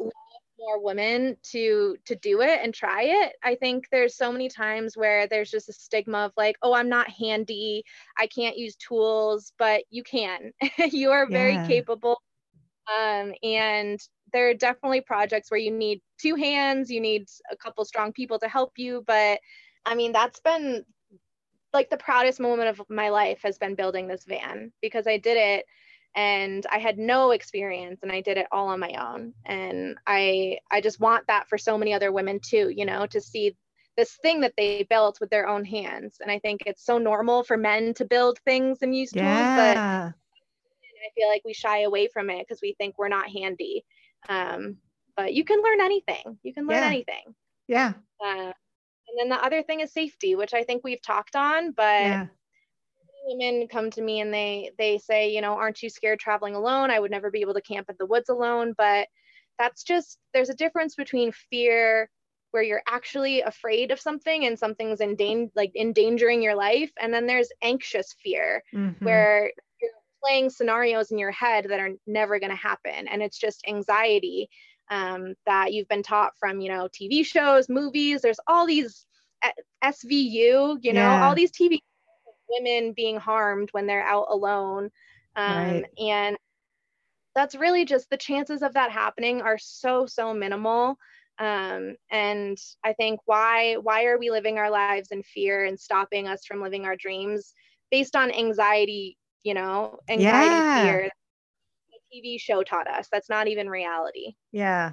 more 0.63 0.83
women 0.83 1.37
to 1.43 1.97
to 2.07 2.15
do 2.15 2.41
it 2.41 2.61
and 2.63 2.73
try 2.73 3.03
it. 3.03 3.35
I 3.43 3.57
think 3.57 3.87
there's 3.91 4.17
so 4.17 4.31
many 4.31 4.49
times 4.49 4.97
where 4.97 5.27
there's 5.27 5.51
just 5.51 5.69
a 5.69 5.73
stigma 5.73 6.19
of 6.19 6.33
like 6.37 6.57
oh 6.63 6.73
i'm 6.73 6.89
not 6.89 7.11
handy. 7.11 7.83
I 8.19 8.27
can't 8.27 8.57
use 8.57 8.77
tools 8.77 9.53
but 9.59 9.83
you 9.91 10.03
can. 10.03 10.53
You 10.93 11.11
are 11.11 11.27
yeah. 11.29 11.37
very 11.37 11.67
capable. 11.67 12.21
Um, 12.89 13.33
and 13.43 14.01
there 14.33 14.49
are 14.49 14.55
definitely 14.55 15.03
projects 15.03 15.51
where 15.51 15.61
you 15.61 15.71
need 15.71 16.01
two 16.21 16.35
hands 16.35 16.91
you 16.91 17.01
need 17.01 17.27
a 17.51 17.57
couple 17.57 17.85
strong 17.85 18.13
people 18.13 18.39
to 18.39 18.49
help 18.49 18.73
you 18.77 19.05
but 19.07 19.39
i 19.85 19.95
mean 19.95 20.13
that's 20.13 20.41
been 20.41 20.85
like 21.73 21.91
the 21.91 21.97
proudest 21.97 22.41
moment 22.41 22.69
of 22.69 22.83
my 22.89 23.11
life 23.11 23.41
has 23.43 23.59
been 23.59 23.75
building 23.75 24.09
this 24.09 24.25
van 24.25 24.73
because 24.81 25.07
i 25.07 25.17
did 25.17 25.37
it 25.37 25.65
and 26.15 26.67
I 26.71 26.79
had 26.79 26.99
no 26.99 27.31
experience 27.31 28.01
and 28.03 28.13
I 28.13 28.21
did 28.21 28.37
it 28.37 28.47
all 28.53 28.69
on 28.69 28.81
my 28.81 28.93
own. 28.99 29.35
And 29.47 29.97
I 30.07 30.59
I 30.71 30.81
just 30.81 31.01
want 31.01 31.27
that 31.27 31.49
for 31.49 31.59
so 31.59 31.79
many 31.79 31.95
other 31.95 32.13
women 32.13 32.41
too 32.41 32.69
you 32.75 32.85
know 32.85 33.07
to 33.07 33.21
see 33.21 33.57
this 33.97 34.17
thing 34.23 34.41
that 34.41 34.55
they 34.57 34.85
built 34.89 35.21
with 35.21 35.31
their 35.31 35.47
own 35.47 35.65
hands. 35.65 36.17
And 36.21 36.31
I 36.31 36.39
think 36.39 36.63
it's 36.65 36.85
so 36.85 36.99
normal 36.99 37.45
for 37.45 37.57
men 37.57 37.93
to 37.95 38.05
build 38.05 38.39
things 38.45 38.79
and 38.83 38.97
use 38.97 39.11
tools 39.13 39.25
but 39.25 39.77
I 39.77 41.11
feel 41.17 41.29
like 41.29 41.43
we 41.45 41.53
shy 41.53 41.83
away 41.83 42.09
from 42.09 42.31
it 42.31 42.47
because 42.47 42.63
we 42.63 42.75
think 42.79 42.97
we're 42.97 43.09
not 43.09 43.29
handy. 43.29 43.85
Um, 44.29 44.77
but 45.17 45.35
you 45.35 45.45
can 45.45 45.61
learn 45.61 45.81
anything. 45.81 46.39
You 46.43 46.55
can 46.55 46.67
learn 46.67 46.79
yeah. 46.79 46.87
anything. 46.87 47.35
Yeah. 47.67 47.93
Uh, 48.25 48.53
and 49.09 49.19
then 49.19 49.29
the 49.29 49.45
other 49.45 49.63
thing 49.63 49.81
is 49.81 49.93
safety 49.93 50.37
which 50.37 50.55
I 50.55 50.63
think 50.63 50.85
we've 50.85 51.03
talked 51.03 51.37
on 51.37 51.73
but 51.73 52.03
yeah 52.03 52.27
women 53.25 53.69
come 53.69 53.91
to 53.91 54.03
me 54.03 54.21
and 54.21 54.33
they 54.33 54.71
they 54.79 54.99
say 54.99 55.33
you 55.33 55.41
know 55.41 55.55
aren't 55.55 55.83
you 55.83 55.89
scared 55.89 56.19
traveling 56.19 56.55
alone 56.55 56.91
i 56.91 56.99
would 56.99 57.11
never 57.11 57.31
be 57.31 57.41
able 57.41 57.55
to 57.55 57.61
camp 57.61 57.89
in 57.89 57.97
the 57.99 58.07
woods 58.07 58.29
alone 58.29 58.75
but 58.77 59.09
that's 59.59 59.83
just 59.83 60.19
there's 60.33 60.51
a 60.51 60.55
difference 60.55 60.95
between 60.95 61.33
fear 61.51 62.09
where 62.51 62.63
you're 62.63 62.83
actually 62.87 63.41
afraid 63.41 63.91
of 63.91 64.01
something 64.01 64.45
and 64.45 64.59
something's 64.59 65.01
in 65.01 65.17
danger 65.17 65.51
like 65.57 65.73
endangering 65.77 66.43
your 66.43 66.55
life 66.55 66.91
and 67.01 67.13
then 67.13 67.27
there's 67.27 67.49
anxious 67.63 68.15
fear 68.23 68.63
mm-hmm. 68.75 69.05
where 69.05 69.51
you're 69.81 69.91
playing 70.23 70.51
scenarios 70.51 71.11
in 71.11 71.19
your 71.19 71.31
head 71.31 71.67
that 71.69 71.81
are 71.81 71.91
never 72.07 72.39
going 72.39 72.51
to 72.51 72.57
happen 72.57 73.09
and 73.09 73.23
it's 73.23 73.39
just 73.39 73.65
anxiety 73.67 74.49
um, 74.91 75.35
that 75.47 75.73
you've 75.73 75.89
been 75.89 76.03
taught 76.03 76.33
from 76.39 76.61
you 76.61 76.71
know 76.71 76.89
tv 76.89 77.25
shows 77.25 77.69
movies 77.69 78.21
there's 78.21 78.41
all 78.47 78.67
these 78.67 79.07
svu 79.85 80.79
you 80.81 80.93
know 80.93 81.01
yeah. 81.01 81.27
all 81.27 81.35
these 81.35 81.51
tv 81.51 81.79
women 82.59 82.93
being 82.93 83.17
harmed 83.17 83.69
when 83.73 83.87
they're 83.87 84.07
out 84.07 84.27
alone. 84.31 84.91
Um, 85.37 85.57
right. 85.57 85.85
And 85.99 86.37
that's 87.35 87.55
really 87.55 87.85
just 87.85 88.11
the 88.11 88.17
chances 88.17 88.63
of 88.63 88.75
that 88.75 88.91
happening 88.91 89.41
are 89.43 89.59
so, 89.59 90.07
so 90.07 90.35
minimal. 90.35 90.97
Um, 91.39 91.97
and 92.11 92.59
I 92.85 92.93
think 92.93 93.21
why 93.25 93.77
why 93.77 94.05
are 94.05 94.19
we 94.19 94.31
living 94.31 94.59
our 94.59 94.71
lives 94.71 95.09
in 95.11 95.23
fear 95.23 95.65
and 95.65 95.81
stopping 95.81 96.29
us 96.29 96.45
from 96.45 96.61
living 96.61 96.85
our 96.85 96.95
dreams 96.95 97.55
based 97.91 98.15
on 98.15 98.31
anxiety, 98.31 99.17
you 99.43 99.55
know, 99.55 99.99
anxiety 100.09 100.55
yeah. 100.55 100.83
fear. 100.85 101.11
The 102.13 102.21
TV 102.21 102.39
show 102.39 102.63
taught 102.63 102.87
us 102.87 103.09
that's 103.11 103.31
not 103.31 103.49
even 103.49 103.69
reality. 103.69 104.35
Yeah. 104.53 104.93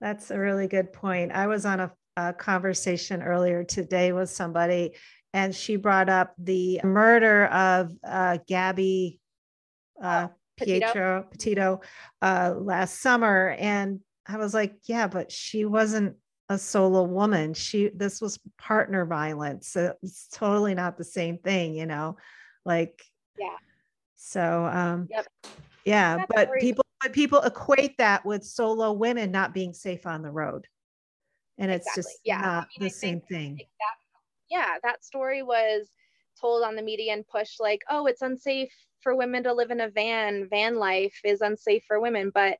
That's 0.00 0.30
a 0.30 0.38
really 0.38 0.66
good 0.66 0.92
point. 0.92 1.32
I 1.32 1.46
was 1.46 1.64
on 1.64 1.80
a, 1.80 1.92
a 2.16 2.32
conversation 2.32 3.22
earlier 3.22 3.64
today 3.64 4.12
with 4.12 4.30
somebody 4.30 4.94
and 5.36 5.54
she 5.54 5.76
brought 5.76 6.08
up 6.08 6.32
the 6.38 6.80
murder 6.82 7.44
of 7.48 7.92
uh, 8.02 8.38
Gabby 8.48 9.20
uh, 10.02 10.28
oh, 10.30 10.34
Pietro 10.56 11.26
Petito 11.30 11.82
uh, 12.22 12.54
last 12.56 13.02
summer, 13.02 13.54
and 13.58 14.00
I 14.26 14.38
was 14.38 14.54
like, 14.54 14.76
yeah, 14.84 15.06
but 15.08 15.30
she 15.30 15.66
wasn't 15.66 16.16
a 16.48 16.56
solo 16.56 17.02
woman. 17.02 17.52
She 17.52 17.90
this 17.94 18.22
was 18.22 18.38
partner 18.56 19.04
violence. 19.04 19.68
So 19.68 19.94
it's 20.02 20.26
totally 20.32 20.74
not 20.74 20.96
the 20.96 21.04
same 21.04 21.36
thing, 21.36 21.74
you 21.74 21.84
know. 21.84 22.16
Like 22.64 23.02
yeah. 23.38 23.56
So 24.14 24.64
um 24.64 25.06
yep. 25.10 25.26
yeah, 25.84 26.16
That's 26.16 26.32
but 26.34 26.52
people 26.60 26.84
but 27.02 27.12
people 27.12 27.42
equate 27.42 27.98
that 27.98 28.24
with 28.24 28.42
solo 28.42 28.92
women 28.92 29.32
not 29.32 29.52
being 29.52 29.74
safe 29.74 30.06
on 30.06 30.22
the 30.22 30.30
road. 30.30 30.66
And 31.58 31.70
it's 31.70 31.86
exactly. 31.88 32.02
just 32.02 32.20
yeah. 32.24 32.40
not 32.40 32.64
I 32.64 32.80
mean, 32.80 32.88
the 32.88 32.90
same 32.90 33.20
thing. 33.20 33.52
Exactly 33.52 33.95
yeah, 34.50 34.74
that 34.82 35.04
story 35.04 35.42
was 35.42 35.88
told 36.40 36.62
on 36.62 36.76
the 36.76 36.82
media 36.82 37.12
and 37.12 37.26
pushed 37.26 37.60
like, 37.60 37.80
oh, 37.90 38.06
it's 38.06 38.22
unsafe 38.22 38.72
for 39.00 39.14
women 39.14 39.42
to 39.44 39.54
live 39.54 39.70
in 39.70 39.80
a 39.80 39.88
van. 39.88 40.48
Van 40.48 40.76
life 40.76 41.18
is 41.24 41.40
unsafe 41.40 41.82
for 41.86 42.00
women. 42.00 42.30
But 42.34 42.58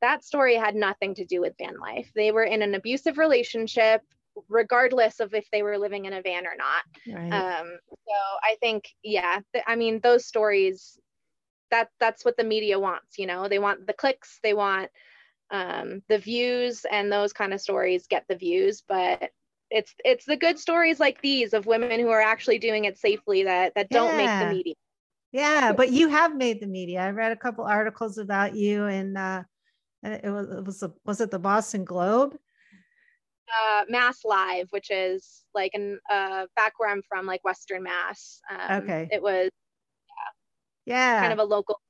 that 0.00 0.24
story 0.24 0.56
had 0.56 0.74
nothing 0.74 1.14
to 1.14 1.24
do 1.24 1.40
with 1.40 1.54
van 1.58 1.78
life. 1.78 2.10
They 2.14 2.32
were 2.32 2.44
in 2.44 2.62
an 2.62 2.74
abusive 2.74 3.18
relationship, 3.18 4.02
regardless 4.48 5.20
of 5.20 5.34
if 5.34 5.46
they 5.52 5.62
were 5.62 5.78
living 5.78 6.06
in 6.06 6.12
a 6.12 6.22
van 6.22 6.46
or 6.46 6.56
not. 6.56 6.82
Right. 7.16 7.32
Um, 7.32 7.78
so 7.90 8.14
I 8.42 8.56
think, 8.60 8.88
yeah, 9.02 9.40
th- 9.52 9.64
I 9.66 9.76
mean, 9.76 10.00
those 10.00 10.26
stories, 10.26 10.98
that 11.70 11.88
that's 12.00 12.24
what 12.24 12.36
the 12.36 12.44
media 12.44 12.78
wants. 12.78 13.18
You 13.18 13.26
know, 13.26 13.48
they 13.48 13.58
want 13.58 13.86
the 13.86 13.92
clicks, 13.92 14.40
they 14.42 14.54
want 14.54 14.90
um, 15.50 16.02
the 16.08 16.18
views, 16.18 16.84
and 16.90 17.10
those 17.10 17.32
kind 17.32 17.54
of 17.54 17.60
stories 17.60 18.06
get 18.08 18.24
the 18.28 18.36
views. 18.36 18.82
But 18.86 19.30
it's 19.72 19.94
it's 20.04 20.24
the 20.26 20.36
good 20.36 20.58
stories 20.58 21.00
like 21.00 21.20
these 21.22 21.52
of 21.52 21.66
women 21.66 21.98
who 21.98 22.10
are 22.10 22.20
actually 22.20 22.58
doing 22.58 22.84
it 22.84 22.98
safely 22.98 23.44
that 23.44 23.74
that 23.74 23.88
don't 23.90 24.18
yeah. 24.18 24.38
make 24.40 24.48
the 24.48 24.54
media 24.54 24.74
yeah 25.32 25.72
but 25.72 25.90
you 25.90 26.08
have 26.08 26.36
made 26.36 26.60
the 26.60 26.66
media 26.66 27.00
i 27.00 27.10
read 27.10 27.32
a 27.32 27.36
couple 27.36 27.64
articles 27.64 28.18
about 28.18 28.54
you 28.54 28.84
and 28.84 29.16
uh 29.16 29.42
it 30.02 30.30
was 30.30 30.48
it 30.50 30.64
was 30.64 30.82
a, 30.82 30.92
was 31.04 31.20
it 31.20 31.30
the 31.30 31.38
boston 31.38 31.84
globe 31.84 32.36
uh, 33.52 33.82
Mass 33.88 34.24
Live, 34.24 34.68
which 34.70 34.90
is 34.90 35.42
like 35.54 35.74
in 35.74 35.98
uh, 36.10 36.46
back 36.56 36.74
where 36.78 36.90
I'm 36.90 37.02
from, 37.06 37.26
like 37.26 37.44
Western 37.44 37.82
Mass. 37.82 38.40
Um, 38.50 38.82
okay. 38.82 39.08
It 39.12 39.22
was 39.22 39.50
yeah, 40.86 41.14
yeah, 41.14 41.20
kind 41.20 41.32
of 41.32 41.38
a 41.38 41.44
local 41.44 41.80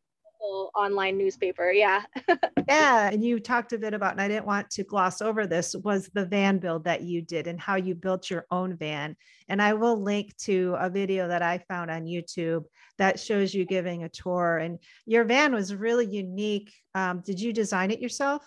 online 0.74 1.16
newspaper. 1.16 1.70
Yeah. 1.72 2.02
yeah. 2.68 3.10
And 3.10 3.24
you 3.24 3.40
talked 3.40 3.72
a 3.72 3.78
bit 3.78 3.94
about, 3.94 4.12
and 4.12 4.20
I 4.20 4.28
didn't 4.28 4.46
want 4.46 4.70
to 4.70 4.84
gloss 4.84 5.22
over 5.22 5.46
this, 5.46 5.74
was 5.76 6.10
the 6.14 6.26
van 6.26 6.58
build 6.58 6.84
that 6.84 7.02
you 7.02 7.22
did 7.22 7.46
and 7.46 7.60
how 7.60 7.76
you 7.76 7.94
built 7.94 8.30
your 8.30 8.46
own 8.50 8.76
van. 8.76 9.16
And 9.48 9.60
I 9.60 9.74
will 9.74 10.00
link 10.00 10.36
to 10.38 10.76
a 10.78 10.90
video 10.90 11.28
that 11.28 11.42
I 11.42 11.58
found 11.68 11.90
on 11.90 12.04
YouTube 12.04 12.64
that 12.98 13.20
shows 13.20 13.54
you 13.54 13.64
giving 13.64 14.04
a 14.04 14.08
tour. 14.08 14.58
And 14.58 14.78
your 15.06 15.24
van 15.24 15.54
was 15.54 15.74
really 15.74 16.06
unique. 16.06 16.72
Um, 16.94 17.22
did 17.24 17.40
you 17.40 17.52
design 17.52 17.90
it 17.90 18.00
yourself? 18.00 18.42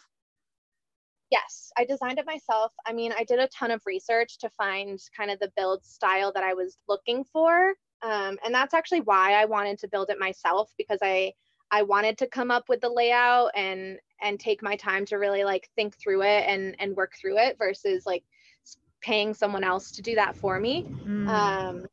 Yes, 1.31 1.71
I 1.77 1.85
designed 1.85 2.19
it 2.19 2.25
myself. 2.25 2.71
I 2.85 2.93
mean, 2.93 3.11
I 3.17 3.23
did 3.23 3.39
a 3.39 3.47
ton 3.47 3.71
of 3.71 3.81
research 3.85 4.37
to 4.39 4.49
find 4.57 4.99
kind 5.17 5.31
of 5.31 5.39
the 5.39 5.51
build 5.57 5.83
style 5.83 6.31
that 6.33 6.43
I 6.43 6.53
was 6.53 6.77
looking 6.87 7.23
for. 7.23 7.73
Um, 8.01 8.37
and 8.45 8.53
that's 8.53 8.73
actually 8.73 9.01
why 9.01 9.33
I 9.33 9.45
wanted 9.45 9.79
to 9.79 9.87
build 9.87 10.09
it 10.09 10.19
myself 10.19 10.71
because 10.77 10.99
I 11.01 11.33
I 11.71 11.83
wanted 11.83 12.17
to 12.19 12.27
come 12.27 12.51
up 12.51 12.69
with 12.69 12.81
the 12.81 12.89
layout 12.89 13.51
and 13.55 13.99
and 14.21 14.39
take 14.39 14.63
my 14.63 14.75
time 14.75 15.05
to 15.05 15.17
really 15.17 15.43
like 15.43 15.69
think 15.75 15.97
through 15.97 16.23
it 16.23 16.45
and 16.47 16.75
and 16.79 16.95
work 16.95 17.13
through 17.19 17.37
it 17.37 17.57
versus 17.57 18.05
like 18.05 18.23
paying 19.01 19.33
someone 19.33 19.63
else 19.63 19.91
to 19.91 20.01
do 20.01 20.15
that 20.15 20.35
for 20.35 20.59
me. 20.59 20.83
Mm. 20.83 21.27
Um, 21.27 21.85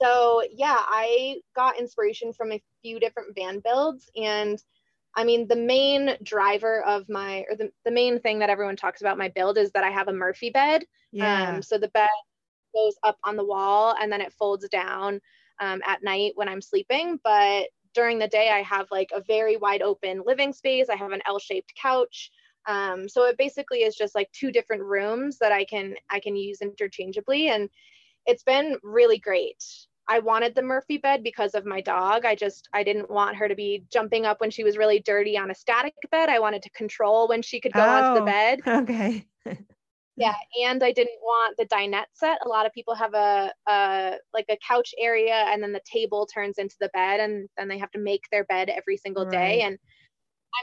so 0.00 0.42
yeah, 0.52 0.78
I 0.78 1.40
got 1.54 1.78
inspiration 1.78 2.32
from 2.32 2.52
a 2.52 2.62
few 2.82 3.00
different 3.00 3.34
van 3.34 3.60
builds 3.60 4.08
and 4.16 4.62
I 5.16 5.24
mean, 5.24 5.48
the 5.48 5.56
main 5.56 6.14
driver 6.22 6.84
of 6.84 7.08
my, 7.08 7.46
or 7.48 7.56
the, 7.56 7.72
the 7.86 7.90
main 7.90 8.20
thing 8.20 8.40
that 8.40 8.50
everyone 8.50 8.76
talks 8.76 9.00
about 9.00 9.16
my 9.16 9.28
build 9.28 9.56
is 9.56 9.72
that 9.72 9.82
I 9.82 9.90
have 9.90 10.08
a 10.08 10.12
Murphy 10.12 10.50
bed. 10.50 10.84
Yeah. 11.10 11.54
Um, 11.54 11.62
so 11.62 11.78
the 11.78 11.88
bed 11.88 12.10
goes 12.74 12.96
up 13.02 13.16
on 13.24 13.36
the 13.36 13.44
wall 13.44 13.96
and 13.98 14.12
then 14.12 14.20
it 14.20 14.34
folds 14.34 14.68
down 14.68 15.20
um, 15.58 15.80
at 15.86 16.02
night 16.02 16.32
when 16.34 16.50
I'm 16.50 16.60
sleeping. 16.60 17.18
But 17.24 17.68
during 17.96 18.20
the 18.20 18.28
day, 18.28 18.50
I 18.50 18.62
have 18.62 18.86
like 18.92 19.10
a 19.12 19.22
very 19.26 19.56
wide 19.56 19.82
open 19.82 20.22
living 20.24 20.52
space. 20.52 20.88
I 20.88 20.94
have 20.96 21.10
an 21.10 21.22
L-shaped 21.26 21.72
couch. 21.80 22.30
Um, 22.66 23.08
so 23.08 23.24
it 23.24 23.38
basically 23.38 23.78
is 23.78 23.96
just 23.96 24.14
like 24.14 24.30
two 24.32 24.52
different 24.52 24.82
rooms 24.82 25.38
that 25.38 25.50
I 25.50 25.64
can 25.64 25.94
I 26.10 26.20
can 26.20 26.36
use 26.36 26.60
interchangeably, 26.60 27.48
and 27.48 27.68
it's 28.26 28.42
been 28.42 28.76
really 28.82 29.18
great. 29.18 29.64
I 30.08 30.20
wanted 30.20 30.54
the 30.54 30.62
Murphy 30.62 30.98
bed 30.98 31.24
because 31.24 31.54
of 31.54 31.64
my 31.64 31.80
dog. 31.80 32.24
I 32.24 32.34
just 32.34 32.68
I 32.72 32.82
didn't 32.84 33.10
want 33.10 33.36
her 33.36 33.48
to 33.48 33.54
be 33.54 33.84
jumping 33.90 34.26
up 34.26 34.40
when 34.40 34.50
she 34.50 34.62
was 34.62 34.76
really 34.76 35.00
dirty 35.00 35.38
on 35.38 35.50
a 35.50 35.54
static 35.54 35.94
bed. 36.10 36.28
I 36.28 36.38
wanted 36.38 36.62
to 36.62 36.70
control 36.70 37.28
when 37.28 37.42
she 37.42 37.60
could 37.60 37.72
go 37.72 37.80
oh, 37.80 37.88
onto 37.88 38.20
the 38.20 38.22
oh, 38.22 38.26
bed. 38.26 38.60
Okay. 38.66 39.26
yeah, 40.16 40.34
and 40.64 40.82
I 40.82 40.92
didn't 40.92 41.18
want 41.22 41.56
the 41.56 41.66
dinette 41.66 42.06
set. 42.14 42.38
A 42.44 42.48
lot 42.48 42.64
of 42.66 42.72
people 42.72 42.94
have 42.94 43.14
a, 43.14 43.52
a 43.66 44.14
like 44.32 44.46
a 44.48 44.58
couch 44.66 44.94
area 44.98 45.34
and 45.34 45.62
then 45.62 45.72
the 45.72 45.82
table 45.90 46.26
turns 46.26 46.58
into 46.58 46.76
the 46.80 46.88
bed 46.94 47.20
and 47.20 47.48
then 47.56 47.68
they 47.68 47.78
have 47.78 47.90
to 47.92 47.98
make 47.98 48.22
their 48.30 48.44
bed 48.44 48.70
every 48.70 48.96
single 48.96 49.24
right. 49.24 49.32
day 49.32 49.60
and 49.62 49.78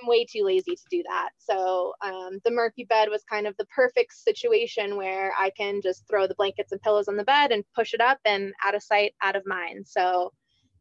I'm 0.01 0.07
way 0.07 0.25
too 0.25 0.43
lazy 0.43 0.75
to 0.75 0.83
do 0.89 1.03
that. 1.07 1.29
So 1.37 1.93
um, 2.03 2.39
the 2.43 2.51
Murphy 2.51 2.83
bed 2.83 3.09
was 3.09 3.23
kind 3.29 3.45
of 3.45 3.55
the 3.57 3.65
perfect 3.65 4.13
situation 4.13 4.95
where 4.95 5.33
I 5.39 5.51
can 5.51 5.81
just 5.81 6.07
throw 6.07 6.25
the 6.25 6.35
blankets 6.35 6.71
and 6.71 6.81
pillows 6.81 7.07
on 7.07 7.15
the 7.15 7.23
bed 7.23 7.51
and 7.51 7.63
push 7.75 7.93
it 7.93 8.01
up 8.01 8.17
and 8.25 8.53
out 8.65 8.73
of 8.73 8.81
sight, 8.81 9.13
out 9.21 9.35
of 9.35 9.43
mind. 9.45 9.85
So 9.87 10.33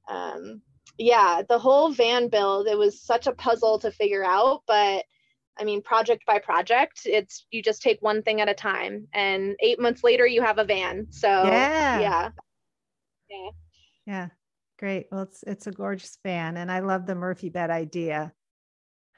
um, 0.09 0.63
yeah, 0.99 1.43
the 1.47 1.59
whole 1.59 1.93
van 1.93 2.29
build, 2.29 2.67
it 2.67 2.79
was 2.79 3.03
such 3.03 3.27
a 3.27 3.33
puzzle 3.33 3.79
to 3.81 3.91
figure 3.91 4.25
out, 4.25 4.63
but 4.67 5.05
I 5.59 5.65
mean, 5.65 5.83
project 5.83 6.25
by 6.27 6.39
project, 6.39 7.03
it's 7.05 7.47
you 7.51 7.63
just 7.63 7.83
take 7.83 8.01
one 8.01 8.23
thing 8.23 8.41
at 8.41 8.49
a 8.49 8.55
time. 8.55 9.07
And 9.13 9.55
eight 9.61 9.81
months 9.81 10.03
later, 10.03 10.27
you 10.27 10.43
have 10.43 10.59
a 10.59 10.65
van. 10.65 11.07
So 11.11 11.29
yeah, 11.29 12.01
yeah, 12.01 12.31
yeah, 13.31 13.51
yeah. 14.07 14.29
Great. 14.79 15.07
Well, 15.13 15.23
it's 15.23 15.45
it's 15.47 15.67
a 15.67 15.73
gorgeous 15.73 16.19
van, 16.25 16.57
and 16.57 16.73
I 16.73 16.81
love 16.81 17.07
the 17.07 17.15
Murphy 17.15 17.51
bed 17.51 17.71
idea. 17.71 18.33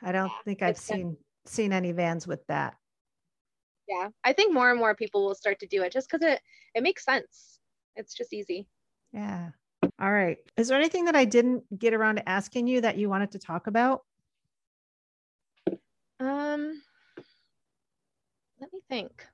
I 0.03 0.13
don't 0.13 0.27
yeah, 0.27 0.43
think 0.45 0.63
I've 0.63 0.77
seen 0.77 1.17
seen 1.47 1.73
any 1.73 1.93
vans 1.93 2.27
with 2.27 2.45
that. 2.49 2.75
Yeah, 3.89 4.09
I 4.25 4.33
think 4.33 4.53
more 4.53 4.71
and 4.71 4.79
more 4.79 4.95
people 4.95 5.25
will 5.25 5.35
start 5.35 5.61
to 5.61 5.67
do 5.67 5.83
it 5.83 5.93
just 5.93 6.11
because 6.11 6.27
it 6.27 6.41
it 6.75 6.83
makes 6.83 7.05
sense. 7.05 7.61
It's 7.97 8.15
just 8.15 8.33
easy. 8.33 8.67
Yeah. 9.13 9.51
All 10.01 10.13
right. 10.13 10.39
Is 10.57 10.69
there 10.69 10.79
anything 10.79 11.05
that 11.05 11.15
I 11.15 11.25
didn't 11.25 11.63
get 11.79 11.95
around 11.95 12.17
to 12.17 12.29
asking 12.29 12.67
you 12.67 12.81
that 12.81 12.99
you 12.99 13.09
wanted 13.09 13.31
to 13.33 13.39
talk 13.39 13.67
about? 13.67 14.03
Um, 16.21 16.83
let 18.61 18.73
me 18.73 18.81
think. 18.89 19.27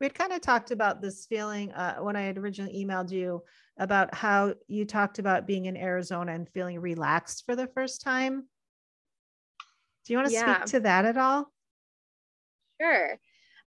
We 0.00 0.06
had 0.06 0.14
kind 0.14 0.32
of 0.32 0.40
talked 0.40 0.70
about 0.70 1.00
this 1.00 1.26
feeling 1.26 1.72
uh, 1.72 1.96
when 1.96 2.16
I 2.16 2.22
had 2.22 2.36
originally 2.36 2.84
emailed 2.84 3.10
you 3.10 3.42
about 3.78 4.14
how 4.14 4.54
you 4.66 4.84
talked 4.84 5.18
about 5.18 5.46
being 5.46 5.66
in 5.66 5.76
Arizona 5.76 6.32
and 6.32 6.48
feeling 6.48 6.80
relaxed 6.80 7.44
for 7.46 7.56
the 7.56 7.68
first 7.68 8.02
time. 8.02 8.46
Do 10.04 10.12
you 10.12 10.18
want 10.18 10.28
to 10.28 10.34
yeah. 10.34 10.56
speak 10.56 10.72
to 10.72 10.80
that 10.80 11.04
at 11.04 11.16
all? 11.16 11.50
Sure. 12.80 13.18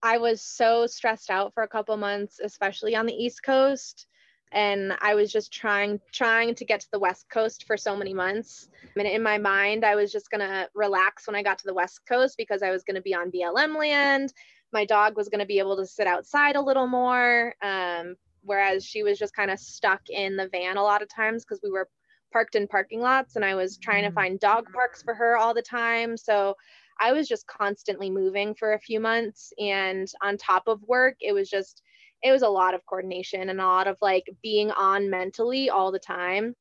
I 0.02 0.18
was 0.18 0.42
so 0.42 0.86
stressed 0.86 1.30
out 1.30 1.54
for 1.54 1.62
a 1.62 1.68
couple 1.68 1.96
months, 1.96 2.40
especially 2.42 2.96
on 2.96 3.06
the 3.06 3.14
East 3.14 3.42
Coast. 3.42 4.06
And 4.54 4.96
I 5.00 5.14
was 5.14 5.32
just 5.32 5.52
trying 5.52 6.00
trying 6.12 6.54
to 6.54 6.64
get 6.64 6.80
to 6.80 6.90
the 6.92 6.98
West 6.98 7.28
Coast 7.28 7.64
for 7.66 7.76
so 7.76 7.96
many 7.96 8.14
months. 8.14 8.68
And 8.96 9.06
in 9.06 9.22
my 9.22 9.36
mind, 9.36 9.84
I 9.84 9.96
was 9.96 10.12
just 10.12 10.30
gonna 10.30 10.68
relax 10.74 11.26
when 11.26 11.36
I 11.36 11.42
got 11.42 11.58
to 11.58 11.66
the 11.66 11.74
West 11.74 12.00
Coast 12.08 12.36
because 12.38 12.62
I 12.62 12.70
was 12.70 12.84
gonna 12.84 13.02
be 13.02 13.14
on 13.14 13.30
BLM 13.30 13.76
land. 13.76 14.32
My 14.72 14.84
dog 14.84 15.16
was 15.16 15.28
gonna 15.28 15.46
be 15.46 15.58
able 15.58 15.76
to 15.76 15.86
sit 15.86 16.06
outside 16.06 16.56
a 16.56 16.62
little 16.62 16.86
more. 16.86 17.54
Um, 17.62 18.14
whereas 18.42 18.84
she 18.84 19.02
was 19.02 19.18
just 19.18 19.34
kind 19.34 19.50
of 19.50 19.58
stuck 19.58 20.02
in 20.08 20.36
the 20.36 20.48
van 20.48 20.76
a 20.76 20.82
lot 20.82 21.02
of 21.02 21.08
times 21.08 21.44
because 21.44 21.60
we 21.62 21.70
were 21.70 21.88
parked 22.32 22.54
in 22.54 22.66
parking 22.66 23.00
lots 23.00 23.36
and 23.36 23.44
I 23.44 23.54
was 23.54 23.78
trying 23.78 24.02
to 24.02 24.10
mm. 24.10 24.14
find 24.14 24.40
dog 24.40 24.66
parks 24.72 25.02
for 25.02 25.14
her 25.14 25.36
all 25.36 25.54
the 25.54 25.62
time. 25.62 26.16
So 26.16 26.56
I 27.00 27.12
was 27.12 27.28
just 27.28 27.46
constantly 27.46 28.10
moving 28.10 28.54
for 28.54 28.74
a 28.74 28.78
few 28.78 29.00
months. 29.00 29.52
And 29.58 30.08
on 30.22 30.36
top 30.36 30.64
of 30.66 30.82
work, 30.82 31.16
it 31.20 31.32
was 31.32 31.48
just, 31.48 31.82
it 32.24 32.32
was 32.32 32.42
a 32.42 32.48
lot 32.48 32.74
of 32.74 32.84
coordination 32.86 33.50
and 33.50 33.60
a 33.60 33.66
lot 33.66 33.86
of 33.86 33.98
like 34.00 34.28
being 34.42 34.70
on 34.70 35.10
mentally 35.10 35.68
all 35.68 35.92
the 35.92 35.98
time 35.98 36.56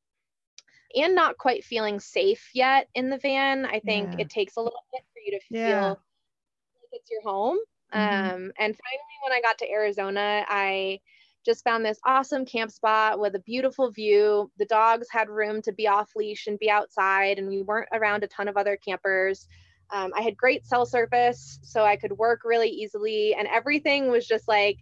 and 0.94 1.14
not 1.14 1.38
quite 1.38 1.64
feeling 1.64 1.98
safe 1.98 2.50
yet 2.54 2.88
in 2.94 3.08
the 3.08 3.18
van. 3.18 3.64
I 3.64 3.80
think 3.80 4.12
yeah. 4.12 4.18
it 4.20 4.30
takes 4.30 4.56
a 4.56 4.60
little 4.60 4.84
bit 4.92 5.02
for 5.12 5.20
you 5.24 5.38
to 5.38 5.44
yeah. 5.50 5.80
feel 5.80 5.88
like 5.88 6.92
it's 6.92 7.10
your 7.10 7.22
home. 7.22 7.58
Mm-hmm. 7.94 8.34
Um, 8.34 8.52
and 8.58 8.76
finally, 8.76 9.18
when 9.24 9.32
I 9.32 9.40
got 9.40 9.56
to 9.58 9.70
Arizona, 9.70 10.44
I 10.48 11.00
just 11.46 11.64
found 11.64 11.84
this 11.84 11.98
awesome 12.04 12.44
camp 12.44 12.70
spot 12.70 13.18
with 13.18 13.34
a 13.34 13.40
beautiful 13.40 13.90
view. 13.90 14.50
The 14.58 14.66
dogs 14.66 15.06
had 15.10 15.30
room 15.30 15.62
to 15.62 15.72
be 15.72 15.88
off 15.88 16.10
leash 16.14 16.46
and 16.46 16.58
be 16.58 16.70
outside, 16.70 17.38
and 17.38 17.48
we 17.48 17.62
weren't 17.62 17.88
around 17.92 18.22
a 18.22 18.28
ton 18.28 18.48
of 18.48 18.56
other 18.56 18.76
campers. 18.76 19.48
Um, 19.90 20.12
I 20.14 20.22
had 20.22 20.36
great 20.36 20.66
cell 20.66 20.86
service, 20.86 21.58
so 21.62 21.84
I 21.84 21.96
could 21.96 22.12
work 22.12 22.40
really 22.44 22.68
easily, 22.68 23.34
and 23.34 23.48
everything 23.48 24.10
was 24.10 24.26
just 24.26 24.46
like 24.46 24.78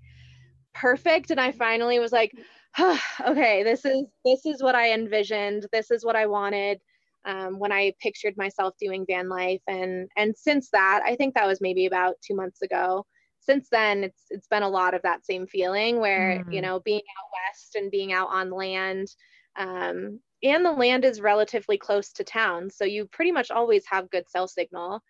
perfect. 0.74 1.30
And 1.30 1.40
I 1.40 1.52
finally 1.52 1.98
was 1.98 2.12
like, 2.12 2.32
oh, 2.78 3.00
okay, 3.26 3.62
this 3.62 3.84
is 3.84 4.04
this 4.24 4.46
is 4.46 4.62
what 4.62 4.74
I 4.74 4.92
envisioned. 4.92 5.66
This 5.72 5.90
is 5.90 6.04
what 6.04 6.16
I 6.16 6.26
wanted. 6.26 6.80
Um, 7.24 7.60
when 7.60 7.70
I 7.70 7.92
pictured 8.00 8.36
myself 8.36 8.74
doing 8.80 9.04
van 9.08 9.28
life, 9.28 9.62
and 9.68 10.08
and 10.16 10.36
since 10.36 10.70
that, 10.70 11.02
I 11.04 11.14
think 11.16 11.34
that 11.34 11.46
was 11.46 11.60
maybe 11.60 11.86
about 11.86 12.16
two 12.26 12.34
months 12.34 12.62
ago 12.62 13.06
since 13.42 13.68
then 13.70 14.04
it's 14.04 14.24
it's 14.30 14.46
been 14.46 14.62
a 14.62 14.68
lot 14.68 14.94
of 14.94 15.02
that 15.02 15.26
same 15.26 15.46
feeling 15.46 16.00
where 16.00 16.44
mm. 16.46 16.52
you 16.52 16.60
know 16.60 16.80
being 16.80 17.00
out 17.00 17.30
west 17.50 17.74
and 17.74 17.90
being 17.90 18.12
out 18.12 18.28
on 18.30 18.50
land 18.50 19.08
um, 19.56 20.20
and 20.42 20.64
the 20.64 20.72
land 20.72 21.04
is 21.04 21.20
relatively 21.20 21.76
close 21.76 22.12
to 22.12 22.24
town 22.24 22.70
so 22.70 22.84
you 22.84 23.06
pretty 23.06 23.32
much 23.32 23.50
always 23.50 23.84
have 23.86 24.10
good 24.10 24.28
cell 24.28 24.48
signal 24.48 25.00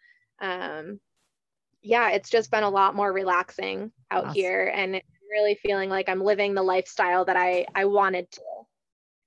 um, 0.41 0.99
yeah 1.83 2.11
it's 2.11 2.31
just 2.31 2.51
been 2.51 2.65
a 2.65 2.71
lot 2.71 2.97
more 2.97 3.13
relaxing 3.13 3.93
out 4.11 4.25
awesome. 4.25 4.35
here 4.35 4.73
and 4.75 5.01
really 5.33 5.59
feeling 5.63 5.89
like 5.89 6.09
i'm 6.09 6.23
living 6.23 6.55
the 6.55 6.63
lifestyle 6.63 7.25
that 7.25 7.37
i 7.37 7.67
i 7.75 7.85
wanted 7.85 8.31
to 8.31 8.43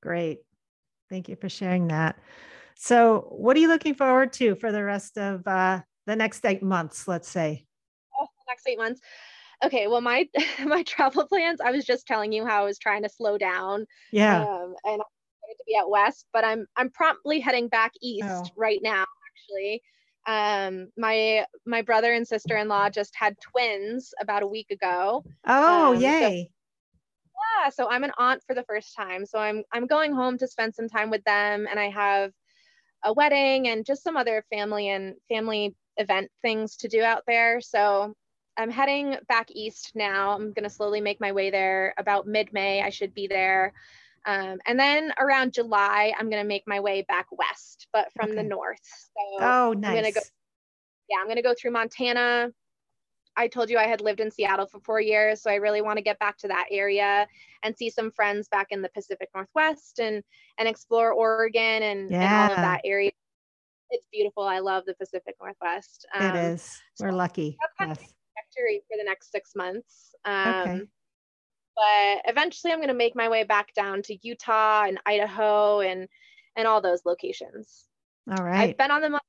great 0.01 0.39
thank 1.09 1.27
you 1.27 1.35
for 1.35 1.49
sharing 1.49 1.87
that 1.87 2.17
so 2.75 3.27
what 3.31 3.57
are 3.57 3.59
you 3.59 3.67
looking 3.67 3.95
forward 3.95 4.31
to 4.31 4.55
for 4.55 4.71
the 4.71 4.83
rest 4.83 5.17
of 5.17 5.45
uh, 5.47 5.79
the 6.05 6.15
next 6.15 6.45
eight 6.45 6.63
months 6.63 7.07
let's 7.07 7.29
say 7.29 7.65
Oh, 8.19 8.27
the 8.37 8.51
next 8.51 8.67
eight 8.67 8.77
months. 8.77 9.01
Okay, 9.63 9.87
well, 9.87 10.01
my 10.01 10.27
my 10.65 10.83
travel 10.83 11.25
plans. 11.27 11.61
I 11.61 11.71
was 11.71 11.85
just 11.85 12.07
telling 12.07 12.31
you 12.31 12.45
how 12.45 12.61
I 12.61 12.65
was 12.65 12.79
trying 12.79 13.03
to 13.03 13.09
slow 13.09 13.37
down. 13.37 13.85
Yeah. 14.11 14.41
Um, 14.41 14.75
and 14.83 15.01
I 15.01 15.05
wanted 15.05 15.57
to 15.57 15.63
be 15.67 15.77
out 15.79 15.89
west, 15.89 16.25
but 16.33 16.43
I'm 16.43 16.65
I'm 16.75 16.89
promptly 16.89 17.39
heading 17.39 17.67
back 17.67 17.93
east 18.01 18.27
oh. 18.27 18.45
right 18.55 18.79
now. 18.81 19.05
Actually, 19.31 19.81
um, 20.25 20.89
my 20.97 21.45
my 21.65 21.81
brother 21.81 22.13
and 22.13 22.27
sister 22.27 22.57
in 22.57 22.67
law 22.67 22.89
just 22.89 23.13
had 23.15 23.35
twins 23.39 24.13
about 24.19 24.43
a 24.43 24.47
week 24.47 24.71
ago. 24.71 25.23
Oh, 25.45 25.93
um, 25.93 26.01
yay! 26.01 26.49
So, 27.29 27.31
yeah, 27.63 27.69
so 27.69 27.89
I'm 27.89 28.03
an 28.03 28.11
aunt 28.17 28.43
for 28.47 28.55
the 28.55 28.63
first 28.63 28.95
time. 28.95 29.25
So 29.25 29.37
I'm 29.37 29.63
I'm 29.71 29.87
going 29.87 30.13
home 30.13 30.37
to 30.39 30.47
spend 30.47 30.73
some 30.75 30.89
time 30.89 31.09
with 31.09 31.23
them, 31.23 31.67
and 31.69 31.79
I 31.79 31.89
have 31.89 32.31
a 33.03 33.13
wedding 33.13 33.67
and 33.67 33.85
just 33.85 34.03
some 34.03 34.17
other 34.17 34.43
family 34.51 34.89
and 34.89 35.15
family 35.29 35.75
event 35.97 36.29
things 36.41 36.75
to 36.77 36.87
do 36.87 37.01
out 37.03 37.23
there. 37.27 37.61
So 37.61 38.13
I'm 38.57 38.71
heading 38.71 39.17
back 39.27 39.47
east 39.51 39.91
now. 39.95 40.31
I'm 40.31 40.53
going 40.53 40.63
to 40.63 40.69
slowly 40.69 41.01
make 41.01 41.21
my 41.21 41.31
way 41.31 41.49
there. 41.51 41.93
About 41.97 42.27
mid 42.27 42.51
May, 42.53 42.81
I 42.81 42.89
should 42.89 43.13
be 43.13 43.27
there. 43.27 43.73
Um, 44.25 44.57
and 44.65 44.79
then 44.79 45.11
around 45.19 45.53
July, 45.53 46.13
I'm 46.17 46.29
going 46.29 46.41
to 46.41 46.47
make 46.47 46.63
my 46.67 46.79
way 46.79 47.05
back 47.07 47.27
west, 47.31 47.87
but 47.93 48.11
from 48.13 48.31
okay. 48.31 48.37
the 48.37 48.43
north. 48.43 48.81
So 48.83 49.43
oh, 49.45 49.73
nice. 49.77 49.89
I'm 49.89 49.95
gonna 49.95 50.11
go, 50.11 50.21
yeah, 51.09 51.17
I'm 51.19 51.25
going 51.25 51.37
to 51.37 51.41
go 51.41 51.53
through 51.59 51.71
Montana. 51.71 52.49
I 53.37 53.47
told 53.47 53.69
you 53.69 53.77
I 53.77 53.87
had 53.87 53.99
lived 53.99 54.21
in 54.21 54.31
Seattle 54.31 54.65
for 54.65 54.79
four 54.79 55.01
years, 55.01 55.41
so 55.41 55.51
I 55.51 55.55
really 55.55 55.81
want 55.81 55.97
to 55.97 56.03
get 56.03 56.17
back 56.19 56.37
to 56.39 56.47
that 56.47 56.67
area 56.71 57.27
and 57.63 57.77
see 57.77 57.89
some 57.89 58.09
friends 58.11 58.47
back 58.47 58.67
in 58.69 58.81
the 58.81 58.89
Pacific 58.89 59.27
Northwest 59.35 59.99
and 59.99 60.23
and 60.57 60.69
explore 60.69 61.11
Oregon 61.11 61.83
and, 61.83 62.09
yeah. 62.09 62.43
and 62.43 62.51
all 62.51 62.57
of 62.57 62.61
that 62.61 62.81
area. 62.85 63.11
It's 63.89 64.07
beautiful. 64.11 64.43
I 64.43 64.59
love 64.59 64.85
the 64.87 64.95
Pacific 64.95 65.35
Northwest. 65.41 66.07
Um, 66.17 66.35
it 66.35 66.53
is. 66.53 66.81
We're 66.99 67.11
so 67.11 67.17
lucky. 67.17 67.57
Yes 67.79 68.15
trajectory 68.35 68.81
for 68.87 68.97
the 68.97 69.03
next 69.03 69.31
six 69.31 69.51
months. 69.55 70.15
Um, 70.25 70.47
okay. 70.47 70.81
But 71.75 72.31
eventually, 72.31 72.71
I'm 72.71 72.79
going 72.79 72.87
to 72.87 72.93
make 72.93 73.15
my 73.15 73.29
way 73.29 73.43
back 73.43 73.73
down 73.73 74.01
to 74.03 74.17
Utah 74.21 74.83
and 74.83 74.99
Idaho 75.05 75.81
and 75.81 76.07
and 76.55 76.67
all 76.67 76.81
those 76.81 77.01
locations. 77.05 77.85
All 78.29 78.43
right. 78.43 78.69
I've 78.69 78.77
been 78.77 78.91
on 78.91 79.01
the 79.01 79.19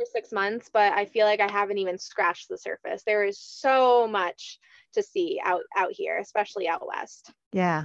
for 0.00 0.06
six 0.10 0.32
months, 0.32 0.70
but 0.72 0.92
I 0.92 1.04
feel 1.04 1.26
like 1.26 1.40
I 1.40 1.50
haven't 1.50 1.78
even 1.78 1.98
scratched 1.98 2.48
the 2.48 2.58
surface. 2.58 3.02
There 3.04 3.24
is 3.24 3.38
so 3.38 4.06
much 4.06 4.58
to 4.94 5.02
see 5.02 5.40
out 5.44 5.62
out 5.76 5.92
here, 5.92 6.18
especially 6.18 6.68
out 6.68 6.86
west. 6.86 7.30
Yeah. 7.52 7.84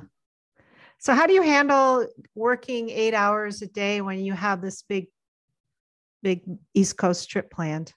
So 0.97 1.13
how 1.13 1.27
do 1.27 1.33
you 1.33 1.41
handle 1.41 2.07
working 2.33 2.89
eight 2.89 3.13
hours 3.13 3.61
a 3.61 3.67
day 3.67 4.01
when 4.01 4.19
you 4.19 4.33
have 4.33 4.61
this 4.61 4.81
big 4.83 5.07
big 6.23 6.41
East 6.73 6.97
Coast 6.97 7.29
trip 7.29 7.51
planned? 7.51 7.93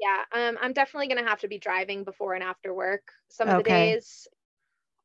Yeah, 0.00 0.48
um, 0.48 0.58
I'm 0.60 0.72
definitely 0.72 1.06
going 1.06 1.22
to 1.22 1.28
have 1.28 1.40
to 1.40 1.48
be 1.48 1.58
driving 1.58 2.04
before 2.04 2.34
and 2.34 2.42
after 2.42 2.74
work 2.74 3.02
some 3.28 3.48
of 3.48 3.60
okay. 3.60 3.62
the 3.62 3.70
days. 3.70 4.26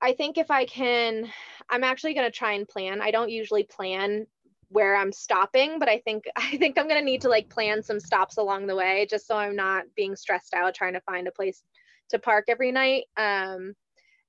I 0.01 0.13
think 0.13 0.37
if 0.37 0.49
I 0.49 0.65
can, 0.65 1.29
I'm 1.69 1.83
actually 1.83 2.13
going 2.13 2.29
to 2.29 2.37
try 2.37 2.53
and 2.53 2.67
plan. 2.67 3.01
I 3.01 3.11
don't 3.11 3.29
usually 3.29 3.63
plan 3.63 4.27
where 4.69 4.95
I'm 4.95 5.11
stopping, 5.11 5.79
but 5.79 5.89
I 5.89 5.99
think 5.99 6.25
I 6.35 6.57
think 6.57 6.77
I'm 6.77 6.87
going 6.87 6.99
to 6.99 7.05
need 7.05 7.21
to 7.21 7.29
like 7.29 7.49
plan 7.49 7.83
some 7.83 7.99
stops 7.99 8.37
along 8.37 8.67
the 8.67 8.75
way 8.75 9.07
just 9.09 9.27
so 9.27 9.35
I'm 9.35 9.55
not 9.55 9.83
being 9.95 10.15
stressed 10.15 10.53
out 10.53 10.75
trying 10.75 10.93
to 10.93 11.01
find 11.01 11.27
a 11.27 11.31
place 11.31 11.63
to 12.09 12.19
park 12.19 12.45
every 12.47 12.71
night. 12.71 13.05
Um, 13.17 13.75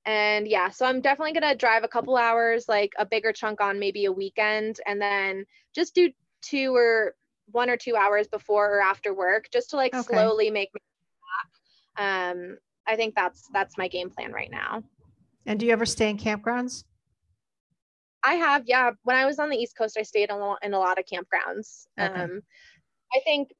and 0.06 0.48
yeah, 0.48 0.70
so 0.70 0.86
I'm 0.86 1.02
definitely 1.02 1.38
going 1.38 1.50
to 1.50 1.56
drive 1.56 1.84
a 1.84 1.88
couple 1.88 2.16
hours, 2.16 2.66
like 2.68 2.92
a 2.98 3.04
bigger 3.04 3.32
chunk 3.32 3.60
on 3.60 3.78
maybe 3.78 4.06
a 4.06 4.12
weekend, 4.12 4.80
and 4.86 5.00
then 5.00 5.44
just 5.74 5.94
do 5.94 6.10
two 6.42 6.74
or 6.74 7.14
one 7.52 7.68
or 7.68 7.76
two 7.76 7.96
hours 7.96 8.26
before 8.26 8.78
or 8.78 8.80
after 8.80 9.12
work 9.12 9.48
just 9.52 9.70
to 9.70 9.76
like 9.76 9.94
okay. 9.94 10.14
slowly 10.14 10.50
make. 10.50 10.70
Um, 11.96 12.56
I 12.86 12.96
think 12.96 13.14
that's 13.14 13.48
that's 13.52 13.76
my 13.76 13.88
game 13.88 14.10
plan 14.10 14.32
right 14.32 14.50
now. 14.50 14.82
And 15.46 15.58
do 15.58 15.66
you 15.66 15.72
ever 15.72 15.86
stay 15.86 16.10
in 16.10 16.18
campgrounds? 16.18 16.84
I 18.22 18.34
have, 18.34 18.64
yeah. 18.66 18.90
When 19.04 19.16
I 19.16 19.24
was 19.24 19.38
on 19.38 19.48
the 19.48 19.56
East 19.56 19.76
Coast, 19.76 19.96
I 19.98 20.02
stayed 20.02 20.30
in 20.30 20.74
a 20.74 20.78
lot 20.78 20.98
of 20.98 21.04
campgrounds. 21.06 21.86
Okay. 21.98 22.12
Um, 22.12 22.42
I 23.14 23.20
think 23.24 23.50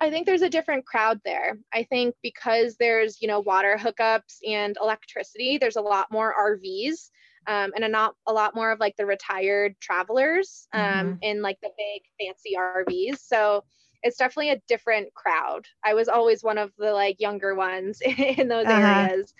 I 0.00 0.08
think 0.08 0.26
there's 0.26 0.42
a 0.42 0.48
different 0.48 0.86
crowd 0.86 1.20
there. 1.24 1.58
I 1.74 1.82
think 1.84 2.14
because 2.22 2.76
there's, 2.78 3.20
you 3.20 3.28
know, 3.28 3.40
water 3.40 3.76
hookups 3.78 4.38
and 4.48 4.76
electricity, 4.80 5.58
there's 5.58 5.76
a 5.76 5.82
lot 5.82 6.10
more 6.10 6.34
RVs 6.34 7.10
um, 7.46 7.72
and 7.74 7.84
a 7.84 7.88
not 7.88 8.14
a 8.26 8.32
lot 8.32 8.54
more 8.54 8.72
of 8.72 8.80
like 8.80 8.96
the 8.96 9.04
retired 9.04 9.74
travelers 9.80 10.68
um, 10.72 10.82
mm-hmm. 10.82 11.12
in 11.20 11.42
like 11.42 11.58
the 11.62 11.70
big 11.76 12.02
fancy 12.18 12.56
RVs. 12.58 13.18
So 13.18 13.64
it's 14.02 14.16
definitely 14.16 14.52
a 14.52 14.62
different 14.68 15.12
crowd. 15.12 15.66
I 15.84 15.92
was 15.92 16.08
always 16.08 16.42
one 16.42 16.56
of 16.56 16.72
the 16.78 16.92
like 16.92 17.20
younger 17.20 17.54
ones 17.54 18.00
in 18.18 18.48
those 18.48 18.66
uh-huh. 18.66 19.08
areas. 19.10 19.34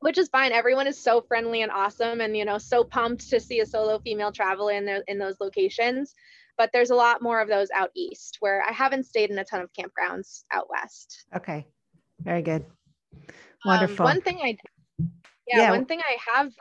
Which 0.00 0.18
is 0.18 0.28
fine. 0.28 0.52
Everyone 0.52 0.86
is 0.86 0.98
so 0.98 1.20
friendly 1.20 1.62
and 1.62 1.72
awesome, 1.72 2.20
and 2.20 2.36
you 2.36 2.44
know, 2.44 2.58
so 2.58 2.84
pumped 2.84 3.28
to 3.30 3.40
see 3.40 3.60
a 3.60 3.66
solo 3.66 3.98
female 3.98 4.32
traveler 4.32 4.72
in 4.72 4.84
the, 4.84 5.02
in 5.08 5.18
those 5.18 5.36
locations 5.40 6.14
but 6.58 6.70
there's 6.72 6.90
a 6.90 6.94
lot 6.94 7.22
more 7.22 7.40
of 7.40 7.48
those 7.48 7.68
out 7.74 7.90
east 7.94 8.38
where 8.40 8.62
I 8.68 8.72
haven't 8.72 9.06
stayed 9.06 9.30
in 9.30 9.38
a 9.38 9.44
ton 9.44 9.62
of 9.62 9.70
campgrounds 9.72 10.42
out 10.52 10.68
west. 10.68 11.24
Okay. 11.34 11.64
Very 12.20 12.42
good. 12.42 12.66
Wonderful. 13.64 14.06
Um, 14.06 14.14
one 14.16 14.20
thing 14.20 14.38
I 14.42 14.58
yeah, 15.46 15.60
yeah, 15.60 15.70
one 15.70 15.86
thing 15.86 16.00
I 16.00 16.16
have 16.34 16.52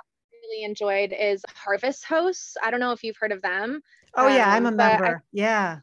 really 0.43 0.63
enjoyed 0.63 1.13
is 1.19 1.43
Harvest 1.53 2.05
Hosts. 2.05 2.55
I 2.63 2.71
don't 2.71 2.79
know 2.79 2.93
if 2.93 3.03
you've 3.03 3.17
heard 3.17 3.33
of 3.33 3.41
them. 3.41 3.81
Oh 4.15 4.27
yeah, 4.27 4.49
I'm 4.49 4.65
a 4.65 4.69
um, 4.69 4.75
member. 4.77 5.05
I, 5.05 5.13
yeah. 5.33 5.79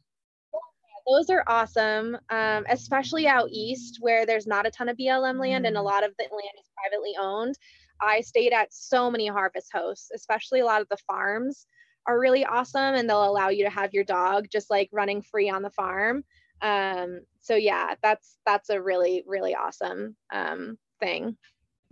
Those 1.07 1.29
are 1.31 1.45
awesome, 1.47 2.17
um, 2.31 2.65
especially 2.69 3.27
out 3.27 3.49
east 3.51 3.99
where 4.01 4.25
there's 4.25 4.47
not 4.47 4.67
a 4.67 4.71
ton 4.71 4.89
of 4.89 4.97
BLM 4.97 5.39
land 5.39 5.67
and 5.67 5.77
a 5.77 5.81
mm. 5.81 5.85
lot 5.85 6.05
of 6.05 6.13
the 6.19 6.25
land 6.25 6.55
is 6.59 6.71
privately 6.77 7.15
owned. 7.21 7.57
I 8.01 8.21
stayed 8.23 8.53
at 8.53 8.73
so 8.73 9.11
many 9.11 9.27
harvest 9.27 9.71
hosts, 9.73 10.11
especially 10.15 10.61
a 10.61 10.65
lot 10.65 10.81
of 10.81 10.89
the 10.89 10.97
farms 11.07 11.67
are 12.07 12.21
really 12.21 12.45
awesome 12.45 12.95
and 12.95 13.09
they'll 13.09 13.29
allow 13.29 13.49
you 13.49 13.65
to 13.65 13.71
have 13.71 13.95
your 13.95 14.05
dog 14.05 14.47
just 14.51 14.71
like 14.71 14.89
running 14.93 15.23
free 15.23 15.49
on 15.49 15.63
the 15.63 15.71
farm. 15.71 16.25
Um, 16.63 17.21
so 17.41 17.55
yeah, 17.55 17.95
that's 18.03 18.39
that's 18.47 18.71
a 18.71 18.81
really 18.81 19.23
really 19.27 19.55
awesome 19.55 20.17
um, 20.33 20.79
thing. 21.01 21.37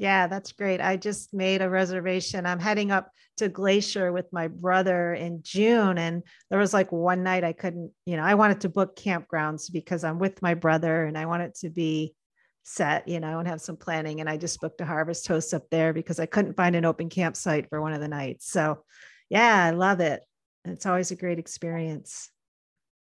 Yeah, 0.02 0.26
that's 0.26 0.50
great. 0.50 0.80
I 0.80 0.96
just 0.96 1.32
made 1.32 1.62
a 1.62 1.70
reservation. 1.70 2.44
I'm 2.44 2.58
heading 2.58 2.90
up 2.90 3.12
to 3.36 3.48
Glacier 3.48 4.10
with 4.10 4.26
my 4.32 4.48
brother 4.48 5.14
in 5.14 5.44
June. 5.44 5.96
And 5.96 6.24
there 6.50 6.58
was 6.58 6.74
like 6.74 6.90
one 6.90 7.22
night 7.22 7.44
I 7.44 7.52
couldn't, 7.52 7.92
you 8.04 8.16
know, 8.16 8.24
I 8.24 8.34
wanted 8.34 8.62
to 8.62 8.68
book 8.68 8.96
campgrounds 8.96 9.72
because 9.72 10.02
I'm 10.02 10.18
with 10.18 10.42
my 10.42 10.54
brother 10.54 11.04
and 11.04 11.16
I 11.16 11.26
want 11.26 11.44
it 11.44 11.54
to 11.60 11.70
be 11.70 12.16
set, 12.64 13.06
you 13.06 13.20
know, 13.20 13.38
and 13.38 13.46
have 13.46 13.60
some 13.60 13.76
planning. 13.76 14.18
And 14.18 14.28
I 14.28 14.38
just 14.38 14.60
booked 14.60 14.80
a 14.80 14.84
harvest 14.84 15.28
host 15.28 15.54
up 15.54 15.70
there 15.70 15.92
because 15.92 16.18
I 16.18 16.26
couldn't 16.26 16.56
find 16.56 16.74
an 16.74 16.84
open 16.84 17.08
campsite 17.08 17.68
for 17.68 17.80
one 17.80 17.92
of 17.92 18.00
the 18.00 18.08
nights. 18.08 18.50
So 18.50 18.82
yeah, 19.30 19.66
I 19.66 19.70
love 19.70 20.00
it. 20.00 20.20
It's 20.64 20.84
always 20.84 21.12
a 21.12 21.16
great 21.16 21.38
experience. 21.38 22.28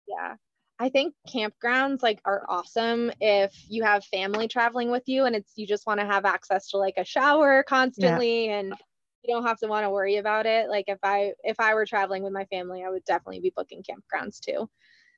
Yeah. 0.10 0.36
I 0.82 0.90
think 0.90 1.14
campgrounds 1.30 2.02
like 2.02 2.20
are 2.26 2.44
awesome 2.50 3.12
if 3.22 3.54
you 3.70 3.84
have 3.84 4.04
family 4.06 4.48
traveling 4.48 4.90
with 4.90 5.04
you 5.06 5.26
and 5.26 5.36
it's 5.36 5.52
you 5.56 5.68
just 5.68 5.86
want 5.86 6.00
to 6.00 6.08
have 6.08 6.26
access 6.26 6.70
to 6.70 6.78
like 6.78 6.96
a 6.98 7.06
shower 7.06 7.62
constantly 7.62 8.48
yeah. 8.48 8.58
and 8.58 8.74
you 9.22 9.32
don't 9.32 9.46
have 9.46 9.60
to 9.60 9.68
want 9.68 9.86
to 9.86 9.92
worry 9.92 10.16
about 10.16 10.48
it. 10.48 10.70
Like 10.70 10.86
if 10.88 10.98
I 11.04 11.34
if 11.44 11.60
I 11.60 11.76
were 11.76 11.86
traveling 11.86 12.24
with 12.24 12.34
my 12.34 12.46
family, 12.46 12.84
I 12.84 12.90
would 12.90 13.06
definitely 13.06 13.42
be 13.42 13.54
booking 13.56 13.84
campgrounds 13.84 14.40
too. 14.40 14.68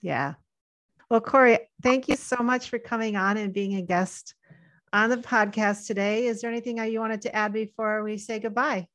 Yeah. 0.01 0.33
Well, 1.09 1.21
Corey, 1.21 1.59
thank 1.81 2.09
you 2.09 2.17
so 2.17 2.43
much 2.43 2.69
for 2.69 2.77
coming 2.77 3.15
on 3.15 3.37
and 3.37 3.53
being 3.53 3.75
a 3.75 3.81
guest 3.81 4.35
on 4.91 5.09
the 5.09 5.17
podcast 5.17 5.87
today. 5.87 6.27
Is 6.27 6.41
there 6.41 6.51
anything 6.51 6.77
you 6.79 6.99
wanted 6.99 7.21
to 7.21 7.33
add 7.33 7.53
before 7.53 8.03
we 8.03 8.17
say 8.17 8.39
goodbye? 8.39 8.89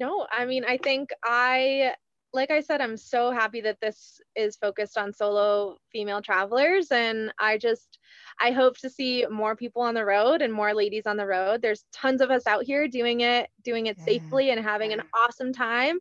No, 0.00 0.26
I 0.32 0.46
mean, 0.46 0.64
I 0.64 0.78
think 0.78 1.10
I, 1.22 1.92
like 2.32 2.50
I 2.50 2.60
said, 2.60 2.80
I'm 2.80 2.96
so 2.96 3.30
happy 3.30 3.60
that 3.62 3.80
this 3.80 4.20
is 4.36 4.56
focused 4.56 4.98
on 4.98 5.12
solo 5.12 5.78
female 5.90 6.20
travelers. 6.20 6.90
And 6.90 7.32
I 7.38 7.56
just, 7.56 7.98
I 8.40 8.50
hope 8.50 8.76
to 8.78 8.90
see 8.90 9.24
more 9.30 9.56
people 9.56 9.82
on 9.82 9.94
the 9.94 10.04
road 10.04 10.42
and 10.42 10.52
more 10.52 10.74
ladies 10.74 11.06
on 11.06 11.16
the 11.16 11.26
road. 11.26 11.62
There's 11.62 11.84
tons 11.92 12.20
of 12.20 12.30
us 12.30 12.46
out 12.46 12.64
here 12.64 12.86
doing 12.86 13.22
it, 13.22 13.48
doing 13.64 13.86
it 13.86 13.96
yeah. 13.98 14.04
safely 14.04 14.50
and 14.50 14.62
having 14.62 14.92
an 14.92 15.02
awesome 15.14 15.52
time. 15.52 15.98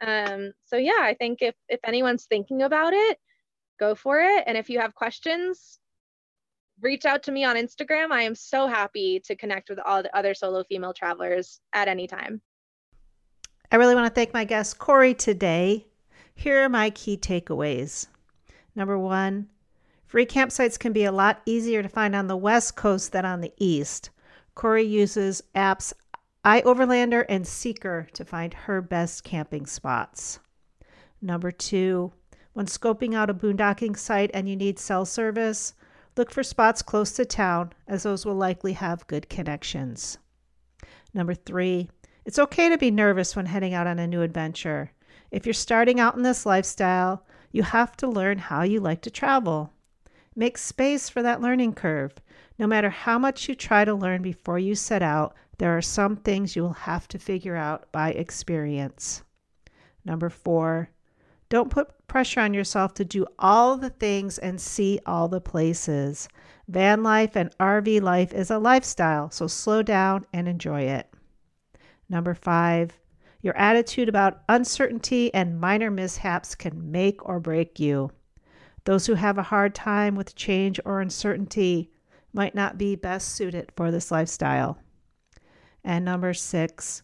Um, 0.00 0.52
so 0.64 0.76
yeah, 0.76 1.00
I 1.00 1.14
think 1.14 1.42
if, 1.42 1.54
if 1.68 1.80
anyone's 1.84 2.24
thinking 2.24 2.62
about 2.62 2.92
it, 2.94 3.18
go 3.78 3.94
for 3.94 4.20
it. 4.20 4.44
And 4.46 4.56
if 4.56 4.70
you 4.70 4.80
have 4.80 4.94
questions, 4.94 5.78
reach 6.80 7.04
out 7.04 7.22
to 7.24 7.32
me 7.32 7.44
on 7.44 7.56
Instagram. 7.56 8.12
I 8.12 8.22
am 8.22 8.34
so 8.34 8.66
happy 8.66 9.20
to 9.26 9.36
connect 9.36 9.68
with 9.68 9.78
all 9.78 10.02
the 10.02 10.16
other 10.16 10.34
solo 10.34 10.64
female 10.64 10.94
travelers 10.94 11.60
at 11.72 11.88
any 11.88 12.06
time. 12.06 12.40
I 13.70 13.76
really 13.76 13.94
want 13.94 14.06
to 14.06 14.14
thank 14.14 14.32
my 14.32 14.44
guest, 14.44 14.78
Corey, 14.78 15.14
today. 15.14 15.86
Here 16.34 16.64
are 16.64 16.68
my 16.68 16.90
key 16.90 17.16
takeaways. 17.16 18.06
Number 18.74 18.98
one, 18.98 19.48
free 20.06 20.26
campsites 20.26 20.78
can 20.78 20.92
be 20.92 21.04
a 21.04 21.12
lot 21.12 21.42
easier 21.46 21.82
to 21.82 21.88
find 21.88 22.14
on 22.14 22.28
the 22.28 22.36
West 22.36 22.76
Coast 22.76 23.12
than 23.12 23.24
on 23.24 23.40
the 23.40 23.52
East. 23.56 24.10
Corey 24.54 24.84
uses 24.84 25.42
apps 25.54 25.92
iOverlander 26.44 27.24
and 27.28 27.44
Sekr 27.44 28.08
to 28.12 28.24
find 28.24 28.54
her 28.54 28.80
best 28.80 29.24
camping 29.24 29.66
spots. 29.66 30.38
Number 31.20 31.50
two, 31.50 32.12
when 32.52 32.66
scoping 32.66 33.14
out 33.14 33.30
a 33.30 33.34
boondocking 33.34 33.98
site 33.98 34.30
and 34.32 34.48
you 34.48 34.54
need 34.54 34.78
cell 34.78 35.04
service, 35.04 35.74
look 36.16 36.30
for 36.30 36.44
spots 36.44 36.82
close 36.82 37.12
to 37.12 37.24
town, 37.24 37.72
as 37.88 38.04
those 38.04 38.24
will 38.24 38.36
likely 38.36 38.74
have 38.74 39.06
good 39.08 39.28
connections. 39.28 40.18
Number 41.12 41.34
three, 41.34 41.90
it's 42.26 42.40
okay 42.40 42.68
to 42.68 42.76
be 42.76 42.90
nervous 42.90 43.36
when 43.36 43.46
heading 43.46 43.72
out 43.72 43.86
on 43.86 44.00
a 44.00 44.06
new 44.06 44.20
adventure. 44.20 44.90
If 45.30 45.46
you're 45.46 45.52
starting 45.52 46.00
out 46.00 46.16
in 46.16 46.24
this 46.24 46.44
lifestyle, 46.44 47.24
you 47.52 47.62
have 47.62 47.96
to 47.98 48.08
learn 48.08 48.38
how 48.38 48.62
you 48.62 48.80
like 48.80 49.00
to 49.02 49.10
travel. 49.10 49.72
Make 50.34 50.58
space 50.58 51.08
for 51.08 51.22
that 51.22 51.40
learning 51.40 51.74
curve. 51.74 52.14
No 52.58 52.66
matter 52.66 52.90
how 52.90 53.16
much 53.16 53.48
you 53.48 53.54
try 53.54 53.84
to 53.84 53.94
learn 53.94 54.22
before 54.22 54.58
you 54.58 54.74
set 54.74 55.02
out, 55.02 55.36
there 55.58 55.76
are 55.76 55.82
some 55.82 56.16
things 56.16 56.56
you 56.56 56.62
will 56.62 56.72
have 56.72 57.06
to 57.08 57.18
figure 57.18 57.54
out 57.54 57.92
by 57.92 58.10
experience. 58.10 59.22
Number 60.04 60.28
four, 60.28 60.90
don't 61.48 61.70
put 61.70 62.08
pressure 62.08 62.40
on 62.40 62.54
yourself 62.54 62.92
to 62.94 63.04
do 63.04 63.24
all 63.38 63.76
the 63.76 63.90
things 63.90 64.38
and 64.38 64.60
see 64.60 64.98
all 65.06 65.28
the 65.28 65.40
places. 65.40 66.28
Van 66.66 67.04
life 67.04 67.36
and 67.36 67.56
RV 67.58 68.02
life 68.02 68.34
is 68.34 68.50
a 68.50 68.58
lifestyle, 68.58 69.30
so 69.30 69.46
slow 69.46 69.80
down 69.80 70.26
and 70.32 70.48
enjoy 70.48 70.82
it. 70.82 71.08
Number 72.08 72.34
five, 72.34 72.98
your 73.42 73.56
attitude 73.56 74.08
about 74.08 74.42
uncertainty 74.48 75.32
and 75.34 75.60
minor 75.60 75.90
mishaps 75.90 76.54
can 76.54 76.90
make 76.90 77.26
or 77.28 77.40
break 77.40 77.78
you. 77.78 78.10
Those 78.84 79.06
who 79.06 79.14
have 79.14 79.38
a 79.38 79.42
hard 79.42 79.74
time 79.74 80.14
with 80.14 80.36
change 80.36 80.80
or 80.84 81.00
uncertainty 81.00 81.90
might 82.32 82.54
not 82.54 82.78
be 82.78 82.96
best 82.96 83.30
suited 83.30 83.72
for 83.76 83.90
this 83.90 84.10
lifestyle. 84.10 84.78
And 85.82 86.04
number 86.04 86.34
six, 86.34 87.02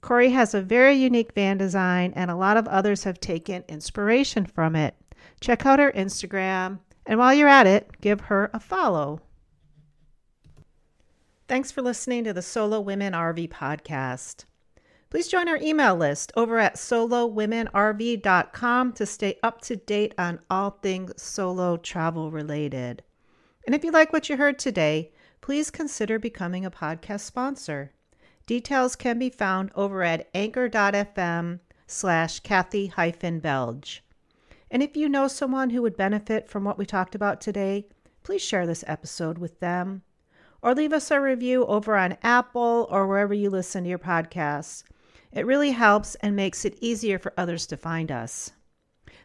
Corey 0.00 0.30
has 0.30 0.52
a 0.52 0.60
very 0.60 0.94
unique 0.94 1.32
van 1.32 1.58
design, 1.58 2.12
and 2.16 2.30
a 2.30 2.36
lot 2.36 2.56
of 2.56 2.66
others 2.66 3.04
have 3.04 3.20
taken 3.20 3.64
inspiration 3.68 4.44
from 4.46 4.74
it. 4.74 4.94
Check 5.40 5.64
out 5.64 5.78
her 5.78 5.92
Instagram, 5.92 6.80
and 7.06 7.18
while 7.18 7.32
you're 7.32 7.48
at 7.48 7.66
it, 7.66 8.00
give 8.00 8.22
her 8.22 8.50
a 8.52 8.60
follow. 8.60 9.20
Thanks 11.48 11.72
for 11.72 11.82
listening 11.82 12.22
to 12.24 12.32
the 12.32 12.40
Solo 12.40 12.80
Women 12.80 13.12
RV 13.12 13.50
podcast. 13.50 14.46
Please 15.10 15.28
join 15.28 15.46
our 15.48 15.58
email 15.58 15.94
list 15.94 16.32
over 16.36 16.58
at 16.58 16.76
solowomenrv.com 16.76 18.92
to 18.94 19.04
stay 19.04 19.38
up 19.42 19.60
to 19.60 19.76
date 19.76 20.14
on 20.16 20.40
all 20.48 20.70
things 20.70 21.12
solo 21.20 21.76
travel 21.76 22.30
related. 22.30 23.02
And 23.66 23.74
if 23.74 23.84
you 23.84 23.90
like 23.90 24.10
what 24.12 24.30
you 24.30 24.38
heard 24.38 24.58
today, 24.58 25.12
please 25.42 25.70
consider 25.70 26.18
becoming 26.18 26.64
a 26.64 26.70
podcast 26.70 27.20
sponsor. 27.20 27.92
Details 28.46 28.96
can 28.96 29.18
be 29.18 29.28
found 29.28 29.70
over 29.74 30.02
at 30.02 30.30
anchor.fm 30.32 31.60
slash 31.86 32.40
Kathy 32.40 32.86
hyphen 32.86 33.40
Belge. 33.40 34.02
And 34.70 34.82
if 34.82 34.96
you 34.96 35.06
know 35.08 35.28
someone 35.28 35.70
who 35.70 35.82
would 35.82 35.98
benefit 35.98 36.48
from 36.48 36.64
what 36.64 36.78
we 36.78 36.86
talked 36.86 37.14
about 37.14 37.42
today, 37.42 37.88
please 38.22 38.40
share 38.40 38.66
this 38.66 38.84
episode 38.86 39.36
with 39.36 39.60
them 39.60 40.00
or 40.62 40.74
leave 40.74 40.92
us 40.92 41.10
a 41.10 41.20
review 41.20 41.66
over 41.66 41.96
on 41.96 42.16
Apple 42.22 42.86
or 42.90 43.06
wherever 43.06 43.34
you 43.34 43.50
listen 43.50 43.84
to 43.84 43.90
your 43.90 43.98
podcasts. 43.98 44.84
It 45.32 45.46
really 45.46 45.72
helps 45.72 46.14
and 46.16 46.36
makes 46.36 46.64
it 46.64 46.78
easier 46.80 47.18
for 47.18 47.32
others 47.36 47.66
to 47.66 47.76
find 47.76 48.12
us. 48.12 48.52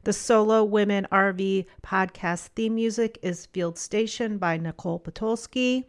The 0.03 0.13
Solo 0.13 0.63
Women 0.63 1.05
RV 1.11 1.65
podcast 1.85 2.47
theme 2.55 2.75
music 2.75 3.19
is 3.21 3.45
Field 3.47 3.77
Station 3.77 4.37
by 4.37 4.57
Nicole 4.57 4.99
Potolsky. 4.99 5.85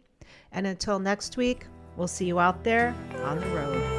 And 0.51 0.67
until 0.67 0.99
next 0.99 1.37
week, 1.37 1.65
we'll 1.95 2.07
see 2.07 2.25
you 2.25 2.39
out 2.39 2.63
there 2.63 2.93
on 3.23 3.39
the 3.39 3.47
road. 3.47 3.98